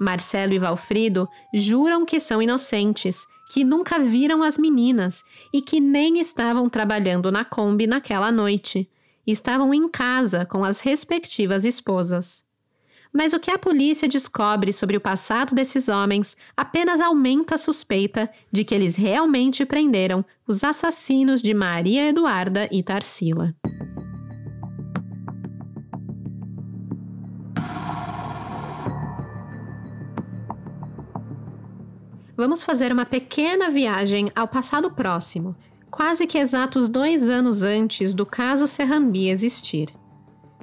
Marcelo 0.00 0.52
e 0.52 0.58
Valfrido 0.58 1.28
juram 1.54 2.04
que 2.04 2.18
são 2.18 2.42
inocentes 2.42 3.24
que 3.50 3.64
nunca 3.64 3.98
viram 3.98 4.44
as 4.44 4.56
meninas 4.56 5.24
e 5.52 5.60
que 5.60 5.80
nem 5.80 6.20
estavam 6.20 6.68
trabalhando 6.68 7.32
na 7.32 7.44
Kombi 7.44 7.84
naquela 7.84 8.30
noite. 8.30 8.88
Estavam 9.26 9.74
em 9.74 9.88
casa 9.88 10.46
com 10.46 10.64
as 10.64 10.78
respectivas 10.78 11.64
esposas. 11.64 12.44
Mas 13.12 13.32
o 13.32 13.40
que 13.40 13.50
a 13.50 13.58
polícia 13.58 14.06
descobre 14.06 14.72
sobre 14.72 14.96
o 14.96 15.00
passado 15.00 15.52
desses 15.52 15.88
homens 15.88 16.36
apenas 16.56 17.00
aumenta 17.00 17.56
a 17.56 17.58
suspeita 17.58 18.30
de 18.52 18.62
que 18.62 18.72
eles 18.72 18.94
realmente 18.94 19.66
prenderam 19.66 20.24
os 20.46 20.62
assassinos 20.62 21.42
de 21.42 21.52
Maria 21.52 22.08
Eduarda 22.08 22.68
e 22.70 22.84
Tarsila. 22.84 23.52
Vamos 32.40 32.62
fazer 32.62 32.90
uma 32.90 33.04
pequena 33.04 33.68
viagem 33.68 34.32
ao 34.34 34.48
passado 34.48 34.90
próximo, 34.90 35.54
quase 35.90 36.26
que 36.26 36.38
exatos 36.38 36.88
dois 36.88 37.28
anos 37.28 37.62
antes 37.62 38.14
do 38.14 38.24
caso 38.24 38.66
Serrambi 38.66 39.28
existir. 39.28 39.90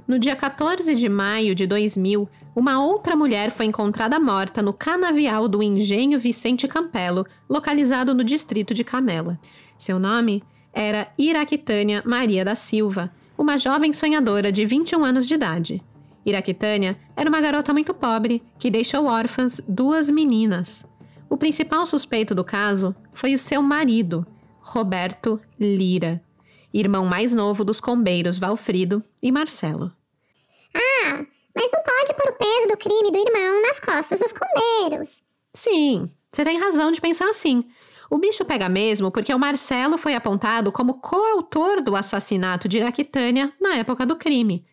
No 0.07 0.17
dia 0.17 0.35
14 0.35 0.95
de 0.95 1.07
maio 1.07 1.53
de 1.53 1.67
2000, 1.67 2.27
uma 2.55 2.83
outra 2.83 3.15
mulher 3.15 3.51
foi 3.51 3.67
encontrada 3.67 4.19
morta 4.19 4.59
no 4.59 4.73
canavial 4.73 5.47
do 5.47 5.61
Engenho 5.61 6.17
Vicente 6.17 6.67
Campelo, 6.67 7.27
localizado 7.47 8.15
no 8.15 8.23
distrito 8.23 8.73
de 8.73 8.83
Camela. 8.83 9.39
Seu 9.77 9.99
nome 9.99 10.41
era 10.73 11.07
Iraquitânia 11.15 12.01
Maria 12.03 12.43
da 12.43 12.55
Silva, 12.55 13.11
uma 13.37 13.55
jovem 13.55 13.93
sonhadora 13.93 14.51
de 14.51 14.65
21 14.65 15.05
anos 15.05 15.27
de 15.27 15.35
idade. 15.35 15.83
Iraquitânia 16.25 16.97
era 17.15 17.29
uma 17.29 17.39
garota 17.39 17.71
muito 17.71 17.93
pobre 17.93 18.41
que 18.57 18.71
deixou 18.71 19.05
órfãs 19.05 19.61
duas 19.67 20.09
meninas. 20.09 20.83
O 21.29 21.37
principal 21.37 21.85
suspeito 21.85 22.33
do 22.33 22.43
caso 22.43 22.95
foi 23.13 23.33
o 23.33 23.39
seu 23.39 23.61
marido, 23.61 24.25
Roberto 24.61 25.39
Lira, 25.59 26.21
irmão 26.73 27.05
mais 27.05 27.33
novo 27.33 27.63
dos 27.63 27.81
combeiros 27.81 28.37
Valfrido 28.37 29.03
e 29.21 29.31
Marcelo. 29.31 29.91
Ah, 30.73 31.25
mas 31.55 31.71
não 31.71 31.83
pode 31.83 32.13
pôr 32.13 32.31
o 32.31 32.37
peso 32.37 32.67
do 32.69 32.77
crime 32.77 33.11
do 33.11 33.17
irmão 33.17 33.61
nas 33.61 33.79
costas 33.79 34.19
dos 34.19 34.31
combeiros. 34.31 35.21
Sim, 35.53 36.09
você 36.31 36.45
tem 36.45 36.59
razão 36.59 36.91
de 36.91 37.01
pensar 37.01 37.27
assim. 37.29 37.65
O 38.09 38.17
bicho 38.17 38.45
pega 38.45 38.69
mesmo 38.69 39.11
porque 39.11 39.33
o 39.33 39.39
Marcelo 39.39 39.97
foi 39.97 40.13
apontado 40.15 40.71
como 40.71 41.01
coautor 41.01 41.81
do 41.81 41.95
assassinato 41.95 42.67
de 42.69 42.77
Iraquitânia 42.77 43.51
na 43.59 43.75
época 43.75 44.05
do 44.05 44.15
crime. 44.15 44.65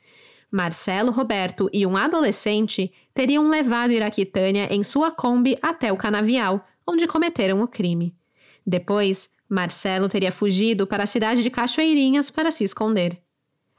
Marcelo 0.50 1.11
Roberto 1.11 1.68
e 1.72 1.84
um 1.84 1.96
adolescente 1.96 2.92
teriam 3.14 3.48
levado 3.48 3.92
Iraquitânia 3.92 4.68
em 4.74 4.82
sua 4.82 5.10
Kombi 5.10 5.56
até 5.62 5.92
o 5.92 5.96
canavial, 5.96 6.66
onde 6.86 7.06
cometeram 7.06 7.62
o 7.62 7.68
crime. 7.68 8.14
Depois, 8.66 9.30
Marcelo 9.48 10.08
teria 10.08 10.32
fugido 10.32 10.86
para 10.86 11.04
a 11.04 11.06
cidade 11.06 11.42
de 11.42 11.50
Cachoeirinhas 11.50 12.30
para 12.30 12.50
se 12.50 12.64
esconder. 12.64 13.22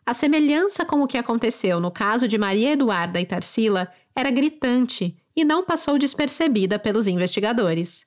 A 0.06 0.14
semelhança 0.14 0.86
com 0.86 1.02
o 1.02 1.08
que 1.08 1.18
aconteceu 1.18 1.80
no 1.80 1.92
caso 1.92 2.28
de 2.28 2.38
Maria 2.38 2.72
Eduarda 2.72 3.20
e 3.20 3.26
Tarsila 3.26 3.92
era 4.16 4.32
gritante 4.32 5.18
e 5.36 5.44
não 5.44 5.64
passou 5.64 5.98
despercebida 5.98 6.80
pelos 6.80 7.08
investigadores. 7.08 8.06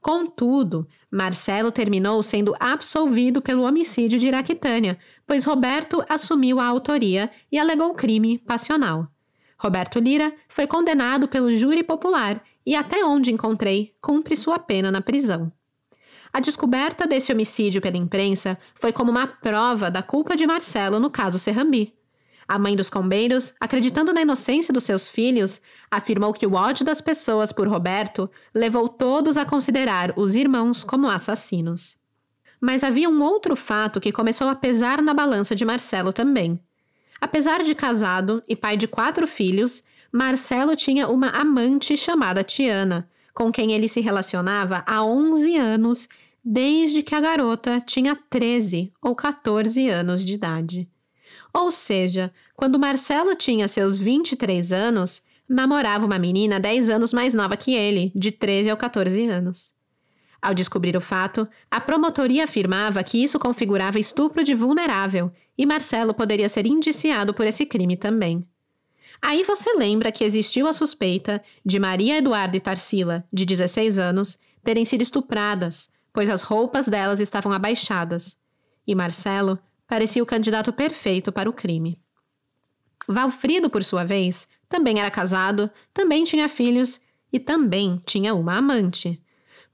Contudo, 0.00 0.86
Marcelo 1.10 1.72
terminou 1.72 2.22
sendo 2.22 2.54
absolvido 2.60 3.40
pelo 3.40 3.62
homicídio 3.62 4.18
de 4.18 4.26
Iraquitânia, 4.26 4.98
pois 5.26 5.44
Roberto 5.44 6.04
assumiu 6.08 6.60
a 6.60 6.66
autoria 6.66 7.30
e 7.50 7.58
alegou 7.58 7.94
crime 7.94 8.38
passional. 8.38 9.08
Roberto 9.58 9.98
Lira 9.98 10.32
foi 10.48 10.66
condenado 10.66 11.26
pelo 11.26 11.54
júri 11.56 11.82
popular 11.82 12.42
e, 12.64 12.76
até 12.76 13.04
onde 13.04 13.32
encontrei, 13.32 13.94
cumpre 14.00 14.36
sua 14.36 14.58
pena 14.58 14.90
na 14.90 15.00
prisão. 15.00 15.52
A 16.32 16.40
descoberta 16.40 17.06
desse 17.06 17.32
homicídio 17.32 17.80
pela 17.80 17.96
imprensa 17.96 18.58
foi 18.74 18.92
como 18.92 19.10
uma 19.10 19.26
prova 19.26 19.90
da 19.90 20.02
culpa 20.02 20.36
de 20.36 20.46
Marcelo 20.46 21.00
no 21.00 21.10
caso 21.10 21.38
Serrambi. 21.38 21.94
A 22.46 22.58
mãe 22.58 22.76
dos 22.76 22.88
combeiros, 22.88 23.52
acreditando 23.60 24.12
na 24.12 24.22
inocência 24.22 24.72
dos 24.72 24.84
seus 24.84 25.10
filhos, 25.10 25.60
afirmou 25.90 26.32
que 26.32 26.46
o 26.46 26.54
ódio 26.54 26.84
das 26.84 27.00
pessoas 27.00 27.52
por 27.52 27.68
Roberto 27.68 28.30
levou 28.54 28.88
todos 28.88 29.36
a 29.36 29.44
considerar 29.44 30.14
os 30.16 30.34
irmãos 30.34 30.84
como 30.84 31.08
assassinos. 31.08 31.98
Mas 32.60 32.82
havia 32.82 33.08
um 33.08 33.22
outro 33.22 33.54
fato 33.54 34.00
que 34.00 34.12
começou 34.12 34.48
a 34.48 34.54
pesar 34.54 35.02
na 35.02 35.12
balança 35.12 35.54
de 35.54 35.64
Marcelo 35.64 36.12
também. 36.12 36.58
Apesar 37.20 37.62
de 37.62 37.74
casado 37.74 38.42
e 38.48 38.54
pai 38.54 38.76
de 38.76 38.86
quatro 38.86 39.26
filhos, 39.26 39.82
Marcelo 40.12 40.76
tinha 40.76 41.08
uma 41.08 41.28
amante 41.28 41.96
chamada 41.96 42.44
Tiana, 42.44 43.08
com 43.34 43.52
quem 43.52 43.72
ele 43.72 43.88
se 43.88 44.00
relacionava 44.00 44.82
há 44.86 45.04
11 45.04 45.56
anos, 45.56 46.08
desde 46.44 47.02
que 47.02 47.14
a 47.14 47.20
garota 47.20 47.80
tinha 47.80 48.16
13 48.30 48.92
ou 49.02 49.14
14 49.14 49.88
anos 49.88 50.24
de 50.24 50.34
idade. 50.34 50.88
Ou 51.52 51.70
seja, 51.70 52.32
quando 52.54 52.78
Marcelo 52.78 53.34
tinha 53.34 53.68
seus 53.68 53.98
23 53.98 54.72
anos, 54.72 55.22
namorava 55.48 56.06
uma 56.06 56.18
menina 56.18 56.60
10 56.60 56.90
anos 56.90 57.12
mais 57.12 57.34
nova 57.34 57.56
que 57.56 57.74
ele, 57.74 58.12
de 58.14 58.30
13 58.30 58.70
ou 58.70 58.76
14 58.76 59.26
anos. 59.26 59.77
Ao 60.40 60.54
descobrir 60.54 60.96
o 60.96 61.00
fato, 61.00 61.48
a 61.70 61.80
promotoria 61.80 62.44
afirmava 62.44 63.02
que 63.02 63.22
isso 63.22 63.38
configurava 63.38 63.98
estupro 63.98 64.44
de 64.44 64.54
vulnerável 64.54 65.32
e 65.56 65.66
Marcelo 65.66 66.14
poderia 66.14 66.48
ser 66.48 66.64
indiciado 66.64 67.34
por 67.34 67.46
esse 67.46 67.66
crime 67.66 67.96
também. 67.96 68.46
Aí 69.20 69.42
você 69.42 69.74
lembra 69.74 70.12
que 70.12 70.22
existiu 70.22 70.68
a 70.68 70.72
suspeita 70.72 71.42
de 71.64 71.80
Maria 71.80 72.18
Eduarda 72.18 72.56
e 72.56 72.60
Tarsila, 72.60 73.24
de 73.32 73.44
16 73.44 73.98
anos, 73.98 74.38
terem 74.62 74.84
sido 74.84 75.02
estupradas, 75.02 75.88
pois 76.12 76.30
as 76.30 76.42
roupas 76.42 76.86
delas 76.86 77.18
estavam 77.18 77.52
abaixadas. 77.52 78.36
E 78.86 78.94
Marcelo 78.94 79.58
parecia 79.88 80.22
o 80.22 80.26
candidato 80.26 80.72
perfeito 80.72 81.32
para 81.32 81.50
o 81.50 81.52
crime. 81.52 82.00
Valfrido, 83.08 83.68
por 83.68 83.82
sua 83.82 84.04
vez, 84.04 84.46
também 84.68 85.00
era 85.00 85.10
casado, 85.10 85.70
também 85.92 86.22
tinha 86.24 86.48
filhos 86.48 87.00
e 87.32 87.40
também 87.40 88.00
tinha 88.04 88.34
uma 88.34 88.56
amante. 88.56 89.20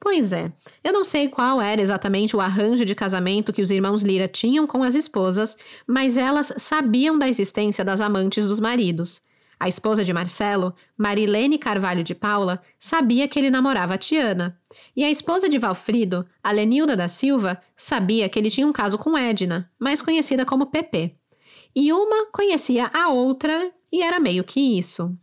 Pois 0.04 0.34
é, 0.34 0.52
eu 0.84 0.92
não 0.92 1.02
sei 1.02 1.30
qual 1.30 1.62
era 1.62 1.80
exatamente 1.80 2.36
o 2.36 2.40
arranjo 2.40 2.84
de 2.84 2.94
casamento 2.94 3.54
que 3.54 3.62
os 3.62 3.70
irmãos 3.70 4.02
Lira 4.02 4.28
tinham 4.28 4.66
com 4.66 4.82
as 4.82 4.94
esposas, 4.94 5.56
mas 5.86 6.18
elas 6.18 6.52
sabiam 6.58 7.18
da 7.18 7.26
existência 7.26 7.82
das 7.82 8.02
amantes 8.02 8.46
dos 8.46 8.60
maridos. 8.60 9.22
A 9.58 9.66
esposa 9.66 10.04
de 10.04 10.12
Marcelo, 10.12 10.74
Marilene 10.94 11.56
Carvalho 11.56 12.04
de 12.04 12.14
Paula, 12.14 12.60
sabia 12.78 13.26
que 13.26 13.38
ele 13.38 13.48
namorava 13.48 13.94
a 13.94 13.98
Tiana. 13.98 14.60
E 14.94 15.02
a 15.02 15.10
esposa 15.10 15.48
de 15.48 15.58
Valfrido, 15.58 16.26
a 16.42 16.52
Lenilda 16.52 16.94
da 16.94 17.08
Silva, 17.08 17.58
sabia 17.74 18.28
que 18.28 18.38
ele 18.38 18.50
tinha 18.50 18.66
um 18.66 18.72
caso 18.74 18.98
com 18.98 19.16
Edna, 19.16 19.70
mais 19.78 20.02
conhecida 20.02 20.44
como 20.44 20.66
Pepe. 20.66 21.16
E 21.74 21.90
uma 21.94 22.26
conhecia 22.26 22.90
a 22.92 23.08
outra 23.08 23.72
e 23.90 24.02
era 24.02 24.20
meio 24.20 24.44
que 24.44 24.60
isso. 24.60 25.16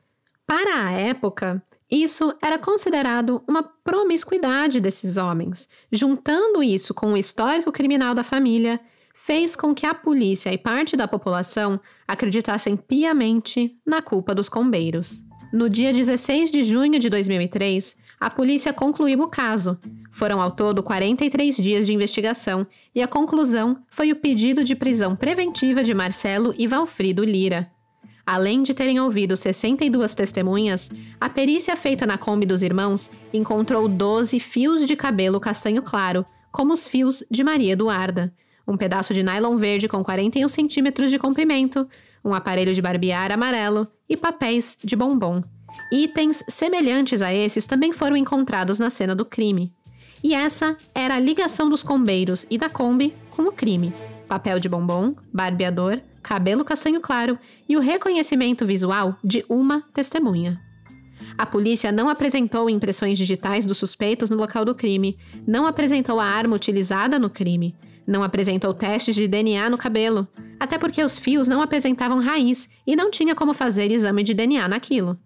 Para 0.47 0.87
a 0.87 0.91
época, 0.91 1.63
isso 1.91 2.33
era 2.41 2.57
considerado 2.57 3.43
uma 3.45 3.61
promiscuidade 3.61 4.79
desses 4.79 5.17
homens. 5.17 5.67
Juntando 5.91 6.63
isso 6.63 6.93
com 6.93 7.13
o 7.13 7.17
histórico 7.17 7.71
criminal 7.71 8.15
da 8.15 8.23
família, 8.23 8.79
fez 9.13 9.55
com 9.57 9.75
que 9.75 9.85
a 9.85 9.93
polícia 9.93 10.53
e 10.53 10.57
parte 10.57 10.95
da 10.95 11.07
população 11.07 11.79
acreditassem 12.07 12.77
piamente 12.77 13.77
na 13.85 14.01
culpa 14.01 14.33
dos 14.33 14.47
combeiros. 14.47 15.21
No 15.51 15.69
dia 15.69 15.91
16 15.91 16.49
de 16.49 16.63
junho 16.63 16.97
de 16.97 17.09
2003, 17.09 17.97
a 18.17 18.29
polícia 18.29 18.71
concluiu 18.71 19.19
o 19.19 19.27
caso. 19.27 19.77
Foram 20.11 20.41
ao 20.41 20.51
todo 20.51 20.81
43 20.81 21.57
dias 21.57 21.85
de 21.85 21.93
investigação 21.93 22.65
e 22.95 23.01
a 23.01 23.07
conclusão 23.07 23.83
foi 23.89 24.11
o 24.11 24.15
pedido 24.15 24.63
de 24.63 24.75
prisão 24.75 25.13
preventiva 25.15 25.83
de 25.83 25.93
Marcelo 25.93 26.53
e 26.57 26.67
Valfrido 26.67 27.23
Lira. 27.25 27.69
Além 28.25 28.63
de 28.63 28.73
terem 28.73 28.99
ouvido 28.99 29.35
62 29.35 30.13
testemunhas, 30.13 30.89
a 31.19 31.27
perícia 31.27 31.75
feita 31.75 32.05
na 32.05 32.17
Kombi 32.17 32.45
dos 32.45 32.61
irmãos 32.61 33.09
encontrou 33.33 33.87
12 33.87 34.39
fios 34.39 34.85
de 34.87 34.95
cabelo 34.95 35.39
castanho 35.39 35.81
claro, 35.81 36.25
como 36.51 36.73
os 36.73 36.87
fios 36.87 37.23
de 37.31 37.43
Maria 37.43 37.73
Eduarda, 37.73 38.33
um 38.67 38.77
pedaço 38.77 39.13
de 39.13 39.23
nylon 39.23 39.57
verde 39.57 39.87
com 39.87 40.03
41 40.03 40.47
centímetros 40.47 41.09
de 41.09 41.17
comprimento, 41.17 41.87
um 42.23 42.33
aparelho 42.33 42.73
de 42.73 42.81
barbear 42.81 43.31
amarelo 43.31 43.87
e 44.07 44.15
papéis 44.15 44.77
de 44.83 44.95
bombom. 44.95 45.43
Itens 45.91 46.43
semelhantes 46.47 47.21
a 47.21 47.33
esses 47.33 47.65
também 47.65 47.93
foram 47.93 48.15
encontrados 48.15 48.77
na 48.79 48.89
cena 48.89 49.15
do 49.15 49.25
crime. 49.25 49.73
E 50.23 50.33
essa 50.33 50.77
era 50.93 51.15
a 51.15 51.19
ligação 51.19 51.69
dos 51.69 51.81
combeiros 51.81 52.45
e 52.49 52.57
da 52.57 52.69
Kombi 52.69 53.15
com 53.31 53.43
o 53.43 53.51
crime: 53.51 53.91
papel 54.31 54.61
de 54.61 54.69
bombom, 54.69 55.13
barbeador, 55.33 55.99
cabelo 56.23 56.63
castanho 56.63 57.01
claro 57.01 57.37
e 57.67 57.75
o 57.75 57.81
reconhecimento 57.81 58.65
visual 58.65 59.17
de 59.21 59.43
uma 59.49 59.81
testemunha. 59.93 60.57
A 61.37 61.45
polícia 61.45 61.91
não 61.91 62.07
apresentou 62.07 62.69
impressões 62.69 63.17
digitais 63.17 63.65
dos 63.65 63.77
suspeitos 63.77 64.29
no 64.29 64.37
local 64.37 64.63
do 64.63 64.73
crime, 64.73 65.17
não 65.45 65.67
apresentou 65.67 66.17
a 66.17 66.23
arma 66.23 66.55
utilizada 66.55 67.19
no 67.19 67.29
crime, 67.29 67.75
não 68.07 68.23
apresentou 68.23 68.73
testes 68.73 69.15
de 69.15 69.27
DNA 69.27 69.69
no 69.69 69.77
cabelo, 69.77 70.25
até 70.57 70.77
porque 70.77 71.03
os 71.03 71.19
fios 71.19 71.49
não 71.49 71.61
apresentavam 71.61 72.21
raiz 72.21 72.69
e 72.87 72.95
não 72.95 73.11
tinha 73.11 73.35
como 73.35 73.53
fazer 73.53 73.91
exame 73.91 74.23
de 74.23 74.33
DNA 74.33 74.65
naquilo. 74.65 75.19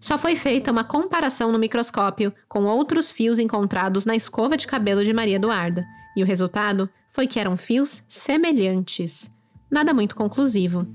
Só 0.00 0.16
foi 0.16 0.34
feita 0.34 0.72
uma 0.72 0.82
comparação 0.82 1.52
no 1.52 1.58
microscópio 1.58 2.32
com 2.48 2.64
outros 2.64 3.12
fios 3.12 3.38
encontrados 3.38 4.06
na 4.06 4.16
escova 4.16 4.56
de 4.56 4.66
cabelo 4.66 5.04
de 5.04 5.12
Maria 5.12 5.36
Eduarda, 5.36 5.84
e 6.16 6.22
o 6.22 6.26
resultado 6.26 6.88
foi 7.08 7.26
que 7.26 7.38
eram 7.38 7.56
fios 7.56 8.02
semelhantes. 8.08 9.30
Nada 9.70 9.92
muito 9.92 10.16
conclusivo. 10.16 10.86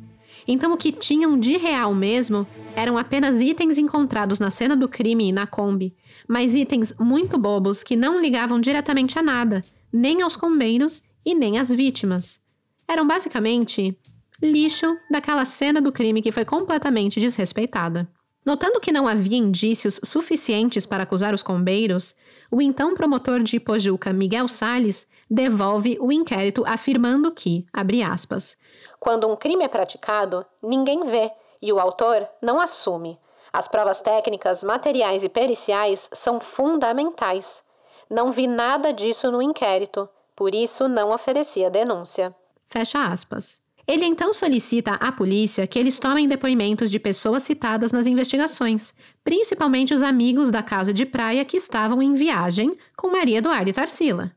Então, 0.48 0.74
o 0.74 0.78
que 0.78 0.92
tinham 0.92 1.40
de 1.40 1.56
real 1.56 1.94
mesmo 1.94 2.48
eram 2.76 2.98
apenas 2.98 3.40
itens 3.40 3.78
encontrados 3.78 4.40
na 4.40 4.50
cena 4.50 4.76
do 4.76 4.90
crime 4.90 5.30
e 5.30 5.32
na 5.32 5.46
Kombi, 5.46 5.96
mas 6.28 6.56
itens 6.56 6.94
muito 7.00 7.38
bobos 7.38 7.84
que 7.84 7.96
não 7.96 8.20
ligavam 8.20 8.60
diretamente 8.60 9.20
a 9.20 9.22
nada, 9.22 9.64
nem 9.94 10.22
aos 10.22 10.36
combeiros 10.36 11.04
e 11.24 11.36
nem 11.36 11.60
às 11.60 11.70
vítimas. 11.70 12.40
Eram 12.88 13.08
basicamente 13.08 13.96
lixo 14.42 14.98
daquela 15.10 15.46
cena 15.46 15.80
do 15.80 15.92
crime 15.92 16.22
que 16.22 16.32
foi 16.32 16.44
completamente 16.44 17.20
desrespeitada. 17.20 18.10
Notando 18.44 18.80
que 18.80 18.92
não 18.92 19.08
havia 19.08 19.38
indícios 19.38 20.00
suficientes 20.04 20.86
para 20.86 21.04
acusar 21.04 21.34
os 21.34 21.44
combeiros, 21.44 22.16
o 22.52 22.62
então 22.62 22.94
promotor 22.94 23.42
de 23.42 23.56
Ipojuca, 23.56 24.12
Miguel 24.12 24.48
Sales, 24.48 25.08
devolve 25.30 25.98
o 26.02 26.12
inquérito 26.12 26.64
afirmando 26.68 27.32
que, 27.32 27.66
abre 27.72 28.04
aspas, 28.04 28.58
quando 29.00 29.28
um 29.28 29.36
crime 29.36 29.64
é 29.64 29.68
praticado, 29.68 30.46
ninguém 30.62 31.04
vê 31.06 31.32
e 31.62 31.72
o 31.72 31.80
autor 31.80 32.28
não 32.42 32.60
assume. 32.60 33.18
As 33.54 33.68
provas 33.68 34.02
técnicas, 34.02 34.64
materiais 34.64 35.24
e 35.24 35.30
periciais 35.30 36.10
são 36.12 36.40
fundamentais. 36.40 37.64
Não 38.10 38.32
vi 38.32 38.48
nada 38.48 38.92
disso 38.92 39.32
no 39.32 39.42
inquérito. 39.42 40.10
Por 40.36 40.54
isso, 40.54 40.88
não 40.88 41.12
oferecia 41.12 41.70
denúncia. 41.70 42.36
Fecha 42.66 43.04
aspas. 43.06 43.61
Ele 43.88 44.06
então 44.06 44.34
solicita 44.34 44.94
à 44.94 45.12
polícia 45.12 45.66
que 45.66 45.78
eles 45.78 46.00
tomem 46.00 46.28
depoimentos 46.28 46.92
de 46.92 47.00
pessoas 47.00 47.44
citadas 47.44 47.92
nas 47.92 48.08
investigações, 48.08 48.94
principalmente 49.24 49.94
os 49.94 50.02
amigos 50.02 50.52
da 50.52 50.62
casa 50.62 50.94
de 50.94 51.06
praia 51.06 51.44
que 51.44 51.58
estavam 51.58 52.02
em 52.02 52.14
viagem 52.14 52.78
com 52.96 53.12
Maria 53.12 53.40
Eduarda 53.40 53.70
e 53.70 53.74
Tarsila. 53.74 54.32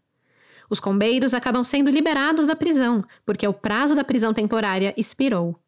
Os 0.68 0.80
combeiros 0.80 1.34
acabam 1.34 1.62
sendo 1.62 1.90
liberados 1.90 2.46
da 2.46 2.56
prisão, 2.56 3.04
porque 3.24 3.46
o 3.46 3.52
prazo 3.52 3.94
da 3.94 4.02
prisão 4.02 4.32
temporária 4.32 4.94
expirou. 4.96 5.58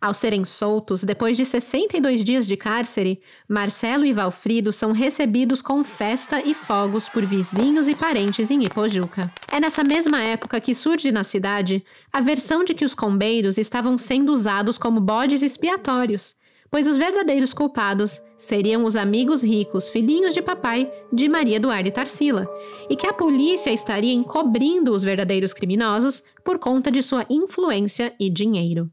Ao 0.00 0.14
serem 0.14 0.46
soltos, 0.46 1.04
depois 1.04 1.36
de 1.36 1.44
62 1.44 2.24
dias 2.24 2.46
de 2.46 2.56
cárcere, 2.56 3.20
Marcelo 3.46 4.06
e 4.06 4.12
Valfrido 4.14 4.72
são 4.72 4.92
recebidos 4.92 5.60
com 5.60 5.84
festa 5.84 6.40
e 6.42 6.54
fogos 6.54 7.06
por 7.06 7.22
vizinhos 7.26 7.86
e 7.86 7.94
parentes 7.94 8.50
em 8.50 8.64
Ipojuca. 8.64 9.30
É 9.52 9.60
nessa 9.60 9.84
mesma 9.84 10.22
época 10.22 10.58
que 10.58 10.74
surge 10.74 11.12
na 11.12 11.22
cidade 11.22 11.84
a 12.10 12.22
versão 12.22 12.64
de 12.64 12.72
que 12.72 12.84
os 12.84 12.94
combeiros 12.94 13.58
estavam 13.58 13.98
sendo 13.98 14.32
usados 14.32 14.78
como 14.78 15.02
bodes 15.02 15.42
expiatórios, 15.42 16.34
pois 16.70 16.86
os 16.86 16.96
verdadeiros 16.96 17.52
culpados 17.52 18.22
seriam 18.38 18.86
os 18.86 18.96
amigos 18.96 19.42
ricos, 19.42 19.90
filhinhos 19.90 20.32
de 20.32 20.40
papai 20.40 20.90
de 21.12 21.28
Maria 21.28 21.56
Eduarda 21.56 21.90
e 21.90 21.92
Tarsila, 21.92 22.48
e 22.88 22.96
que 22.96 23.06
a 23.06 23.12
polícia 23.12 23.70
estaria 23.70 24.14
encobrindo 24.14 24.94
os 24.94 25.02
verdadeiros 25.02 25.52
criminosos 25.52 26.22
por 26.42 26.58
conta 26.58 26.90
de 26.90 27.02
sua 27.02 27.26
influência 27.28 28.14
e 28.18 28.30
dinheiro. 28.30 28.90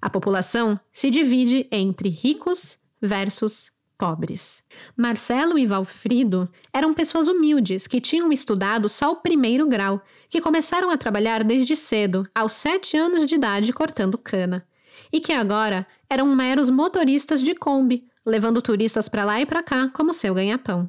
A 0.00 0.08
população 0.08 0.78
se 0.92 1.10
divide 1.10 1.66
entre 1.70 2.08
ricos 2.08 2.78
versus 3.00 3.70
pobres. 3.98 4.62
Marcelo 4.96 5.58
e 5.58 5.66
Valfrido 5.66 6.48
eram 6.72 6.94
pessoas 6.94 7.28
humildes 7.28 7.86
que 7.86 8.00
tinham 8.00 8.32
estudado 8.32 8.88
só 8.88 9.12
o 9.12 9.16
primeiro 9.16 9.68
grau, 9.68 10.02
que 10.30 10.40
começaram 10.40 10.90
a 10.90 10.96
trabalhar 10.96 11.44
desde 11.44 11.76
cedo, 11.76 12.26
aos 12.34 12.52
sete 12.52 12.96
anos 12.96 13.26
de 13.26 13.34
idade, 13.34 13.74
cortando 13.74 14.16
cana, 14.16 14.66
e 15.12 15.20
que 15.20 15.32
agora 15.32 15.86
eram 16.08 16.34
meros 16.34 16.70
motoristas 16.70 17.42
de 17.42 17.54
Kombi, 17.54 18.08
levando 18.24 18.62
turistas 18.62 19.06
para 19.06 19.24
lá 19.24 19.40
e 19.40 19.44
para 19.44 19.62
cá 19.62 19.90
como 19.90 20.14
seu 20.14 20.32
ganha-pão. 20.32 20.88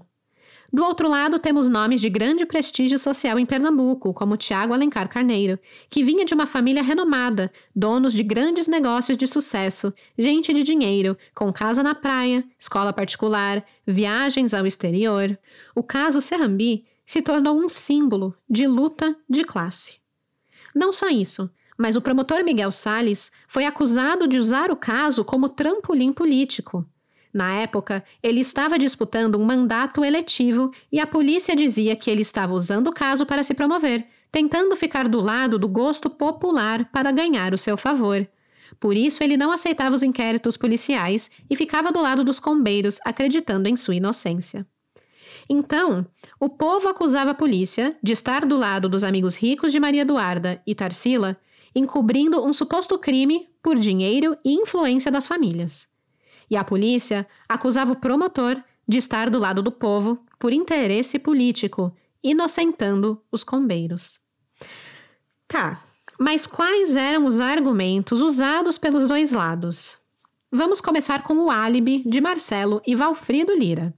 Do 0.74 0.86
outro 0.86 1.10
lado, 1.10 1.38
temos 1.38 1.68
nomes 1.68 2.00
de 2.00 2.10
grande 2.10 2.46
prestígio 2.46 2.98
social 2.98 3.38
em 3.38 3.46
Pernambuco, 3.46 4.14
como 4.14 4.38
Tiago 4.38 4.74
Alencar 4.74 5.10
Carneiro, 5.10 5.60
que 5.90 6.02
vinha 6.02 6.24
de 6.24 6.34
uma 6.34 6.46
família 6.46 6.82
renomada, 6.82 7.52
donos 7.76 8.14
de 8.14 8.24
grandes 8.24 8.68
negócios 8.68 9.18
de 9.18 9.28
sucesso, 9.28 9.94
gente 10.18 10.54
de 10.54 10.64
dinheiro, 10.64 11.18
com 11.36 11.52
casa 11.52 11.84
na 11.84 11.94
praia, 11.94 12.46
escola 12.58 12.94
particular, 12.94 13.66
viagens 13.86 14.54
ao 14.54 14.66
exterior. 14.66 15.38
O 15.76 15.84
caso 15.84 16.22
Serrambi 16.22 16.86
se 17.06 17.22
tornou 17.22 17.60
um 17.60 17.68
símbolo 17.68 18.34
de 18.50 18.66
luta 18.66 19.14
de 19.30 19.44
classe. 19.44 19.98
Não 20.74 20.94
só 20.94 21.10
isso, 21.10 21.50
mas 21.78 21.98
o 21.98 22.02
promotor 22.02 22.46
Miguel 22.46 22.72
Sales 22.72 23.30
foi 23.46 23.66
acusado 23.66 24.26
de 24.26 24.38
usar 24.38 24.72
o 24.72 24.78
caso 24.78 25.26
como 25.26 25.50
trampolim 25.50 26.14
político. 26.14 26.86
Na 27.34 27.54
época, 27.54 28.04
ele 28.22 28.42
estava 28.42 28.78
disputando 28.78 29.40
um 29.40 29.46
mandato 29.46 30.04
eletivo 30.04 30.72
e 30.92 31.00
a 31.00 31.08
polícia 31.08 31.56
dizia 31.56 31.96
que 31.96 32.10
ele 32.12 32.22
estava 32.22 32.54
usando 32.54 32.90
o 32.90 32.94
caso 32.94 33.26
para 33.26 33.44
se 33.44 33.54
promover, 33.54 34.06
tentando 34.32 34.76
ficar 34.76 35.08
do 35.08 35.22
lado 35.22 35.58
do 35.58 35.68
gosto 35.68 36.10
popular 36.10 36.86
para 36.92 37.12
ganhar 37.12 37.54
o 37.54 37.58
seu 37.58 37.78
favor. 37.78 38.28
Por 38.80 38.96
isso, 38.96 39.24
ele 39.24 39.38
não 39.38 39.52
aceitava 39.52 39.96
os 39.96 40.04
inquéritos 40.04 40.58
policiais 40.58 41.30
e 41.50 41.56
ficava 41.56 41.92
do 41.92 42.02
lado 42.02 42.24
dos 42.24 42.40
combeiros, 42.40 43.00
acreditando 43.06 43.68
em 43.68 43.78
sua 43.78 43.96
inocência. 43.96 44.66
Então, 45.50 46.06
o 46.40 46.50
povo 46.50 46.88
acusava 46.88 47.32
a 47.32 47.36
polícia 47.36 47.96
de 48.02 48.12
estar 48.12 48.46
do 48.46 48.58
lado 48.58 48.90
dos 48.90 49.04
amigos 49.04 49.36
ricos 49.36 49.72
de 49.72 49.80
Maria 49.80 50.02
Eduarda 50.02 50.62
e 50.66 50.76
Tarsila, 50.76 51.38
encobrindo 51.74 52.46
um 52.46 52.54
suposto 52.54 52.98
crime 52.98 53.48
por 53.64 53.78
dinheiro 53.78 54.38
e 54.44 54.54
influência 54.54 55.12
das 55.12 55.28
famílias 55.28 55.91
e 56.52 56.58
a 56.58 56.64
polícia 56.64 57.26
acusava 57.48 57.94
o 57.94 57.96
promotor 57.96 58.62
de 58.86 58.98
estar 58.98 59.30
do 59.30 59.40
lado 59.40 59.62
do 59.62 59.72
povo 59.72 60.24
por 60.38 60.52
interesse 60.52 61.18
político, 61.18 61.96
inocentando 62.22 63.24
os 63.32 63.44
combeiros. 63.44 64.20
Tá, 65.48 65.82
mas 66.20 66.46
quais 66.46 66.96
eram 66.96 67.26
os 67.26 67.40
argumentos 67.40 68.22
usados 68.22 68.78
pelos 68.78 69.08
dois 69.08 69.32
lados? 69.32 69.98
Vamos 70.52 70.82
começar 70.82 71.24
com 71.24 71.36
o 71.36 71.50
álibi 71.50 72.04
de 72.06 72.20
Marcelo 72.20 72.82
e 72.86 72.94
Valfrido 72.94 73.54
Lira. 73.54 73.94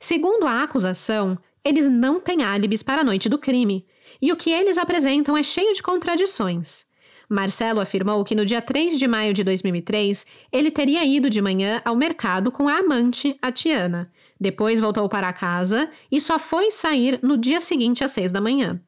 Segundo 0.00 0.46
a 0.46 0.62
acusação, 0.62 1.38
eles 1.62 1.88
não 1.88 2.18
têm 2.18 2.42
álibis 2.42 2.82
para 2.82 3.02
a 3.02 3.04
noite 3.04 3.28
do 3.28 3.38
crime, 3.38 3.86
e 4.20 4.32
o 4.32 4.36
que 4.36 4.50
eles 4.50 4.78
apresentam 4.78 5.36
é 5.36 5.42
cheio 5.42 5.74
de 5.74 5.82
contradições. 5.82 6.83
Marcelo 7.28 7.80
afirmou 7.80 8.24
que 8.24 8.34
no 8.34 8.44
dia 8.44 8.60
3 8.60 8.98
de 8.98 9.06
maio 9.06 9.32
de 9.32 9.42
2003, 9.42 10.26
ele 10.52 10.70
teria 10.70 11.04
ido 11.04 11.30
de 11.30 11.40
manhã 11.40 11.80
ao 11.84 11.96
mercado 11.96 12.50
com 12.50 12.68
a 12.68 12.78
amante, 12.78 13.36
a 13.40 13.50
Tiana. 13.50 14.10
Depois 14.38 14.80
voltou 14.80 15.08
para 15.08 15.32
casa 15.32 15.90
e 16.10 16.20
só 16.20 16.38
foi 16.38 16.70
sair 16.70 17.18
no 17.22 17.36
dia 17.36 17.60
seguinte 17.60 18.04
às 18.04 18.10
6 18.10 18.32
da 18.32 18.40
manhã. 18.40 18.80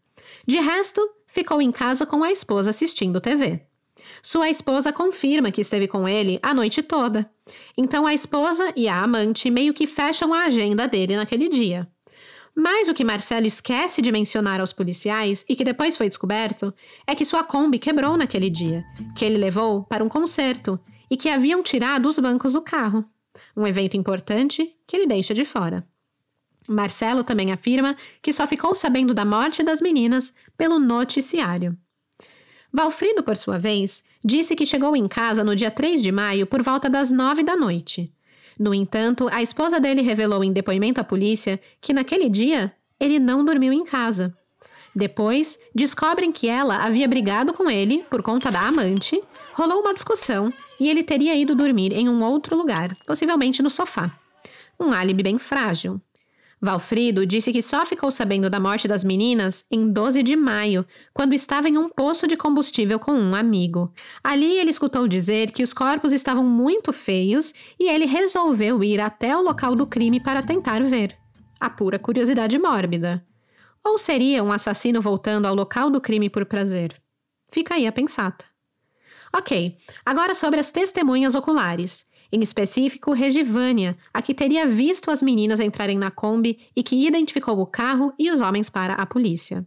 De 0.46 0.58
resto, 0.58 1.00
ficou 1.26 1.60
em 1.60 1.72
casa 1.72 2.04
com 2.04 2.22
a 2.22 2.30
esposa 2.30 2.70
assistindo 2.70 3.20
TV. 3.20 3.62
Sua 4.22 4.48
esposa 4.48 4.92
confirma 4.92 5.50
que 5.50 5.60
esteve 5.60 5.88
com 5.88 6.08
ele 6.08 6.38
a 6.42 6.54
noite 6.54 6.82
toda. 6.82 7.30
Então 7.76 8.06
a 8.06 8.14
esposa 8.14 8.72
e 8.76 8.88
a 8.88 9.02
amante 9.02 9.50
meio 9.50 9.74
que 9.74 9.86
fecham 9.86 10.32
a 10.32 10.42
agenda 10.42 10.86
dele 10.86 11.16
naquele 11.16 11.48
dia. 11.48 11.88
Mas 12.58 12.88
o 12.88 12.94
que 12.94 13.04
Marcelo 13.04 13.46
esquece 13.46 14.00
de 14.00 14.10
mencionar 14.10 14.60
aos 14.60 14.72
policiais 14.72 15.44
e 15.46 15.54
que 15.54 15.62
depois 15.62 15.94
foi 15.94 16.08
descoberto 16.08 16.72
é 17.06 17.14
que 17.14 17.24
sua 17.24 17.44
Kombi 17.44 17.78
quebrou 17.78 18.16
naquele 18.16 18.48
dia, 18.48 18.82
que 19.14 19.26
ele 19.26 19.36
levou 19.36 19.84
para 19.84 20.02
um 20.02 20.08
concerto 20.08 20.80
e 21.10 21.18
que 21.18 21.28
haviam 21.28 21.62
tirado 21.62 22.08
os 22.08 22.18
bancos 22.18 22.54
do 22.54 22.62
carro. 22.62 23.04
Um 23.54 23.66
evento 23.66 23.94
importante 23.94 24.74
que 24.86 24.96
ele 24.96 25.06
deixa 25.06 25.34
de 25.34 25.44
fora. 25.44 25.86
Marcelo 26.66 27.22
também 27.22 27.52
afirma 27.52 27.94
que 28.22 28.32
só 28.32 28.46
ficou 28.46 28.74
sabendo 28.74 29.12
da 29.12 29.24
morte 29.24 29.62
das 29.62 29.82
meninas 29.82 30.32
pelo 30.56 30.78
noticiário. 30.78 31.76
Valfrido, 32.72 33.22
por 33.22 33.36
sua 33.36 33.58
vez, 33.58 34.02
disse 34.24 34.56
que 34.56 34.66
chegou 34.66 34.96
em 34.96 35.06
casa 35.06 35.44
no 35.44 35.54
dia 35.54 35.70
3 35.70 36.02
de 36.02 36.10
maio 36.10 36.46
por 36.46 36.62
volta 36.62 36.88
das 36.88 37.12
nove 37.12 37.42
da 37.42 37.54
noite. 37.54 38.12
No 38.58 38.74
entanto, 38.74 39.28
a 39.30 39.42
esposa 39.42 39.78
dele 39.78 40.02
revelou 40.02 40.42
em 40.42 40.52
depoimento 40.52 41.00
à 41.00 41.04
polícia 41.04 41.60
que 41.80 41.92
naquele 41.92 42.28
dia 42.28 42.72
ele 42.98 43.18
não 43.18 43.44
dormiu 43.44 43.72
em 43.72 43.84
casa. 43.84 44.34
Depois, 44.94 45.58
descobrem 45.74 46.32
que 46.32 46.48
ela 46.48 46.78
havia 46.78 47.06
brigado 47.06 47.52
com 47.52 47.68
ele 47.68 48.02
por 48.10 48.22
conta 48.22 48.50
da 48.50 48.62
amante, 48.62 49.22
rolou 49.52 49.80
uma 49.80 49.92
discussão 49.92 50.50
e 50.80 50.88
ele 50.88 51.02
teria 51.02 51.36
ido 51.36 51.54
dormir 51.54 51.92
em 51.92 52.08
um 52.08 52.24
outro 52.24 52.56
lugar, 52.56 52.88
possivelmente 53.06 53.62
no 53.62 53.68
sofá. 53.68 54.18
Um 54.80 54.92
álibi 54.92 55.22
bem 55.22 55.38
frágil. 55.38 56.00
Valfrido 56.60 57.26
disse 57.26 57.52
que 57.52 57.60
só 57.60 57.84
ficou 57.84 58.10
sabendo 58.10 58.48
da 58.48 58.58
morte 58.58 58.88
das 58.88 59.04
meninas 59.04 59.64
em 59.70 59.92
12 59.92 60.22
de 60.22 60.34
maio, 60.34 60.86
quando 61.12 61.34
estava 61.34 61.68
em 61.68 61.76
um 61.76 61.88
poço 61.88 62.26
de 62.26 62.36
combustível 62.36 62.98
com 62.98 63.12
um 63.12 63.34
amigo. 63.34 63.92
Ali 64.24 64.58
ele 64.58 64.70
escutou 64.70 65.06
dizer 65.06 65.50
que 65.50 65.62
os 65.62 65.74
corpos 65.74 66.12
estavam 66.12 66.44
muito 66.44 66.92
feios 66.94 67.52
e 67.78 67.90
ele 67.90 68.06
resolveu 68.06 68.82
ir 68.82 69.00
até 69.00 69.36
o 69.36 69.42
local 69.42 69.74
do 69.74 69.86
crime 69.86 70.18
para 70.18 70.42
tentar 70.42 70.82
ver. 70.82 71.14
A 71.60 71.68
pura 71.68 71.98
curiosidade 71.98 72.58
mórbida. 72.58 73.24
Ou 73.84 73.98
seria 73.98 74.42
um 74.42 74.50
assassino 74.50 75.00
voltando 75.00 75.46
ao 75.46 75.54
local 75.54 75.90
do 75.90 76.00
crime 76.00 76.30
por 76.30 76.46
prazer? 76.46 77.00
Fica 77.50 77.74
aí 77.74 77.86
a 77.86 77.92
pensata. 77.92 78.44
Ok, 79.34 79.76
agora 80.04 80.34
sobre 80.34 80.58
as 80.58 80.70
testemunhas 80.70 81.34
oculares 81.34 82.06
em 82.32 82.42
específico 82.42 83.12
Regivânia, 83.12 83.96
a 84.12 84.20
que 84.20 84.34
teria 84.34 84.66
visto 84.66 85.10
as 85.10 85.22
meninas 85.22 85.60
entrarem 85.60 85.98
na 85.98 86.10
Kombi 86.10 86.58
e 86.74 86.82
que 86.82 87.06
identificou 87.06 87.58
o 87.60 87.66
carro 87.66 88.12
e 88.18 88.30
os 88.30 88.40
homens 88.40 88.68
para 88.68 88.94
a 88.94 89.06
polícia. 89.06 89.66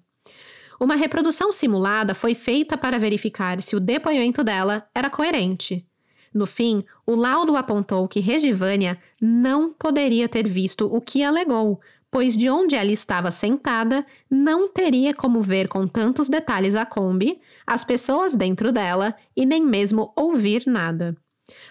Uma 0.79 0.95
reprodução 0.95 1.51
simulada 1.51 2.15
foi 2.15 2.33
feita 2.33 2.77
para 2.77 2.97
verificar 2.97 3.61
se 3.61 3.75
o 3.75 3.79
depoimento 3.79 4.43
dela 4.43 4.87
era 4.95 5.09
coerente. 5.09 5.85
No 6.33 6.45
fim, 6.45 6.83
o 7.05 7.15
laudo 7.15 7.57
apontou 7.57 8.07
que 8.07 8.19
Regivânia 8.19 8.97
não 9.19 9.71
poderia 9.71 10.29
ter 10.29 10.47
visto 10.47 10.85
o 10.85 11.01
que 11.01 11.23
alegou, 11.23 11.81
pois 12.11 12.37
de 12.37 12.49
onde 12.49 12.75
ela 12.75 12.91
estava 12.91 13.29
sentada 13.29 14.05
não 14.29 14.67
teria 14.67 15.13
como 15.13 15.41
ver 15.41 15.67
com 15.67 15.85
tantos 15.87 16.29
detalhes 16.29 16.75
a 16.75 16.85
Kombi, 16.85 17.39
as 17.65 17.83
pessoas 17.83 18.35
dentro 18.35 18.71
dela 18.71 19.15
e 19.35 19.45
nem 19.45 19.63
mesmo 19.65 20.13
ouvir 20.15 20.63
nada. 20.65 21.15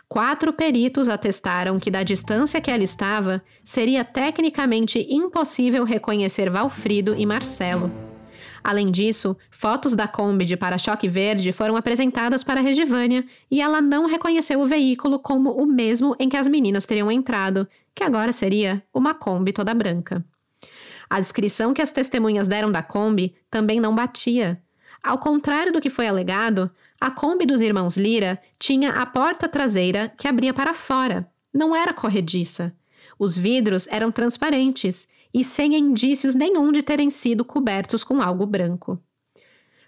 Quatro 0.09 0.53
peritos 0.53 1.09
atestaram 1.09 1.79
que, 1.79 1.91
da 1.91 2.03
distância 2.03 2.61
que 2.61 2.71
ela 2.71 2.83
estava, 2.83 3.43
seria 3.65 4.05
tecnicamente 4.05 5.07
impossível 5.11 5.85
reconhecer 5.85 6.51
Valfrido 6.51 7.15
e 7.17 7.25
Marcelo. 7.27 7.91
Além 8.63 8.91
disso, 8.91 9.37
fotos 9.51 9.95
da 9.95 10.09
Kombi 10.09 10.45
de 10.45 10.57
para-choque 10.57 11.09
verde 11.09 11.53
foram 11.53 11.77
apresentadas 11.77 12.43
para 12.43 12.61
Regivânia 12.61 13.25
e 13.51 13.61
ela 13.61 13.81
não 13.81 14.07
reconheceu 14.07 14.61
o 14.61 14.67
veículo 14.67 15.19
como 15.19 15.53
o 15.53 15.67
mesmo 15.67 16.15
em 16.19 16.29
que 16.29 16.37
as 16.37 16.49
meninas 16.49 16.85
teriam 16.85 17.11
entrado, 17.11 17.69
que 17.95 18.05
agora 18.05 18.33
seria 18.33 18.83
uma 18.93 19.15
Kombi 19.15 19.53
toda 19.53 19.75
branca. 19.75 20.25
A 21.09 21.21
descrição 21.21 21.73
que 21.73 21.81
as 21.81 21.93
testemunhas 21.93 22.49
deram 22.49 22.71
da 22.71 22.83
Kombi 22.83 23.35
também 23.51 23.81
não 23.81 23.95
batia. 23.95 24.61
Ao 25.03 25.19
contrário 25.19 25.73
do 25.73 25.81
que 25.81 25.89
foi 25.89 26.07
alegado, 26.07 26.71
a 27.01 27.11
Kombi 27.11 27.47
dos 27.47 27.61
irmãos 27.61 27.97
Lira 27.97 28.41
tinha 28.59 28.91
a 28.91 29.07
porta 29.07 29.49
traseira 29.49 30.13
que 30.19 30.27
abria 30.27 30.53
para 30.53 30.75
fora. 30.75 31.31
Não 31.55 31.75
era 31.75 31.93
corrediça. 31.93 32.75
Os 33.19 33.39
vidros 33.39 33.87
eram 33.89 34.11
transparentes 34.11 35.07
e 35.33 35.45
sem 35.45 35.77
indícios 35.77 36.35
nenhum 36.35 36.73
de 36.73 36.83
terem 36.83 37.11
sido 37.11 37.45
cobertos 37.45 38.03
com 38.03 38.21
algo 38.21 38.45
branco. 38.47 38.99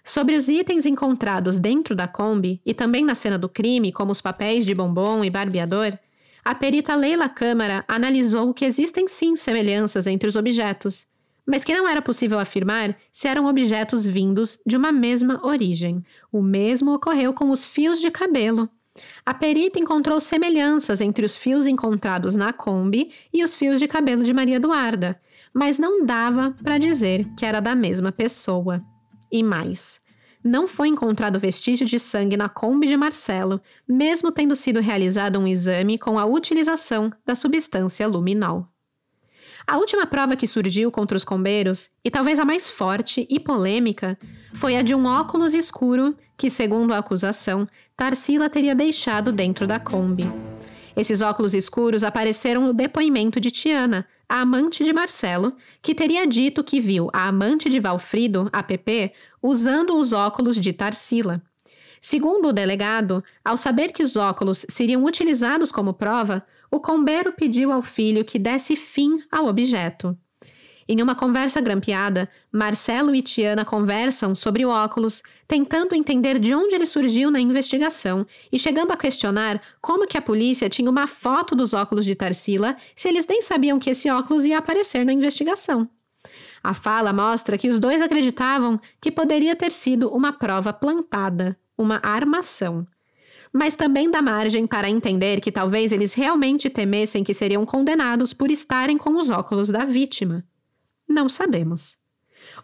Sobre 0.03 0.35
os 0.35 0.47
itens 0.47 0.85
encontrados 0.85 1.59
dentro 1.59 1.95
da 1.95 2.07
Kombi 2.07 2.61
e 2.65 2.73
também 2.73 3.03
na 3.03 3.13
cena 3.13 3.37
do 3.37 3.49
crime, 3.49 3.91
como 3.91 4.11
os 4.11 4.21
papéis 4.21 4.65
de 4.65 4.73
bombom 4.73 5.23
e 5.23 5.29
barbeador, 5.29 5.97
a 6.43 6.55
perita 6.55 6.95
Leila 6.95 7.29
Câmara 7.29 7.85
analisou 7.87 8.53
que 8.53 8.65
existem 8.65 9.07
sim 9.07 9.35
semelhanças 9.35 10.07
entre 10.07 10.27
os 10.27 10.35
objetos, 10.35 11.05
mas 11.45 11.63
que 11.63 11.73
não 11.73 11.87
era 11.87 12.01
possível 12.01 12.39
afirmar 12.39 12.95
se 13.11 13.27
eram 13.27 13.45
objetos 13.45 14.05
vindos 14.05 14.59
de 14.65 14.77
uma 14.77 14.91
mesma 14.91 15.45
origem. 15.45 16.03
O 16.31 16.41
mesmo 16.41 16.93
ocorreu 16.93 17.33
com 17.33 17.49
os 17.49 17.65
fios 17.65 17.99
de 17.99 18.11
cabelo. 18.11 18.69
A 19.25 19.33
perita 19.33 19.79
encontrou 19.79 20.19
semelhanças 20.19 21.01
entre 21.01 21.25
os 21.25 21.37
fios 21.37 21.65
encontrados 21.65 22.35
na 22.35 22.51
Kombi 22.51 23.11
e 23.33 23.43
os 23.43 23.55
fios 23.55 23.79
de 23.79 23.87
cabelo 23.87 24.23
de 24.23 24.33
Maria 24.33 24.57
Eduarda, 24.57 25.19
mas 25.53 25.79
não 25.79 26.05
dava 26.05 26.55
para 26.61 26.77
dizer 26.77 27.25
que 27.37 27.45
era 27.45 27.59
da 27.59 27.73
mesma 27.73 28.11
pessoa. 28.11 28.83
E 29.31 29.41
mais, 29.41 30.01
não 30.43 30.67
foi 30.67 30.87
encontrado 30.87 31.39
vestígio 31.39 31.85
de 31.85 31.99
sangue 31.99 32.35
na 32.35 32.49
Kombi 32.49 32.87
de 32.87 32.97
Marcelo, 32.97 33.61
mesmo 33.87 34.31
tendo 34.31 34.55
sido 34.55 34.79
realizado 34.79 35.39
um 35.39 35.47
exame 35.47 35.97
com 35.97 36.17
a 36.17 36.25
utilização 36.25 37.11
da 37.25 37.35
substância 37.35 38.07
luminol. 38.07 38.70
A 39.67 39.77
última 39.77 40.05
prova 40.05 40.35
que 40.35 40.47
surgiu 40.47 40.91
contra 40.91 41.15
os 41.15 41.23
combeiros, 41.23 41.89
e 42.03 42.09
talvez 42.09 42.39
a 42.39 42.45
mais 42.45 42.69
forte 42.69 43.27
e 43.29 43.39
polêmica, 43.39 44.17
foi 44.53 44.75
a 44.75 44.81
de 44.81 44.93
um 44.93 45.05
óculos 45.05 45.53
escuro 45.53 46.15
que, 46.37 46.49
segundo 46.49 46.93
a 46.93 46.97
acusação, 46.97 47.67
Tarsila 47.95 48.49
teria 48.49 48.73
deixado 48.73 49.31
dentro 49.31 49.67
da 49.67 49.79
Kombi. 49.79 50.29
Esses 50.95 51.21
óculos 51.21 51.53
escuros 51.53 52.03
apareceram 52.03 52.67
no 52.67 52.73
depoimento 52.73 53.39
de 53.39 53.51
Tiana, 53.51 54.07
a 54.27 54.41
amante 54.41 54.83
de 54.83 54.93
Marcelo, 54.93 55.55
que 55.81 55.93
teria 55.93 56.25
dito 56.25 56.63
que 56.63 56.79
viu 56.79 57.09
a 57.13 57.27
amante 57.27 57.69
de 57.69 57.79
Valfrido, 57.79 58.49
a 58.51 58.63
PP, 58.63 59.13
usando 59.41 59.95
os 59.97 60.13
óculos 60.13 60.57
de 60.57 60.73
Tarsila. 60.73 61.41
Segundo 61.99 62.47
o 62.47 62.53
delegado, 62.53 63.23
ao 63.45 63.55
saber 63.55 63.91
que 63.91 64.01
os 64.01 64.15
óculos 64.15 64.65
seriam 64.67 65.03
utilizados 65.03 65.71
como 65.71 65.93
prova, 65.93 66.43
o 66.71 66.79
combeiro 66.79 67.33
pediu 67.33 67.71
ao 67.71 67.81
filho 67.81 68.23
que 68.23 68.39
desse 68.39 68.75
fim 68.77 69.21
ao 69.29 69.45
objeto. 69.47 70.17
Em 70.87 71.01
uma 71.01 71.13
conversa 71.13 71.61
grampeada, 71.61 72.27
Marcelo 72.51 73.13
e 73.13 73.21
Tiana 73.21 73.63
conversam 73.63 74.33
sobre 74.33 74.65
o 74.65 74.69
óculos, 74.69 75.21
tentando 75.47 75.93
entender 75.93 76.39
de 76.39 76.55
onde 76.55 76.73
ele 76.73 76.85
surgiu 76.85 77.29
na 77.29 77.39
investigação 77.39 78.25
e 78.51 78.57
chegando 78.57 78.91
a 78.91 78.97
questionar 78.97 79.61
como 79.79 80.07
que 80.07 80.17
a 80.17 80.21
polícia 80.21 80.69
tinha 80.69 80.89
uma 80.89 81.07
foto 81.07 81.55
dos 81.55 81.73
óculos 81.73 82.05
de 82.05 82.15
Tarsila 82.15 82.75
se 82.95 83.07
eles 83.07 83.27
nem 83.27 83.41
sabiam 83.41 83.79
que 83.79 83.89
esse 83.89 84.09
óculos 84.09 84.45
ia 84.45 84.57
aparecer 84.57 85.05
na 85.05 85.13
investigação. 85.13 85.87
A 86.63 86.73
fala 86.73 87.13
mostra 87.13 87.57
que 87.57 87.69
os 87.69 87.79
dois 87.79 88.01
acreditavam 88.01 88.79
que 88.99 89.11
poderia 89.11 89.55
ter 89.55 89.71
sido 89.71 90.09
uma 90.09 90.33
prova 90.33 90.73
plantada 90.73 91.57
uma 91.81 91.99
armação. 92.03 92.85
Mas 93.53 93.75
também 93.75 94.09
dá 94.09 94.21
margem 94.21 94.65
para 94.65 94.89
entender 94.89 95.41
que 95.41 95.51
talvez 95.51 95.91
eles 95.91 96.13
realmente 96.13 96.69
temessem 96.69 97.23
que 97.23 97.33
seriam 97.33 97.65
condenados 97.65 98.33
por 98.33 98.49
estarem 98.49 98.97
com 98.97 99.17
os 99.17 99.29
óculos 99.29 99.69
da 99.69 99.83
vítima. 99.83 100.43
Não 101.07 101.27
sabemos. 101.27 101.97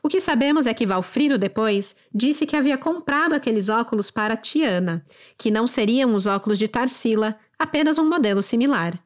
O 0.01 0.07
que 0.07 0.19
sabemos 0.19 0.65
é 0.65 0.73
que 0.73 0.85
Valfrido 0.85 1.37
depois 1.37 1.95
disse 2.13 2.45
que 2.45 2.55
havia 2.55 2.77
comprado 2.77 3.33
aqueles 3.33 3.69
óculos 3.69 4.09
para 4.09 4.37
Tiana, 4.37 5.05
que 5.37 5.51
não 5.51 5.67
seriam 5.67 6.15
os 6.15 6.25
óculos 6.25 6.57
de 6.57 6.67
Tarsila, 6.67 7.37
apenas 7.59 7.97
um 7.97 8.07
modelo 8.07 8.41
similar. 8.41 8.99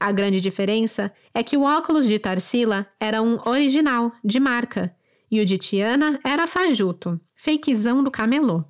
A 0.00 0.12
grande 0.12 0.40
diferença 0.40 1.12
é 1.34 1.42
que 1.42 1.56
o 1.56 1.62
óculos 1.62 2.06
de 2.06 2.18
Tarsila 2.18 2.86
era 3.00 3.20
um 3.22 3.38
original, 3.48 4.12
de 4.24 4.38
marca, 4.38 4.94
e 5.30 5.40
o 5.40 5.44
de 5.44 5.58
Tiana 5.58 6.18
era 6.24 6.46
fajuto, 6.46 7.20
fakezão 7.34 8.02
do 8.02 8.10
camelô. 8.10 8.64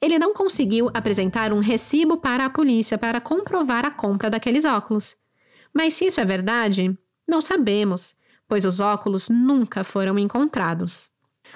Ele 0.00 0.18
não 0.18 0.34
conseguiu 0.34 0.90
apresentar 0.92 1.52
um 1.52 1.58
recibo 1.58 2.16
para 2.18 2.44
a 2.44 2.50
polícia 2.50 2.98
para 2.98 3.20
comprovar 3.20 3.84
a 3.84 3.90
compra 3.90 4.28
daqueles 4.28 4.64
óculos. 4.64 5.16
Mas 5.72 5.94
se 5.94 6.06
isso 6.06 6.20
é 6.20 6.24
verdade, 6.24 6.96
não 7.26 7.40
sabemos, 7.40 8.14
pois 8.48 8.64
os 8.64 8.80
óculos 8.80 9.28
nunca 9.28 9.82
foram 9.82 10.18
encontrados. 10.18 11.10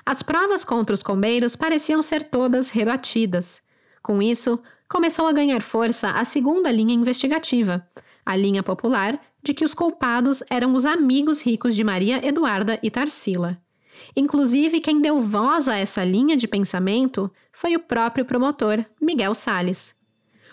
As 0.05 0.23
provas 0.23 0.65
contra 0.65 0.95
os 0.95 1.03
combeiros 1.03 1.57
pareciam 1.57 2.01
ser 2.01 2.25
todas 2.25 2.71
rebatidas. 2.71 3.63
Com 4.03 4.23
isso, 4.23 4.59
começou 4.89 5.27
a 5.27 5.33
ganhar 5.33 5.63
força 5.63 6.11
a 6.11 6.25
segunda 6.25 6.71
linha 6.71 6.95
investigativa, 6.95 7.87
a 8.25 8.37
linha 8.37 8.63
popular 8.63 9.21
de 9.43 9.55
que 9.55 9.65
os 9.65 9.75
culpados 9.75 10.43
eram 10.51 10.75
os 10.75 10.85
amigos 10.85 11.43
ricos 11.43 11.75
de 11.75 11.85
Maria 11.85 12.25
Eduarda 12.27 12.79
e 12.83 12.91
Tarsila. 12.91 13.61
Inclusive, 14.17 14.81
quem 14.81 15.01
deu 15.01 15.21
voz 15.21 15.69
a 15.69 15.77
essa 15.77 16.05
linha 16.05 16.37
de 16.37 16.49
pensamento 16.49 17.31
foi 17.53 17.75
o 17.77 17.81
próprio 17.81 18.25
promotor, 18.25 18.85
Miguel 19.01 19.35
Sales. 19.35 19.95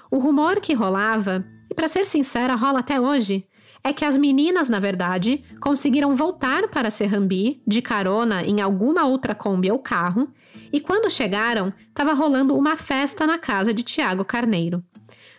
O 0.09 0.19
rumor 0.19 0.59
que 0.59 0.73
rolava, 0.73 1.45
e 1.69 1.73
para 1.73 1.87
ser 1.87 2.05
sincera, 2.05 2.55
rola 2.55 2.79
até 2.79 2.99
hoje, 2.99 3.47
é 3.83 3.93
que 3.93 4.05
as 4.05 4.17
meninas, 4.17 4.69
na 4.69 4.79
verdade, 4.79 5.43
conseguiram 5.59 6.15
voltar 6.15 6.67
para 6.67 6.89
Serrambi 6.89 7.61
de 7.65 7.81
carona 7.81 8.43
em 8.43 8.61
alguma 8.61 9.05
outra 9.05 9.35
Kombi 9.35 9.71
ou 9.71 9.79
carro, 9.79 10.29
e 10.71 10.79
quando 10.81 11.09
chegaram, 11.09 11.73
estava 11.87 12.13
rolando 12.13 12.55
uma 12.55 12.75
festa 12.75 13.25
na 13.25 13.37
casa 13.37 13.73
de 13.73 13.83
Tiago 13.83 14.25
Carneiro. 14.25 14.83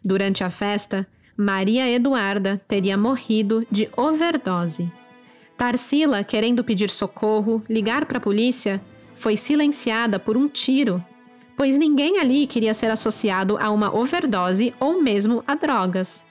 Durante 0.03 0.43
a 0.43 0.51
festa, 0.51 1.07
Maria 1.37 1.91
Eduarda 1.91 2.61
teria 2.67 2.97
morrido 2.97 3.67
de 3.71 3.89
overdose. 3.97 4.91
Tarsila, 5.57 6.23
querendo 6.25 6.65
pedir 6.65 6.89
socorro, 6.89 7.63
ligar 7.69 8.07
para 8.07 8.19
a 8.19 8.21
polícia, 8.21 8.81
foi 9.15 9.37
silenciada 9.37 10.19
por 10.19 10.37
um 10.37 10.49
tiro, 10.49 11.05
pois 11.59 11.77
ninguém 11.77 12.21
ali 12.21 12.47
queria 12.47 12.73
ser 12.73 12.89
associado 12.89 13.59
a 13.61 13.69
uma 13.69 13.93
overdose 13.93 14.73
ou 14.79 15.03
mesmo 15.03 15.43
a 15.45 15.57
drogas. 15.57 16.25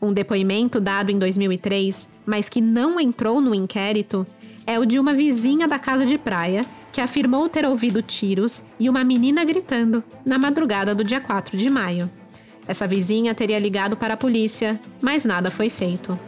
Um 0.00 0.10
depoimento 0.10 0.80
dado 0.80 1.10
em 1.10 1.18
2003, 1.18 2.08
mas 2.24 2.48
que 2.48 2.62
não 2.62 2.98
entrou 2.98 3.42
no 3.42 3.54
inquérito, 3.54 4.26
é 4.66 4.78
o 4.78 4.86
de 4.86 4.98
uma 4.98 5.12
vizinha 5.12 5.68
da 5.68 5.78
casa 5.78 6.06
de 6.06 6.16
praia 6.16 6.64
que 6.90 7.00
afirmou 7.00 7.46
ter 7.46 7.66
ouvido 7.66 8.00
tiros 8.00 8.62
e 8.80 8.88
uma 8.88 9.04
menina 9.04 9.44
gritando 9.44 10.02
na 10.24 10.38
madrugada 10.38 10.94
do 10.94 11.04
dia 11.04 11.20
4 11.20 11.58
de 11.58 11.68
maio. 11.68 12.10
Essa 12.66 12.86
vizinha 12.86 13.34
teria 13.34 13.58
ligado 13.58 13.98
para 13.98 14.14
a 14.14 14.16
polícia, 14.16 14.80
mas 15.02 15.26
nada 15.26 15.50
foi 15.50 15.68
feito. 15.68 16.18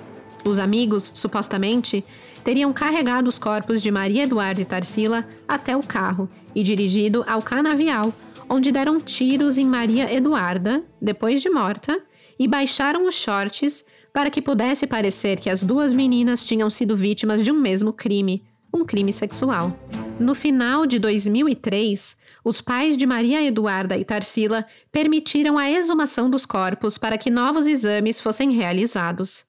Os 0.44 0.58
amigos, 0.58 1.10
supostamente, 1.14 2.04
teriam 2.44 2.72
carregado 2.72 3.28
os 3.28 3.38
corpos 3.38 3.80
de 3.80 3.90
Maria 3.90 4.24
Eduarda 4.24 4.60
e 4.60 4.64
Tarsila 4.64 5.26
até 5.48 5.74
o 5.74 5.82
carro 5.82 6.28
e 6.54 6.62
dirigido 6.62 7.24
ao 7.26 7.42
canavial, 7.42 8.12
onde 8.48 8.72
deram 8.72 9.00
tiros 9.00 9.58
em 9.58 9.66
Maria 9.66 10.12
Eduarda, 10.12 10.84
depois 11.00 11.42
de 11.42 11.50
morta, 11.50 12.02
e 12.38 12.46
baixaram 12.46 13.06
os 13.06 13.14
shorts 13.14 13.84
para 14.12 14.30
que 14.30 14.40
pudesse 14.40 14.86
parecer 14.86 15.38
que 15.38 15.50
as 15.50 15.62
duas 15.62 15.92
meninas 15.92 16.44
tinham 16.44 16.70
sido 16.70 16.96
vítimas 16.96 17.42
de 17.42 17.50
um 17.50 17.60
mesmo 17.60 17.92
crime, 17.92 18.44
um 18.72 18.84
crime 18.84 19.12
sexual. 19.12 19.78
No 20.18 20.34
final 20.34 20.86
de 20.86 20.98
2003, 20.98 22.16
os 22.42 22.60
pais 22.60 22.96
de 22.96 23.04
Maria 23.04 23.42
Eduarda 23.42 23.96
e 23.96 24.04
Tarsila 24.04 24.64
permitiram 24.90 25.58
a 25.58 25.70
exumação 25.70 26.30
dos 26.30 26.46
corpos 26.46 26.96
para 26.96 27.18
que 27.18 27.30
novos 27.30 27.66
exames 27.66 28.20
fossem 28.20 28.52
realizados. 28.52 29.44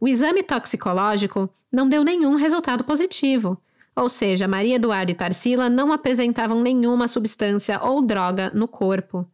O 0.00 0.06
exame 0.06 0.42
toxicológico 0.42 1.50
não 1.72 1.88
deu 1.88 2.04
nenhum 2.04 2.36
resultado 2.36 2.84
positivo, 2.84 3.60
ou 3.96 4.10
seja, 4.10 4.46
Maria 4.46 4.76
Eduarda 4.76 5.10
e 5.10 5.14
Tarsila 5.14 5.70
não 5.70 5.90
apresentavam 5.90 6.60
nenhuma 6.60 7.08
substância 7.08 7.80
ou 7.82 8.02
droga 8.02 8.52
no 8.54 8.68
corpo. 8.68 9.26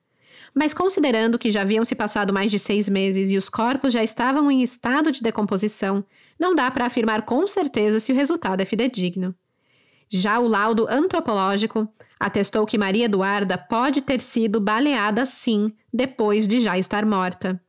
Mas 0.54 0.72
considerando 0.72 1.38
que 1.38 1.50
já 1.50 1.62
haviam 1.62 1.84
se 1.84 1.94
passado 1.94 2.32
mais 2.32 2.50
de 2.50 2.58
seis 2.58 2.88
meses 2.88 3.30
e 3.30 3.36
os 3.36 3.48
corpos 3.48 3.92
já 3.92 4.04
estavam 4.04 4.50
em 4.50 4.62
estado 4.62 5.10
de 5.10 5.20
decomposição, 5.20 6.04
não 6.38 6.54
dá 6.54 6.70
para 6.70 6.86
afirmar 6.86 7.22
com 7.22 7.44
certeza 7.46 7.98
se 7.98 8.12
o 8.12 8.14
resultado 8.14 8.60
é 8.60 8.64
fidedigno. 8.64 9.34
Já 10.08 10.38
o 10.38 10.46
laudo 10.46 10.86
antropológico 10.88 11.88
atestou 12.20 12.66
que 12.66 12.78
Maria 12.78 13.06
Eduarda 13.06 13.56
pode 13.58 14.02
ter 14.02 14.20
sido 14.20 14.60
baleada 14.60 15.24
sim, 15.24 15.72
depois 15.92 16.46
de 16.46 16.60
já 16.60 16.78
estar 16.78 17.04
morta. 17.04 17.60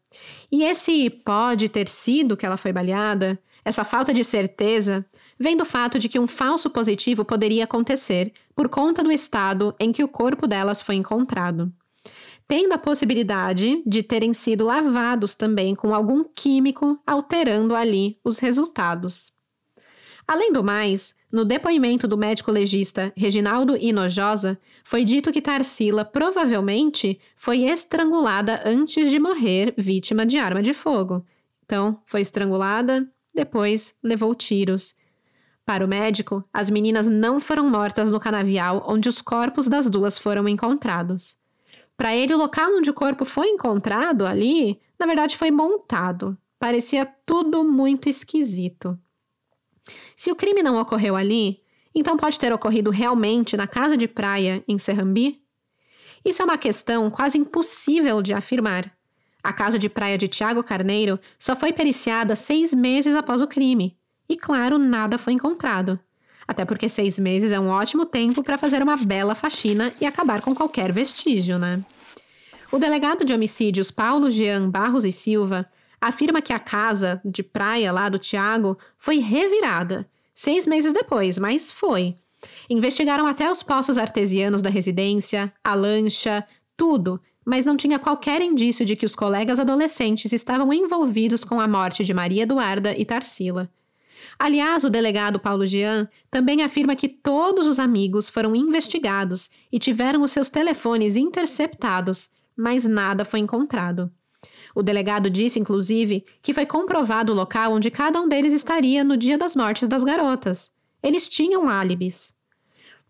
E 0.51 0.63
esse 0.63 1.09
pode 1.09 1.69
ter 1.69 1.87
sido 1.87 2.37
que 2.37 2.45
ela 2.45 2.57
foi 2.57 2.71
baleada, 2.71 3.39
essa 3.65 3.83
falta 3.83 4.13
de 4.13 4.23
certeza, 4.23 5.05
vem 5.43 5.55
do 5.55 5.65
fato 5.65 5.99
de 5.99 6.09
que 6.09 6.17
um 6.17 6.25
falso 6.25 6.71
positivo 6.71 7.23
poderia 7.23 7.65
acontecer 7.65 8.33
por 8.55 8.67
conta 8.67 9.03
do 9.03 9.11
estado 9.11 9.75
em 9.79 9.91
que 9.91 10.03
o 10.03 10.07
corpo 10.07 10.47
delas 10.47 10.81
foi 10.81 10.95
encontrado 10.95 11.71
tendo 12.47 12.73
a 12.73 12.77
possibilidade 12.77 13.81
de 13.85 14.03
terem 14.03 14.33
sido 14.33 14.65
lavados 14.65 15.33
também 15.33 15.73
com 15.75 15.93
algum 15.93 16.23
químico, 16.23 16.99
alterando 17.05 17.75
ali 17.75 18.19
os 18.23 18.39
resultados. 18.39 19.31
Além 20.27 20.53
do 20.53 20.63
mais, 20.63 21.15
no 21.31 21.43
depoimento 21.43 22.07
do 22.07 22.17
médico 22.17 22.51
legista 22.51 23.11
Reginaldo 23.17 23.75
Inojosa, 23.75 24.59
foi 24.83 25.03
dito 25.03 25.31
que 25.31 25.41
Tarsila 25.41 26.05
provavelmente 26.05 27.19
foi 27.35 27.63
estrangulada 27.63 28.61
antes 28.65 29.09
de 29.09 29.19
morrer 29.19 29.73
vítima 29.77 30.25
de 30.25 30.37
arma 30.37 30.61
de 30.61 30.73
fogo. 30.73 31.25
Então, 31.65 31.99
foi 32.05 32.21
estrangulada, 32.21 33.09
depois 33.33 33.95
levou 34.03 34.35
tiros. 34.35 34.93
Para 35.65 35.85
o 35.85 35.87
médico, 35.87 36.43
as 36.53 36.69
meninas 36.69 37.07
não 37.07 37.39
foram 37.39 37.69
mortas 37.69 38.11
no 38.11 38.19
canavial 38.19 38.85
onde 38.87 39.07
os 39.07 39.21
corpos 39.21 39.67
das 39.67 39.89
duas 39.89 40.19
foram 40.19 40.47
encontrados. 40.47 41.37
Para 41.95 42.15
ele, 42.15 42.33
o 42.33 42.37
local 42.37 42.75
onde 42.75 42.89
o 42.89 42.93
corpo 42.93 43.23
foi 43.23 43.47
encontrado 43.47 44.25
ali, 44.25 44.81
na 44.99 45.05
verdade, 45.05 45.37
foi 45.37 45.51
montado. 45.51 46.37
Parecia 46.59 47.05
tudo 47.25 47.63
muito 47.63 48.09
esquisito. 48.09 48.97
Se 50.15 50.31
o 50.31 50.35
crime 50.35 50.63
não 50.63 50.79
ocorreu 50.79 51.15
ali, 51.15 51.61
então 51.93 52.17
pode 52.17 52.39
ter 52.39 52.51
ocorrido 52.51 52.89
realmente 52.89 53.55
na 53.55 53.67
casa 53.67 53.95
de 53.95 54.07
praia 54.07 54.63
em 54.67 54.77
Serrambi? 54.77 55.41
Isso 56.25 56.41
é 56.41 56.45
uma 56.45 56.57
questão 56.57 57.09
quase 57.11 57.37
impossível 57.37 58.21
de 58.21 58.33
afirmar. 58.33 58.95
A 59.43 59.51
casa 59.51 59.77
de 59.77 59.89
praia 59.89 60.17
de 60.17 60.27
Tiago 60.27 60.63
Carneiro 60.63 61.19
só 61.37 61.55
foi 61.55 61.73
periciada 61.73 62.35
seis 62.35 62.73
meses 62.73 63.13
após 63.13 63.41
o 63.41 63.47
crime. 63.47 63.97
E, 64.27 64.37
claro, 64.37 64.77
nada 64.77 65.17
foi 65.17 65.33
encontrado. 65.33 65.99
Até 66.47 66.65
porque 66.65 66.89
seis 66.89 67.17
meses 67.17 67.51
é 67.51 67.59
um 67.59 67.69
ótimo 67.69 68.05
tempo 68.05 68.43
para 68.43 68.57
fazer 68.57 68.81
uma 68.81 68.97
bela 68.97 69.35
faxina 69.35 69.93
e 69.99 70.05
acabar 70.05 70.41
com 70.41 70.53
qualquer 70.53 70.91
vestígio, 70.91 71.57
né? 71.57 71.83
O 72.71 72.77
delegado 72.77 73.23
de 73.23 73.33
homicídios 73.33 73.91
Paulo 73.91 74.31
Jean 74.31 74.69
Barros 74.69 75.05
e 75.05 75.11
Silva 75.11 75.65
afirma 76.01 76.41
que 76.41 76.51
a 76.51 76.59
casa 76.59 77.21
de 77.23 77.41
praia 77.41 77.91
lá 77.91 78.09
do 78.09 78.19
Tiago 78.19 78.77
foi 78.97 79.19
revirada, 79.19 80.09
seis 80.33 80.67
meses 80.67 80.91
depois, 80.91 81.37
mas 81.37 81.71
foi. 81.71 82.15
Investigaram 82.69 83.25
até 83.25 83.49
os 83.49 83.63
poços 83.63 83.97
artesianos 83.97 84.61
da 84.61 84.69
residência, 84.69 85.53
a 85.63 85.73
lancha, 85.73 86.45
tudo, 86.75 87.21
mas 87.45 87.65
não 87.65 87.77
tinha 87.77 87.99
qualquer 87.99 88.41
indício 88.41 88.85
de 88.85 88.95
que 88.95 89.05
os 89.05 89.15
colegas 89.15 89.59
adolescentes 89.59 90.33
estavam 90.33 90.73
envolvidos 90.73 91.43
com 91.43 91.61
a 91.61 91.67
morte 91.67 92.03
de 92.03 92.13
Maria 92.13 92.43
Eduarda 92.43 92.93
e 92.97 93.05
Tarsila. 93.05 93.69
Aliás, 94.37 94.83
o 94.83 94.89
delegado 94.89 95.39
Paulo 95.39 95.65
Jean 95.65 96.07
também 96.29 96.61
afirma 96.61 96.95
que 96.95 97.07
todos 97.07 97.67
os 97.67 97.79
amigos 97.79 98.29
foram 98.29 98.55
investigados 98.55 99.49
e 99.71 99.79
tiveram 99.79 100.21
os 100.21 100.31
seus 100.31 100.49
telefones 100.49 101.15
interceptados, 101.15 102.29
mas 102.55 102.87
nada 102.87 103.25
foi 103.25 103.39
encontrado. 103.39 104.11
O 104.75 104.81
delegado 104.81 105.29
disse, 105.29 105.59
inclusive, 105.59 106.25
que 106.41 106.53
foi 106.53 106.65
comprovado 106.65 107.31
o 107.31 107.35
local 107.35 107.73
onde 107.73 107.91
cada 107.91 108.19
um 108.19 108.27
deles 108.27 108.53
estaria 108.53 109.03
no 109.03 109.15
dia 109.15 109.37
das 109.37 109.55
mortes 109.55 109.87
das 109.87 110.03
garotas. 110.03 110.71
Eles 111.01 111.29
tinham 111.29 111.69
álibis. 111.69 112.33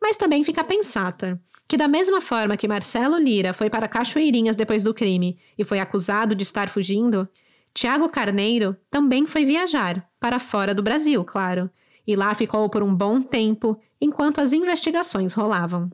Mas 0.02 0.18
também 0.18 0.44
fica 0.44 0.64
pensata 0.64 1.40
que, 1.68 1.78
da 1.78 1.88
mesma 1.88 2.20
forma 2.20 2.58
que 2.58 2.68
Marcelo 2.68 3.18
Lira 3.18 3.54
foi 3.54 3.70
para 3.70 3.88
Cachoeirinhas 3.88 4.56
depois 4.56 4.84
do 4.84 4.94
crime 4.94 5.40
e 5.58 5.64
foi 5.64 5.80
acusado 5.80 6.36
de 6.36 6.44
estar 6.44 6.68
fugindo, 6.68 7.28
Tiago 7.74 8.10
Carneiro 8.10 8.78
também 8.92 9.26
foi 9.26 9.46
viajar, 9.46 10.08
para 10.24 10.40
fora 10.40 10.74
do 10.74 10.82
Brasil, 10.82 11.22
claro, 11.26 11.70
e 12.08 12.16
lá 12.16 12.34
ficou 12.34 12.70
por 12.70 12.82
um 12.82 12.96
bom 12.96 13.20
tempo 13.20 13.78
enquanto 14.00 14.40
as 14.40 14.54
investigações 14.54 15.34
rolavam. 15.34 15.92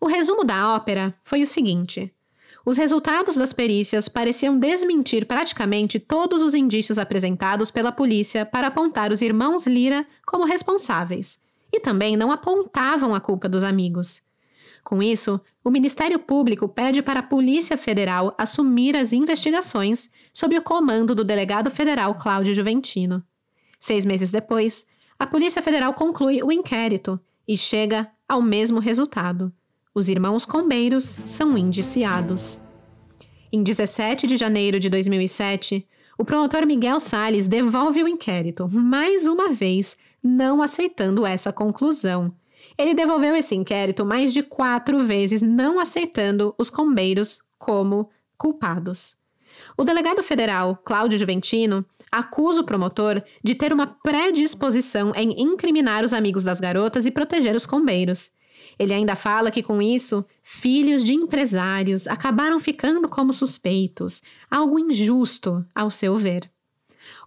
O 0.00 0.08
resumo 0.08 0.42
da 0.42 0.74
ópera 0.74 1.14
foi 1.22 1.40
o 1.40 1.46
seguinte: 1.46 2.12
os 2.66 2.76
resultados 2.76 3.36
das 3.36 3.52
perícias 3.52 4.08
pareciam 4.08 4.58
desmentir 4.58 5.24
praticamente 5.24 6.00
todos 6.00 6.42
os 6.42 6.52
indícios 6.52 6.98
apresentados 6.98 7.70
pela 7.70 7.92
polícia 7.92 8.44
para 8.44 8.66
apontar 8.66 9.12
os 9.12 9.22
irmãos 9.22 9.68
Lira 9.68 10.04
como 10.26 10.44
responsáveis, 10.44 11.38
e 11.72 11.78
também 11.78 12.16
não 12.16 12.32
apontavam 12.32 13.14
a 13.14 13.20
culpa 13.20 13.48
dos 13.48 13.62
amigos. 13.62 14.20
Com 14.82 15.00
isso, 15.00 15.40
o 15.62 15.70
Ministério 15.70 16.18
Público 16.18 16.68
pede 16.68 17.02
para 17.02 17.20
a 17.20 17.22
Polícia 17.22 17.76
Federal 17.76 18.34
assumir 18.36 18.96
as 18.96 19.12
investigações 19.12 20.10
sob 20.32 20.58
o 20.58 20.62
comando 20.62 21.14
do 21.14 21.22
delegado 21.22 21.70
federal 21.70 22.16
Cláudio 22.16 22.52
Juventino. 22.52 23.22
Seis 23.80 24.04
meses 24.04 24.30
depois, 24.30 24.84
a 25.18 25.26
Polícia 25.26 25.62
Federal 25.62 25.94
conclui 25.94 26.42
o 26.42 26.52
inquérito 26.52 27.18
e 27.48 27.56
chega 27.56 28.08
ao 28.28 28.42
mesmo 28.42 28.78
resultado. 28.78 29.50
Os 29.94 30.08
irmãos 30.08 30.44
Combeiros 30.44 31.18
são 31.24 31.56
indiciados. 31.56 32.60
Em 33.50 33.62
17 33.62 34.26
de 34.26 34.36
janeiro 34.36 34.78
de 34.78 34.90
2007, 34.90 35.88
o 36.18 36.24
promotor 36.24 36.66
Miguel 36.66 37.00
Sales 37.00 37.48
devolve 37.48 38.04
o 38.04 38.08
inquérito, 38.08 38.68
mais 38.70 39.26
uma 39.26 39.52
vez, 39.52 39.96
não 40.22 40.60
aceitando 40.60 41.26
essa 41.26 41.50
conclusão. 41.50 42.32
Ele 42.76 42.94
devolveu 42.94 43.34
esse 43.34 43.54
inquérito 43.54 44.04
mais 44.04 44.32
de 44.32 44.42
quatro 44.42 45.02
vezes, 45.02 45.40
não 45.40 45.80
aceitando 45.80 46.54
os 46.58 46.68
combeiros 46.68 47.40
como 47.58 48.10
culpados. 48.36 49.16
O 49.76 49.84
delegado 49.84 50.22
federal, 50.22 50.76
Cláudio 50.76 51.18
Juventino, 51.18 51.84
acusa 52.10 52.60
o 52.60 52.64
promotor 52.64 53.22
de 53.42 53.54
ter 53.54 53.72
uma 53.72 53.86
predisposição 53.86 55.12
em 55.14 55.40
incriminar 55.40 56.04
os 56.04 56.12
amigos 56.12 56.44
das 56.44 56.60
garotas 56.60 57.06
e 57.06 57.10
proteger 57.10 57.54
os 57.54 57.66
combeiros. 57.66 58.30
Ele 58.78 58.94
ainda 58.94 59.14
fala 59.14 59.50
que, 59.50 59.62
com 59.62 59.80
isso, 59.80 60.24
filhos 60.42 61.04
de 61.04 61.12
empresários 61.14 62.06
acabaram 62.06 62.58
ficando 62.58 63.08
como 63.08 63.32
suspeitos, 63.32 64.22
algo 64.50 64.78
injusto, 64.78 65.64
ao 65.74 65.90
seu 65.90 66.16
ver. 66.16 66.50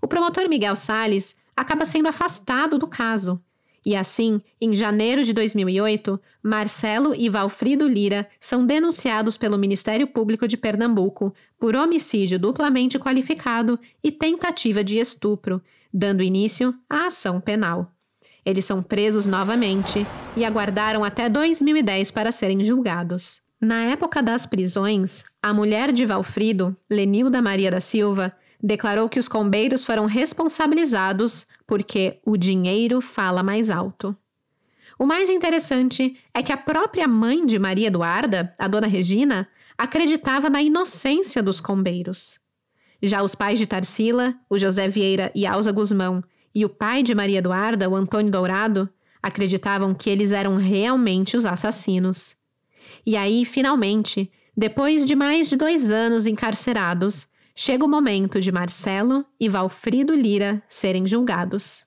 O 0.01 0.07
promotor 0.07 0.49
Miguel 0.49 0.75
Sales 0.75 1.35
acaba 1.55 1.85
sendo 1.85 2.07
afastado 2.07 2.77
do 2.77 2.87
caso. 2.87 3.41
E 3.85 3.95
assim, 3.95 4.41
em 4.61 4.73
janeiro 4.73 5.23
de 5.23 5.33
2008, 5.33 6.19
Marcelo 6.41 7.13
e 7.13 7.27
Valfrido 7.27 7.87
Lira 7.87 8.27
são 8.39 8.65
denunciados 8.65 9.37
pelo 9.37 9.57
Ministério 9.57 10.07
Público 10.07 10.47
de 10.47 10.55
Pernambuco 10.55 11.33
por 11.59 11.75
homicídio 11.75 12.39
duplamente 12.39 12.97
qualificado 12.97 13.77
e 14.01 14.11
tentativa 14.11 14.83
de 14.83 14.99
estupro, 14.99 15.61
dando 15.93 16.23
início 16.23 16.73
à 16.89 17.07
ação 17.07 17.41
penal. 17.41 17.91
Eles 18.45 18.65
são 18.65 18.81
presos 18.81 19.25
novamente 19.25 20.05
e 20.35 20.43
aguardaram 20.43 21.03
até 21.03 21.29
2010 21.29 22.11
para 22.11 22.31
serem 22.31 22.63
julgados. 22.63 23.41
Na 23.59 23.85
época 23.85 24.21
das 24.21 24.45
prisões, 24.45 25.23
a 25.41 25.53
mulher 25.53 25.93
de 25.93 26.05
Valfrido, 26.05 26.75
Lenilda 26.89 27.41
Maria 27.41 27.71
da 27.71 27.79
Silva, 27.79 28.33
declarou 28.63 29.09
que 29.09 29.19
os 29.19 29.27
combeiros 29.27 29.83
foram 29.83 30.05
responsabilizados 30.05 31.45
porque 31.67 32.21
o 32.25 32.37
dinheiro 32.37 33.01
fala 33.01 33.43
mais 33.43 33.69
alto. 33.69 34.15
O 34.97 35.05
mais 35.05 35.29
interessante 35.29 36.17
é 36.33 36.41
que 36.41 36.53
a 36.53 36.57
própria 36.57 37.05
mãe 37.07 37.45
de 37.45 37.59
Maria 37.59 37.87
Eduarda, 37.87 38.53
a 38.57 38.67
dona 38.69 38.87
Regina, 38.87 39.49
acreditava 39.77 40.49
na 40.49 40.61
inocência 40.61 41.43
dos 41.43 41.59
combeiros. 41.59 42.39
Já 43.01 43.21
os 43.21 43.35
pais 43.35 43.59
de 43.59 43.67
Tarsila, 43.67 44.33
o 44.49 44.57
José 44.57 44.87
Vieira 44.87 45.29
e 45.35 45.45
Alza 45.45 45.71
Guzmão, 45.71 46.23
e 46.55 46.63
o 46.63 46.69
pai 46.69 47.03
de 47.03 47.13
Maria 47.13 47.39
Eduarda, 47.39 47.89
o 47.89 47.95
Antônio 47.95 48.31
Dourado, 48.31 48.87
acreditavam 49.21 49.93
que 49.93 50.09
eles 50.09 50.31
eram 50.31 50.55
realmente 50.55 51.35
os 51.35 51.45
assassinos. 51.45 52.35
E 53.05 53.17
aí, 53.17 53.43
finalmente, 53.43 54.31
depois 54.55 55.05
de 55.05 55.15
mais 55.15 55.49
de 55.49 55.57
dois 55.57 55.91
anos 55.91 56.25
encarcerados, 56.25 57.27
chega 57.55 57.85
o 57.85 57.87
momento 57.87 58.39
de 58.39 58.51
Marcelo 58.51 59.25
e 59.39 59.47
Valfrido 59.47 60.15
Lira 60.15 60.61
serem 60.67 61.05
julgados. 61.05 61.85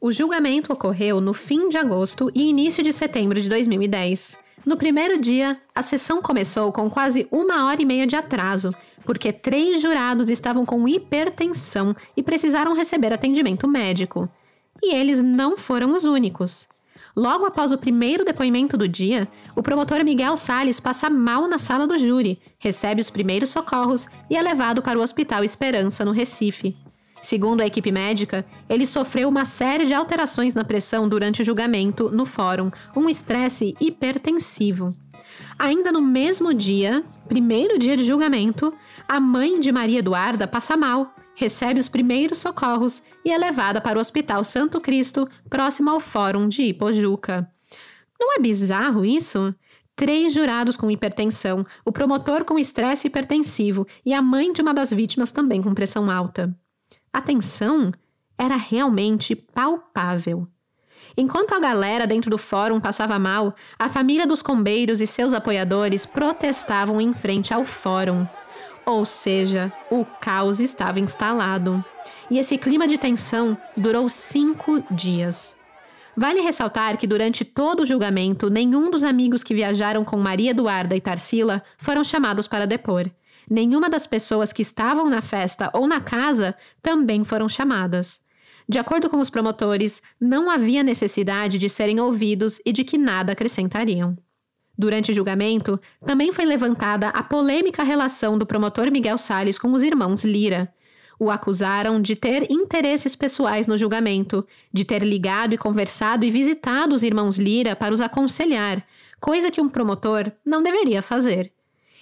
O 0.00 0.12
julgamento 0.12 0.72
ocorreu 0.72 1.20
no 1.20 1.32
fim 1.32 1.68
de 1.68 1.78
agosto 1.78 2.30
e 2.34 2.48
início 2.48 2.82
de 2.82 2.92
setembro 2.92 3.40
de 3.40 3.48
2010. 3.48 4.38
No 4.64 4.76
primeiro 4.76 5.18
dia, 5.20 5.60
a 5.74 5.82
sessão 5.82 6.22
começou 6.22 6.72
com 6.72 6.88
quase 6.88 7.26
uma 7.30 7.66
hora 7.66 7.82
e 7.82 7.84
meia 7.84 8.06
de 8.06 8.14
atraso, 8.14 8.72
porque 9.04 9.32
três 9.32 9.80
jurados 9.80 10.28
estavam 10.28 10.64
com 10.64 10.86
hipertensão 10.86 11.94
e 12.16 12.22
precisaram 12.22 12.74
receber 12.74 13.12
atendimento 13.12 13.66
médico. 13.66 14.28
E 14.82 14.94
eles 14.94 15.22
não 15.22 15.56
foram 15.56 15.94
os 15.94 16.04
únicos. 16.04 16.68
Logo 17.16 17.46
após 17.46 17.72
o 17.72 17.78
primeiro 17.78 18.26
depoimento 18.26 18.76
do 18.76 18.86
dia, 18.86 19.26
o 19.54 19.62
promotor 19.62 20.04
Miguel 20.04 20.36
Sales 20.36 20.78
passa 20.78 21.08
mal 21.08 21.48
na 21.48 21.56
sala 21.56 21.86
do 21.86 21.96
júri, 21.96 22.38
recebe 22.58 23.00
os 23.00 23.08
primeiros 23.08 23.48
socorros 23.48 24.06
e 24.28 24.36
é 24.36 24.42
levado 24.42 24.82
para 24.82 24.98
o 24.98 25.02
Hospital 25.02 25.42
Esperança, 25.42 26.04
no 26.04 26.12
Recife. 26.12 26.76
Segundo 27.22 27.62
a 27.62 27.66
equipe 27.66 27.90
médica, 27.90 28.44
ele 28.68 28.84
sofreu 28.84 29.30
uma 29.30 29.46
série 29.46 29.86
de 29.86 29.94
alterações 29.94 30.54
na 30.54 30.62
pressão 30.62 31.08
durante 31.08 31.40
o 31.40 31.44
julgamento 31.44 32.10
no 32.10 32.26
fórum, 32.26 32.70
um 32.94 33.08
estresse 33.08 33.74
hipertensivo. 33.80 34.94
Ainda 35.58 35.90
no 35.90 36.02
mesmo 36.02 36.52
dia, 36.52 37.02
primeiro 37.26 37.78
dia 37.78 37.96
de 37.96 38.04
julgamento, 38.04 38.74
a 39.08 39.18
mãe 39.18 39.58
de 39.58 39.72
Maria 39.72 40.00
Eduarda 40.00 40.46
passa 40.46 40.76
mal, 40.76 41.15
recebe 41.36 41.78
os 41.78 41.88
primeiros 41.88 42.38
socorros 42.38 43.02
e 43.24 43.30
é 43.30 43.38
levada 43.38 43.80
para 43.80 43.98
o 43.98 44.00
Hospital 44.00 44.42
Santo 44.42 44.80
Cristo, 44.80 45.28
próximo 45.48 45.90
ao 45.90 46.00
Fórum 46.00 46.48
de 46.48 46.62
Ipojuca. 46.62 47.48
Não 48.18 48.34
é 48.34 48.40
bizarro 48.40 49.04
isso? 49.04 49.54
Três 49.94 50.34
jurados 50.34 50.76
com 50.76 50.90
hipertensão, 50.90 51.64
o 51.84 51.92
promotor 51.92 52.44
com 52.44 52.58
estresse 52.58 53.06
hipertensivo 53.06 53.86
e 54.04 54.12
a 54.12 54.20
mãe 54.20 54.52
de 54.52 54.60
uma 54.60 54.74
das 54.74 54.90
vítimas 54.90 55.30
também 55.30 55.62
com 55.62 55.74
pressão 55.74 56.10
alta. 56.10 56.54
A 57.12 57.20
tensão 57.20 57.92
era 58.36 58.56
realmente 58.56 59.34
palpável. 59.34 60.46
Enquanto 61.16 61.54
a 61.54 61.58
galera 61.58 62.06
dentro 62.06 62.30
do 62.30 62.36
fórum 62.36 62.78
passava 62.78 63.18
mal, 63.18 63.54
a 63.78 63.88
família 63.88 64.26
dos 64.26 64.42
combeiros 64.42 65.00
e 65.00 65.06
seus 65.06 65.32
apoiadores 65.32 66.04
protestavam 66.04 67.00
em 67.00 67.14
frente 67.14 67.54
ao 67.54 67.64
fórum. 67.64 68.26
Ou 68.86 69.04
seja, 69.04 69.72
o 69.90 70.04
caos 70.04 70.60
estava 70.60 71.00
instalado. 71.00 71.84
E 72.30 72.38
esse 72.38 72.56
clima 72.56 72.86
de 72.86 72.96
tensão 72.96 73.58
durou 73.76 74.08
cinco 74.08 74.80
dias. 74.90 75.56
Vale 76.16 76.40
ressaltar 76.40 76.96
que 76.96 77.06
durante 77.06 77.44
todo 77.44 77.80
o 77.80 77.86
julgamento, 77.86 78.48
nenhum 78.48 78.88
dos 78.88 79.02
amigos 79.02 79.42
que 79.42 79.54
viajaram 79.54 80.04
com 80.04 80.16
Maria 80.16 80.52
Eduarda 80.52 80.94
e 80.94 81.00
Tarsila 81.00 81.62
foram 81.76 82.04
chamados 82.04 82.46
para 82.46 82.66
depor. 82.66 83.10
Nenhuma 83.50 83.90
das 83.90 84.06
pessoas 84.06 84.52
que 84.52 84.62
estavam 84.62 85.10
na 85.10 85.20
festa 85.20 85.68
ou 85.74 85.86
na 85.86 86.00
casa 86.00 86.56
também 86.80 87.22
foram 87.24 87.48
chamadas. 87.48 88.20
De 88.68 88.78
acordo 88.78 89.10
com 89.10 89.18
os 89.18 89.30
promotores, 89.30 90.00
não 90.20 90.48
havia 90.48 90.82
necessidade 90.82 91.58
de 91.58 91.68
serem 91.68 92.00
ouvidos 92.00 92.60
e 92.64 92.72
de 92.72 92.82
que 92.82 92.96
nada 92.96 93.32
acrescentariam. 93.32 94.16
Durante 94.78 95.10
o 95.10 95.14
julgamento, 95.14 95.80
também 96.04 96.30
foi 96.32 96.44
levantada 96.44 97.08
a 97.08 97.22
polêmica 97.22 97.82
relação 97.82 98.38
do 98.38 98.46
promotor 98.46 98.90
Miguel 98.90 99.16
Salles 99.16 99.58
com 99.58 99.72
os 99.72 99.82
irmãos 99.82 100.24
Lira. 100.24 100.72
O 101.18 101.30
acusaram 101.30 102.00
de 102.00 102.14
ter 102.14 102.50
interesses 102.50 103.16
pessoais 103.16 103.66
no 103.66 103.78
julgamento, 103.78 104.46
de 104.72 104.84
ter 104.84 105.02
ligado 105.02 105.54
e 105.54 105.58
conversado 105.58 106.24
e 106.24 106.30
visitado 106.30 106.94
os 106.94 107.02
irmãos 107.02 107.38
Lira 107.38 107.74
para 107.74 107.94
os 107.94 108.02
aconselhar, 108.02 108.86
coisa 109.18 109.50
que 109.50 109.60
um 109.60 109.68
promotor 109.68 110.30
não 110.44 110.62
deveria 110.62 111.00
fazer 111.00 111.52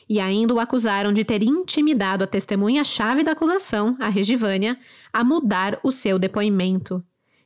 e 0.08 0.20
ainda 0.20 0.54
o 0.54 0.60
acusaram 0.60 1.12
de 1.12 1.24
ter 1.24 1.42
intimidado 1.42 2.24
a 2.24 2.26
testemunha-chave 2.26 3.22
da 3.22 3.32
acusação, 3.32 3.96
a 3.98 4.08
Regivânia, 4.08 4.78
a 5.12 5.24
mudar 5.24 5.78
o 5.82 5.90
seu 5.90 6.18
depoimento. 6.18 7.02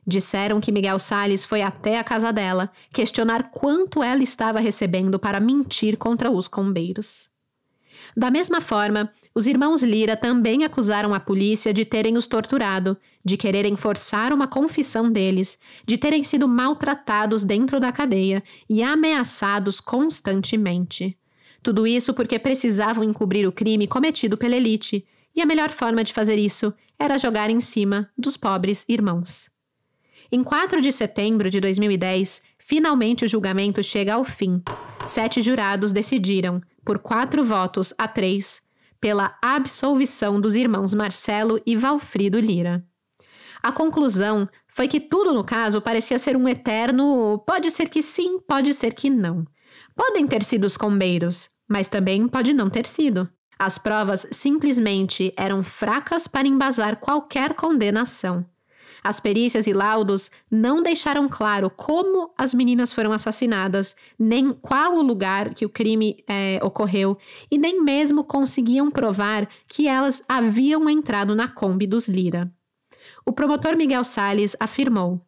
Disseram 0.09 0.59
que 0.59 0.71
Miguel 0.71 0.97
Salles 0.97 1.45
foi 1.45 1.61
até 1.61 1.99
a 1.99 2.03
casa 2.03 2.33
dela 2.33 2.71
questionar 2.91 3.51
quanto 3.51 4.01
ela 4.01 4.23
estava 4.23 4.59
recebendo 4.59 5.19
para 5.19 5.39
mentir 5.39 5.97
contra 5.97 6.31
os 6.31 6.47
combeiros. 6.47 7.29
Da 8.17 8.31
mesma 8.31 8.59
forma, 8.59 9.13
os 9.35 9.45
irmãos 9.45 9.83
Lira 9.83 10.17
também 10.17 10.63
acusaram 10.63 11.13
a 11.13 11.19
polícia 11.19 11.71
de 11.71 11.85
terem 11.85 12.17
os 12.17 12.25
torturado, 12.25 12.97
de 13.23 13.37
quererem 13.37 13.75
forçar 13.75 14.33
uma 14.33 14.47
confissão 14.47 15.11
deles, 15.11 15.59
de 15.85 15.95
terem 15.95 16.23
sido 16.23 16.47
maltratados 16.47 17.43
dentro 17.43 17.79
da 17.79 17.91
cadeia 17.91 18.43
e 18.67 18.81
ameaçados 18.81 19.79
constantemente. 19.79 21.15
Tudo 21.61 21.85
isso 21.85 22.15
porque 22.15 22.39
precisavam 22.39 23.03
encobrir 23.03 23.47
o 23.47 23.51
crime 23.51 23.85
cometido 23.85 24.35
pela 24.35 24.55
elite, 24.55 25.05
e 25.35 25.39
a 25.39 25.45
melhor 25.45 25.69
forma 25.69 26.03
de 26.03 26.13
fazer 26.13 26.39
isso 26.39 26.73
era 26.97 27.19
jogar 27.19 27.51
em 27.51 27.59
cima 27.59 28.09
dos 28.17 28.37
pobres 28.37 28.83
irmãos. 28.89 29.51
Em 30.31 30.43
4 30.43 30.79
de 30.79 30.91
setembro 30.91 31.49
de 31.49 31.59
2010, 31.59 32.43
finalmente 32.59 33.25
o 33.25 33.27
julgamento 33.27 33.81
chega 33.81 34.13
ao 34.13 34.23
fim. 34.23 34.61
Sete 35.07 35.41
jurados 35.41 35.91
decidiram, 35.91 36.61
por 36.85 36.99
quatro 36.99 37.43
votos 37.43 37.95
a 37.97 38.07
três, 38.07 38.61
pela 39.01 39.35
absolvição 39.41 40.39
dos 40.39 40.53
irmãos 40.53 40.93
Marcelo 40.93 41.59
e 41.65 41.75
Valfrido 41.75 42.39
Lira. 42.39 42.85
A 43.63 43.71
conclusão 43.71 44.47
foi 44.67 44.87
que 44.87 44.99
tudo 44.99 45.33
no 45.33 45.43
caso 45.43 45.81
parecia 45.81 46.19
ser 46.19 46.37
um 46.37 46.47
eterno 46.47 47.39
pode 47.39 47.71
ser 47.71 47.89
que 47.89 48.03
sim, 48.03 48.39
pode 48.39 48.71
ser 48.75 48.93
que 48.93 49.09
não. 49.09 49.47
Podem 49.95 50.27
ter 50.27 50.43
sido 50.43 50.65
os 50.65 50.77
combeiros, 50.77 51.49
mas 51.67 51.87
também 51.87 52.27
pode 52.27 52.53
não 52.53 52.69
ter 52.69 52.85
sido. 52.85 53.27
As 53.57 53.79
provas 53.79 54.27
simplesmente 54.31 55.33
eram 55.35 55.63
fracas 55.63 56.27
para 56.27 56.47
embasar 56.47 56.97
qualquer 56.97 57.55
condenação. 57.55 58.45
As 59.03 59.19
perícias 59.19 59.67
e 59.67 59.73
laudos 59.73 60.29
não 60.49 60.81
deixaram 60.81 61.27
claro 61.27 61.69
como 61.69 62.31
as 62.37 62.53
meninas 62.53 62.93
foram 62.93 63.11
assassinadas, 63.11 63.95
nem 64.17 64.51
qual 64.51 64.95
o 64.95 65.01
lugar 65.01 65.53
que 65.53 65.65
o 65.65 65.69
crime 65.69 66.23
é, 66.27 66.59
ocorreu, 66.63 67.17
e 67.49 67.57
nem 67.57 67.83
mesmo 67.83 68.23
conseguiam 68.23 68.89
provar 68.89 69.47
que 69.67 69.87
elas 69.87 70.21
haviam 70.27 70.89
entrado 70.89 71.35
na 71.35 71.47
Kombi 71.47 71.87
dos 71.87 72.07
Lira. 72.07 72.51
O 73.25 73.31
promotor 73.31 73.75
Miguel 73.75 74.03
Sales 74.03 74.55
afirmou, 74.59 75.21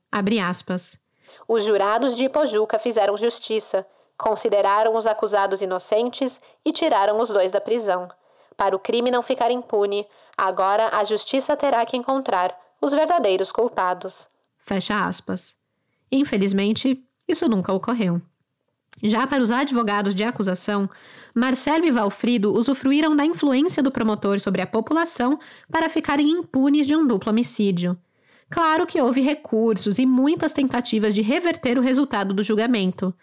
aspas, 0.47 0.99
os 1.47 1.63
jurados 1.63 2.15
de 2.15 2.25
Ipojuca 2.25 2.77
fizeram 2.77 3.17
justiça, 3.17 3.85
Consideraram 4.21 4.95
os 4.95 5.07
acusados 5.07 5.63
inocentes 5.63 6.39
e 6.63 6.71
tiraram 6.71 7.19
os 7.19 7.29
dois 7.29 7.51
da 7.51 7.59
prisão. 7.59 8.07
Para 8.55 8.75
o 8.75 8.79
crime 8.79 9.09
não 9.09 9.23
ficar 9.23 9.49
impune, 9.49 10.07
agora 10.37 10.89
a 10.89 11.03
justiça 11.03 11.57
terá 11.57 11.83
que 11.87 11.97
encontrar 11.97 12.55
os 12.81 12.93
verdadeiros 12.93 13.51
culpados. 13.51 14.27
Fecha 14.57 15.05
aspas. 15.05 15.55
Infelizmente, 16.11 17.01
isso 17.27 17.47
nunca 17.47 17.71
ocorreu. 17.71 18.21
Já 19.01 19.25
para 19.25 19.41
os 19.41 19.51
advogados 19.51 20.13
de 20.13 20.23
acusação, 20.23 20.89
Marcelo 21.33 21.85
e 21.85 21.91
Valfrido 21.91 22.53
usufruíram 22.53 23.15
da 23.15 23.25
influência 23.25 23.81
do 23.81 23.91
promotor 23.91 24.39
sobre 24.39 24.61
a 24.61 24.67
população 24.67 25.39
para 25.71 25.89
ficarem 25.89 26.29
impunes 26.29 26.85
de 26.85 26.95
um 26.95 27.07
duplo 27.07 27.31
homicídio. 27.31 27.97
Claro 28.49 28.85
que 28.85 29.01
houve 29.01 29.21
recursos 29.21 29.97
e 29.97 30.05
muitas 30.05 30.51
tentativas 30.51 31.15
de 31.15 31.21
reverter 31.21 31.77
o 31.77 31.81
resultado 31.81 32.33
do 32.33 32.43
julgamento. 32.43 33.13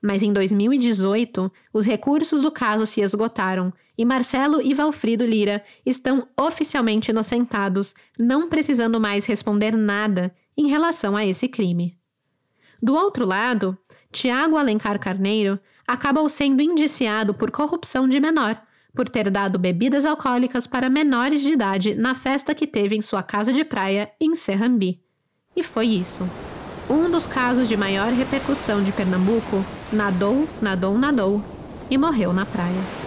Mas 0.00 0.22
em 0.22 0.30
2018, 0.30 1.50
os 1.72 1.86
recursos 1.86 2.42
do 2.42 2.50
caso 2.50 2.84
se 2.84 3.00
esgotaram 3.00 3.72
e 3.96 4.04
Marcelo 4.04 4.60
e 4.60 4.74
Valfrido 4.74 5.24
Lira 5.24 5.64
estão 5.84 6.26
oficialmente 6.36 7.10
inocentados, 7.10 7.94
não 8.18 8.48
precisando 8.48 9.00
mais 9.00 9.26
responder 9.26 9.76
nada 9.76 10.34
em 10.56 10.68
relação 10.68 11.16
a 11.16 11.24
esse 11.24 11.48
crime. 11.48 11.96
Do 12.82 12.94
outro 12.94 13.24
lado, 13.24 13.78
Tiago 14.12 14.56
Alencar 14.56 14.98
Carneiro 14.98 15.58
acabou 15.86 16.28
sendo 16.28 16.62
indiciado 16.62 17.34
por 17.34 17.50
corrupção 17.50 18.08
de 18.08 18.20
menor, 18.20 18.60
por 18.94 19.08
ter 19.08 19.30
dado 19.30 19.58
bebidas 19.58 20.06
alcoólicas 20.06 20.66
para 20.66 20.88
menores 20.88 21.40
de 21.40 21.52
idade 21.52 21.94
na 21.94 22.14
festa 22.14 22.54
que 22.54 22.66
teve 22.66 22.94
em 22.94 23.02
sua 23.02 23.22
casa 23.22 23.52
de 23.52 23.64
praia 23.64 24.10
em 24.20 24.34
Serrambi. 24.36 25.00
E 25.56 25.62
foi 25.62 25.86
isso. 25.86 26.28
Um 26.88 27.10
dos 27.10 27.26
casos 27.26 27.68
de 27.68 27.76
maior 27.76 28.12
repercussão 28.12 28.82
de 28.82 28.92
Pernambuco 28.92 29.64
nadou, 29.92 30.48
nadou, 30.60 30.98
nadou 30.98 31.42
e 31.90 31.96
morreu 31.96 32.32
na 32.32 32.44
praia. 32.44 33.03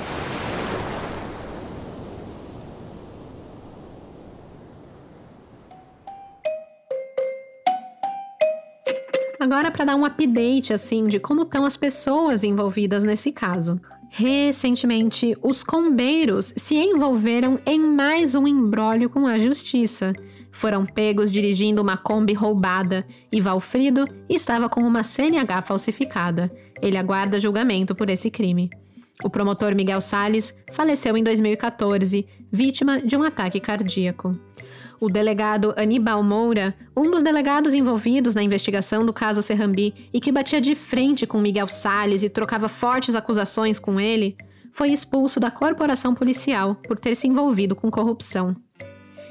Agora 9.40 9.70
para 9.70 9.86
dar 9.86 9.96
um 9.96 10.04
update 10.04 10.74
assim 10.74 11.06
de 11.06 11.20
como 11.20 11.44
estão 11.44 11.64
as 11.64 11.78
pessoas 11.78 12.44
envolvidas 12.44 13.04
nesse 13.04 13.32
caso. 13.32 13.80
Recentemente, 14.10 15.38
os 15.44 15.64
combeiros 15.64 16.54
se 16.56 16.76
envolveram 16.76 17.60
em 17.66 17.80
mais 17.80 18.34
um 18.34 18.48
embrólio 18.48 19.10
com 19.10 19.28
a 19.28 19.38
justiça. 19.38 20.14
Foram 20.52 20.86
pegos 20.86 21.32
dirigindo 21.32 21.82
uma 21.84 21.98
Kombi 21.98 22.34
roubada 22.34 23.06
e 23.32 23.40
Valfrido 23.40 24.08
estava 24.28 24.68
com 24.68 24.82
uma 24.82 25.04
CNH 25.04 25.62
falsificada. 25.62 26.52
Ele 26.82 26.98
aguarda 26.98 27.40
julgamento 27.40 27.94
por 27.94 28.10
esse 28.10 28.32
crime. 28.32 28.72
O 29.24 29.30
promotor 29.30 29.76
Miguel 29.76 30.02
Sales 30.02 30.56
faleceu 30.72 31.16
em 31.16 31.24
2014, 31.24 32.28
vítima 32.52 33.00
de 33.02 33.16
um 33.16 33.22
ataque 33.22 33.60
cardíaco. 33.60 34.36
O 35.00 35.10
delegado 35.10 35.76
Aníbal 35.78 36.24
Moura, 36.24 36.74
um 36.95 37.12
dos 37.12 37.22
delegados 37.22 37.76
envolvidos 37.76 38.34
na 38.34 38.41
investigação 38.41 39.06
do 39.06 39.14
caso 39.14 39.43
Serrambi 39.43 39.93
e 40.12 40.20
que 40.20 40.32
batia 40.32 40.60
de 40.60 40.74
frente 40.74 41.28
com 41.28 41.39
Miguel 41.39 41.68
Salles 41.68 42.24
e 42.24 42.30
trocava 42.30 42.68
fortes 42.68 43.14
acusações 43.14 43.78
com 43.78 44.00
ele, 44.00 44.36
foi 44.72 44.89
expulso 44.89 45.39
da 45.39 45.52
corporação 45.52 46.16
policial 46.16 46.76
por 46.88 46.98
ter 46.98 47.14
se 47.14 47.28
envolvido 47.28 47.76
com 47.76 47.91
corrupção. 47.91 48.56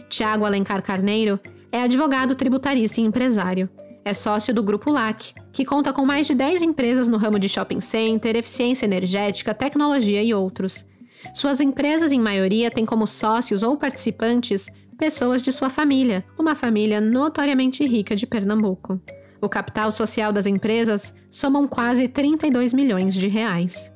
Tiago 0.09 0.45
Alencar 0.45 0.83
Carneiro 0.83 1.41
é 1.73 1.83
advogado 1.83 2.37
tributarista 2.37 3.01
e 3.01 3.05
empresário. 3.05 3.69
É 4.05 4.13
sócio 4.13 4.55
do 4.55 4.63
Grupo 4.63 4.89
LAC, 4.89 5.35
que 5.53 5.65
conta 5.65 5.93
com 5.93 6.07
mais 6.07 6.29
de 6.29 6.35
10 6.35 6.63
empresas 6.63 7.09
no 7.09 7.17
ramo 7.17 7.41
de 7.41 7.49
shopping 7.49 7.81
center, 7.81 8.37
eficiência 8.37 8.87
energética, 8.87 9.53
tecnologia 9.53 10.23
e 10.23 10.33
outros. 10.33 10.87
Suas 11.35 11.61
empresas, 11.61 12.13
em 12.13 12.21
maioria, 12.21 12.71
têm 12.71 12.87
como 12.87 13.05
sócios 13.05 13.65
ou 13.65 13.77
participantes 13.77 14.69
pessoas 14.97 15.43
de 15.43 15.53
sua 15.53 15.69
família, 15.69 16.25
uma 16.39 16.55
família 16.55 17.01
notoriamente 17.01 17.87
rica 17.87 18.17
de 18.17 18.27
Pernambuco. 18.27 19.01
O 19.41 19.49
capital 19.49 19.93
social 19.93 20.33
das 20.33 20.47
empresas 20.47 21.15
somam 21.31 21.69
quase 21.69 22.09
32 22.09 22.73
milhões 22.73 23.15
de 23.15 23.29
reais. 23.29 23.93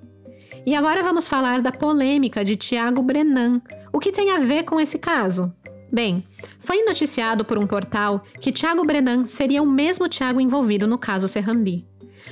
E 0.67 0.75
agora 0.75 1.03
vamos 1.03 1.27
falar 1.27 1.63
da 1.63 1.73
polêmica 1.73 2.45
de 2.45 2.55
Tiago 2.55 3.03
Brenan. 3.03 3.63
O 3.93 3.99
que 3.99 4.13
tem 4.13 4.31
a 4.31 4.39
ver 4.39 4.65
com 4.65 4.79
esse 4.79 4.99
caso? 4.99 5.53
Bem, 5.91 6.25
foi 6.61 6.85
noticiado 6.85 7.45
por 7.45 7.59
um 7.59 7.67
portal 7.67 8.23
que 8.41 8.53
Tiago 8.53 8.85
Brenan 8.85 9.27
seria 9.27 9.63
o 9.63 9.67
mesmo 9.67 10.09
Tiago 10.09 10.41
envolvido 10.41 10.87
no 10.87 10.99
caso 10.99 11.27
Serrambi. 11.27 11.87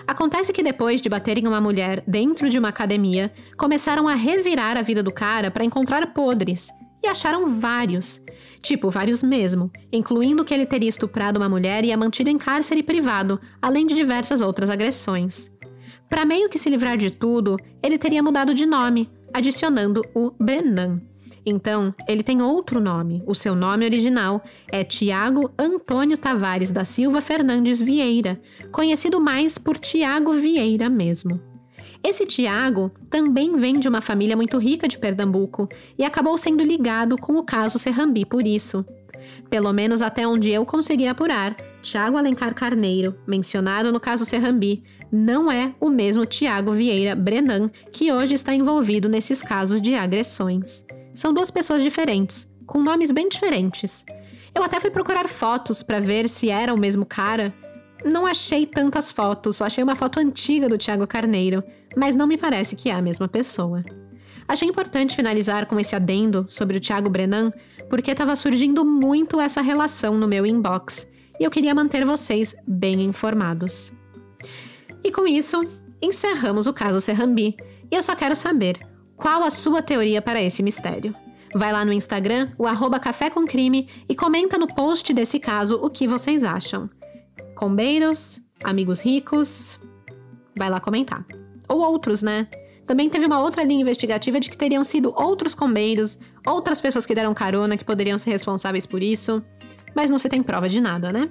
Acontece 0.06 0.52
que 0.52 0.62
depois 0.62 1.00
de 1.00 1.08
baterem 1.08 1.48
uma 1.48 1.60
mulher 1.60 2.04
dentro 2.06 2.48
de 2.48 2.58
uma 2.58 2.68
academia, 2.68 3.32
começaram 3.56 4.06
a 4.06 4.14
revirar 4.14 4.76
a 4.76 4.82
vida 4.82 5.02
do 5.02 5.10
cara 5.10 5.50
para 5.50 5.64
encontrar 5.64 6.12
podres 6.12 6.68
e 7.02 7.08
acharam 7.08 7.58
vários. 7.58 8.20
Tipo, 8.60 8.90
vários 8.90 9.22
mesmo, 9.22 9.70
incluindo 9.92 10.44
que 10.44 10.52
ele 10.52 10.66
teria 10.66 10.88
estuprado 10.88 11.38
uma 11.38 11.48
mulher 11.48 11.84
e 11.84 11.92
a 11.92 11.96
mantido 11.96 12.30
em 12.30 12.38
cárcere 12.38 12.82
privado, 12.82 13.40
além 13.62 13.86
de 13.86 13.94
diversas 13.94 14.40
outras 14.40 14.68
agressões. 14.70 15.50
Para 16.08 16.24
meio 16.24 16.48
que 16.48 16.58
se 16.58 16.70
livrar 16.70 16.96
de 16.96 17.10
tudo, 17.10 17.56
ele 17.82 17.98
teria 17.98 18.22
mudado 18.22 18.54
de 18.54 18.66
nome, 18.66 19.10
adicionando 19.32 20.02
o 20.14 20.32
Brenan. 20.38 21.00
Então, 21.44 21.94
ele 22.06 22.22
tem 22.22 22.42
outro 22.42 22.80
nome. 22.80 23.22
O 23.26 23.34
seu 23.34 23.54
nome 23.54 23.84
original 23.84 24.42
é 24.70 24.84
Tiago 24.84 25.50
Antônio 25.58 26.18
Tavares 26.18 26.70
da 26.70 26.84
Silva 26.84 27.20
Fernandes 27.20 27.80
Vieira, 27.80 28.40
conhecido 28.70 29.20
mais 29.20 29.56
por 29.56 29.78
Tiago 29.78 30.32
Vieira 30.32 30.88
mesmo. 30.90 31.40
Esse 32.02 32.24
Tiago 32.24 32.90
também 33.10 33.56
vem 33.56 33.78
de 33.78 33.88
uma 33.88 34.00
família 34.00 34.36
muito 34.36 34.58
rica 34.58 34.86
de 34.86 34.98
Pernambuco 34.98 35.68
e 35.98 36.04
acabou 36.04 36.36
sendo 36.38 36.62
ligado 36.62 37.18
com 37.18 37.34
o 37.36 37.44
caso 37.44 37.78
Serrambi 37.78 38.24
por 38.24 38.46
isso. 38.46 38.84
Pelo 39.50 39.72
menos 39.72 40.00
até 40.00 40.26
onde 40.26 40.50
eu 40.50 40.64
consegui 40.64 41.06
apurar, 41.06 41.56
Tiago 41.82 42.16
Alencar 42.16 42.54
Carneiro, 42.54 43.16
mencionado 43.26 43.92
no 43.92 44.00
caso 44.00 44.24
Serrambi, 44.24 44.82
não 45.10 45.50
é 45.50 45.74
o 45.80 45.88
mesmo 45.88 46.26
Tiago 46.26 46.72
Vieira 46.72 47.14
Brenan 47.14 47.70
que 47.92 48.12
hoje 48.12 48.34
está 48.34 48.54
envolvido 48.54 49.08
nesses 49.08 49.42
casos 49.42 49.80
de 49.80 49.94
agressões. 49.94 50.84
São 51.14 51.32
duas 51.32 51.50
pessoas 51.50 51.82
diferentes, 51.82 52.48
com 52.66 52.82
nomes 52.82 53.10
bem 53.10 53.28
diferentes. 53.28 54.04
Eu 54.54 54.62
até 54.62 54.78
fui 54.78 54.90
procurar 54.90 55.28
fotos 55.28 55.82
para 55.82 56.00
ver 56.00 56.28
se 56.28 56.50
era 56.50 56.72
o 56.72 56.78
mesmo 56.78 57.04
cara. 57.04 57.54
Não 58.04 58.26
achei 58.26 58.66
tantas 58.66 59.10
fotos, 59.10 59.56
só 59.56 59.64
achei 59.64 59.82
uma 59.82 59.96
foto 59.96 60.20
antiga 60.20 60.68
do 60.68 60.78
Tiago 60.78 61.06
Carneiro, 61.06 61.64
mas 61.98 62.14
não 62.14 62.26
me 62.26 62.38
parece 62.38 62.76
que 62.76 62.88
é 62.88 62.94
a 62.94 63.02
mesma 63.02 63.26
pessoa. 63.26 63.84
Achei 64.46 64.66
importante 64.66 65.16
finalizar 65.16 65.66
com 65.66 65.78
esse 65.78 65.94
adendo 65.94 66.46
sobre 66.48 66.78
o 66.78 66.80
Thiago 66.80 67.10
Brenan, 67.10 67.52
porque 67.90 68.12
estava 68.12 68.34
surgindo 68.36 68.84
muito 68.84 69.40
essa 69.40 69.60
relação 69.60 70.16
no 70.16 70.28
meu 70.28 70.46
inbox 70.46 71.06
e 71.38 71.44
eu 71.44 71.50
queria 71.50 71.74
manter 71.74 72.04
vocês 72.04 72.54
bem 72.66 73.02
informados. 73.02 73.92
E 75.04 75.12
com 75.12 75.26
isso, 75.26 75.66
encerramos 76.00 76.66
o 76.66 76.72
caso 76.72 77.00
Serrambi 77.00 77.56
e 77.90 77.94
eu 77.94 78.02
só 78.02 78.14
quero 78.14 78.34
saber 78.34 78.78
qual 79.16 79.42
a 79.42 79.50
sua 79.50 79.82
teoria 79.82 80.22
para 80.22 80.40
esse 80.40 80.62
mistério. 80.62 81.14
Vai 81.54 81.72
lá 81.72 81.84
no 81.84 81.92
Instagram, 81.92 82.52
o 82.58 82.66
arroba 82.66 83.00
Café 83.00 83.30
com 83.30 83.46
Crime, 83.46 83.88
e 84.08 84.14
comenta 84.14 84.58
no 84.58 84.66
post 84.66 85.12
desse 85.14 85.38
caso 85.38 85.76
o 85.82 85.88
que 85.88 86.06
vocês 86.06 86.44
acham. 86.44 86.90
Combeiros, 87.54 88.40
amigos 88.62 89.00
ricos, 89.00 89.80
vai 90.56 90.68
lá 90.68 90.78
comentar 90.78 91.24
ou 91.68 91.80
outros, 91.80 92.22
né? 92.22 92.48
Também 92.86 93.10
teve 93.10 93.26
uma 93.26 93.40
outra 93.40 93.62
linha 93.62 93.82
investigativa 93.82 94.40
de 94.40 94.48
que 94.48 94.56
teriam 94.56 94.82
sido 94.82 95.12
outros 95.14 95.54
combeiros, 95.54 96.18
outras 96.46 96.80
pessoas 96.80 97.04
que 97.04 97.14
deram 97.14 97.34
carona 97.34 97.76
que 97.76 97.84
poderiam 97.84 98.16
ser 98.16 98.30
responsáveis 98.30 98.86
por 98.86 99.02
isso, 99.02 99.42
mas 99.94 100.10
não 100.10 100.18
se 100.18 100.28
tem 100.28 100.42
prova 100.42 100.68
de 100.68 100.80
nada, 100.80 101.12
né? 101.12 101.28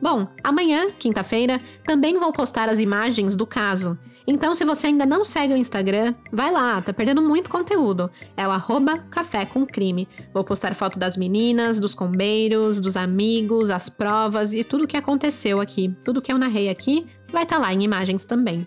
Bom, 0.00 0.28
amanhã, 0.42 0.90
quinta-feira, 0.98 1.60
também 1.84 2.18
vou 2.18 2.32
postar 2.32 2.68
as 2.68 2.78
imagens 2.78 3.34
do 3.34 3.46
caso. 3.46 3.98
Então, 4.26 4.54
se 4.54 4.64
você 4.64 4.86
ainda 4.86 5.04
não 5.04 5.24
segue 5.24 5.52
o 5.52 5.56
Instagram, 5.56 6.14
vai 6.32 6.50
lá, 6.50 6.80
tá 6.80 6.92
perdendo 6.92 7.20
muito 7.20 7.50
conteúdo. 7.50 8.10
É 8.36 8.46
o 8.46 8.50
arroba 8.50 8.98
Café 9.10 9.44
com 9.44 9.66
Crime. 9.66 10.08
Vou 10.32 10.44
postar 10.44 10.74
foto 10.74 10.98
das 10.98 11.16
meninas, 11.16 11.78
dos 11.78 11.94
combeiros, 11.94 12.80
dos 12.80 12.96
amigos, 12.96 13.68
as 13.68 13.88
provas 13.88 14.54
e 14.54 14.64
tudo 14.64 14.84
o 14.84 14.86
que 14.86 14.96
aconteceu 14.96 15.60
aqui. 15.60 15.94
Tudo 16.04 16.22
que 16.22 16.32
eu 16.32 16.38
narrei 16.38 16.68
aqui 16.68 17.06
vai 17.30 17.42
estar 17.42 17.56
tá 17.56 17.62
lá 17.62 17.74
em 17.74 17.82
imagens 17.82 18.24
também. 18.24 18.66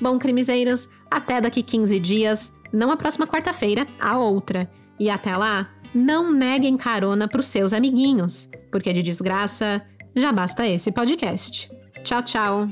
Bom, 0.00 0.18
crimezeiros, 0.18 0.88
até 1.10 1.40
daqui 1.40 1.62
15 1.62 1.98
dias, 1.98 2.52
não 2.72 2.90
a 2.90 2.96
próxima 2.96 3.26
quarta-feira, 3.26 3.86
a 3.98 4.18
outra. 4.18 4.70
E 4.98 5.08
até 5.08 5.36
lá, 5.36 5.70
não 5.94 6.32
neguem 6.32 6.76
carona 6.76 7.28
pros 7.28 7.46
seus 7.46 7.72
amiguinhos, 7.72 8.48
porque 8.70 8.92
de 8.92 9.02
desgraça 9.02 9.82
já 10.14 10.32
basta 10.32 10.66
esse 10.66 10.92
podcast. 10.92 11.70
Tchau, 12.02 12.22
tchau! 12.22 12.68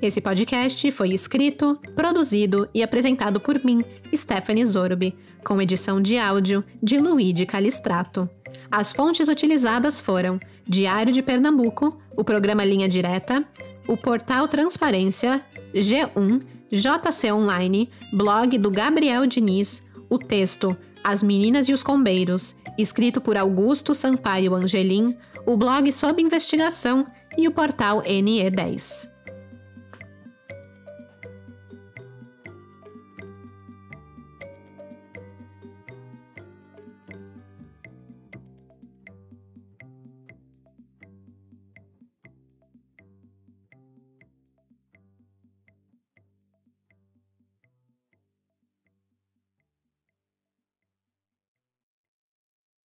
Esse 0.00 0.20
podcast 0.20 0.90
foi 0.92 1.10
escrito, 1.10 1.78
produzido 1.94 2.68
e 2.72 2.82
apresentado 2.82 3.38
por 3.38 3.62
mim, 3.62 3.84
Stephanie 4.14 4.64
Zorbi, 4.64 5.14
com 5.44 5.60
edição 5.60 6.00
de 6.00 6.16
áudio 6.16 6.64
de 6.82 6.98
Luigi 6.98 7.44
Calistrato. 7.44 8.28
As 8.70 8.92
fontes 8.92 9.28
utilizadas 9.28 10.00
foram 10.00 10.40
Diário 10.66 11.12
de 11.12 11.20
Pernambuco, 11.20 12.00
o 12.16 12.24
programa 12.24 12.64
Linha 12.64 12.88
Direta, 12.88 13.46
o 13.90 13.96
portal 13.96 14.46
Transparência, 14.46 15.44
G1, 15.74 16.42
JC 16.70 17.32
Online, 17.32 17.90
blog 18.12 18.56
do 18.56 18.70
Gabriel 18.70 19.26
Diniz, 19.26 19.82
o 20.08 20.16
texto 20.16 20.76
As 21.02 21.24
Meninas 21.24 21.68
e 21.68 21.72
os 21.72 21.82
Combeiros, 21.82 22.54
escrito 22.78 23.20
por 23.20 23.36
Augusto 23.36 23.92
Sampaio 23.92 24.54
Angelim, 24.54 25.16
o 25.44 25.56
blog 25.56 25.90
Sob 25.90 26.22
Investigação, 26.22 27.04
e 27.36 27.48
o 27.48 27.50
portal 27.50 28.02
NE10. 28.02 29.08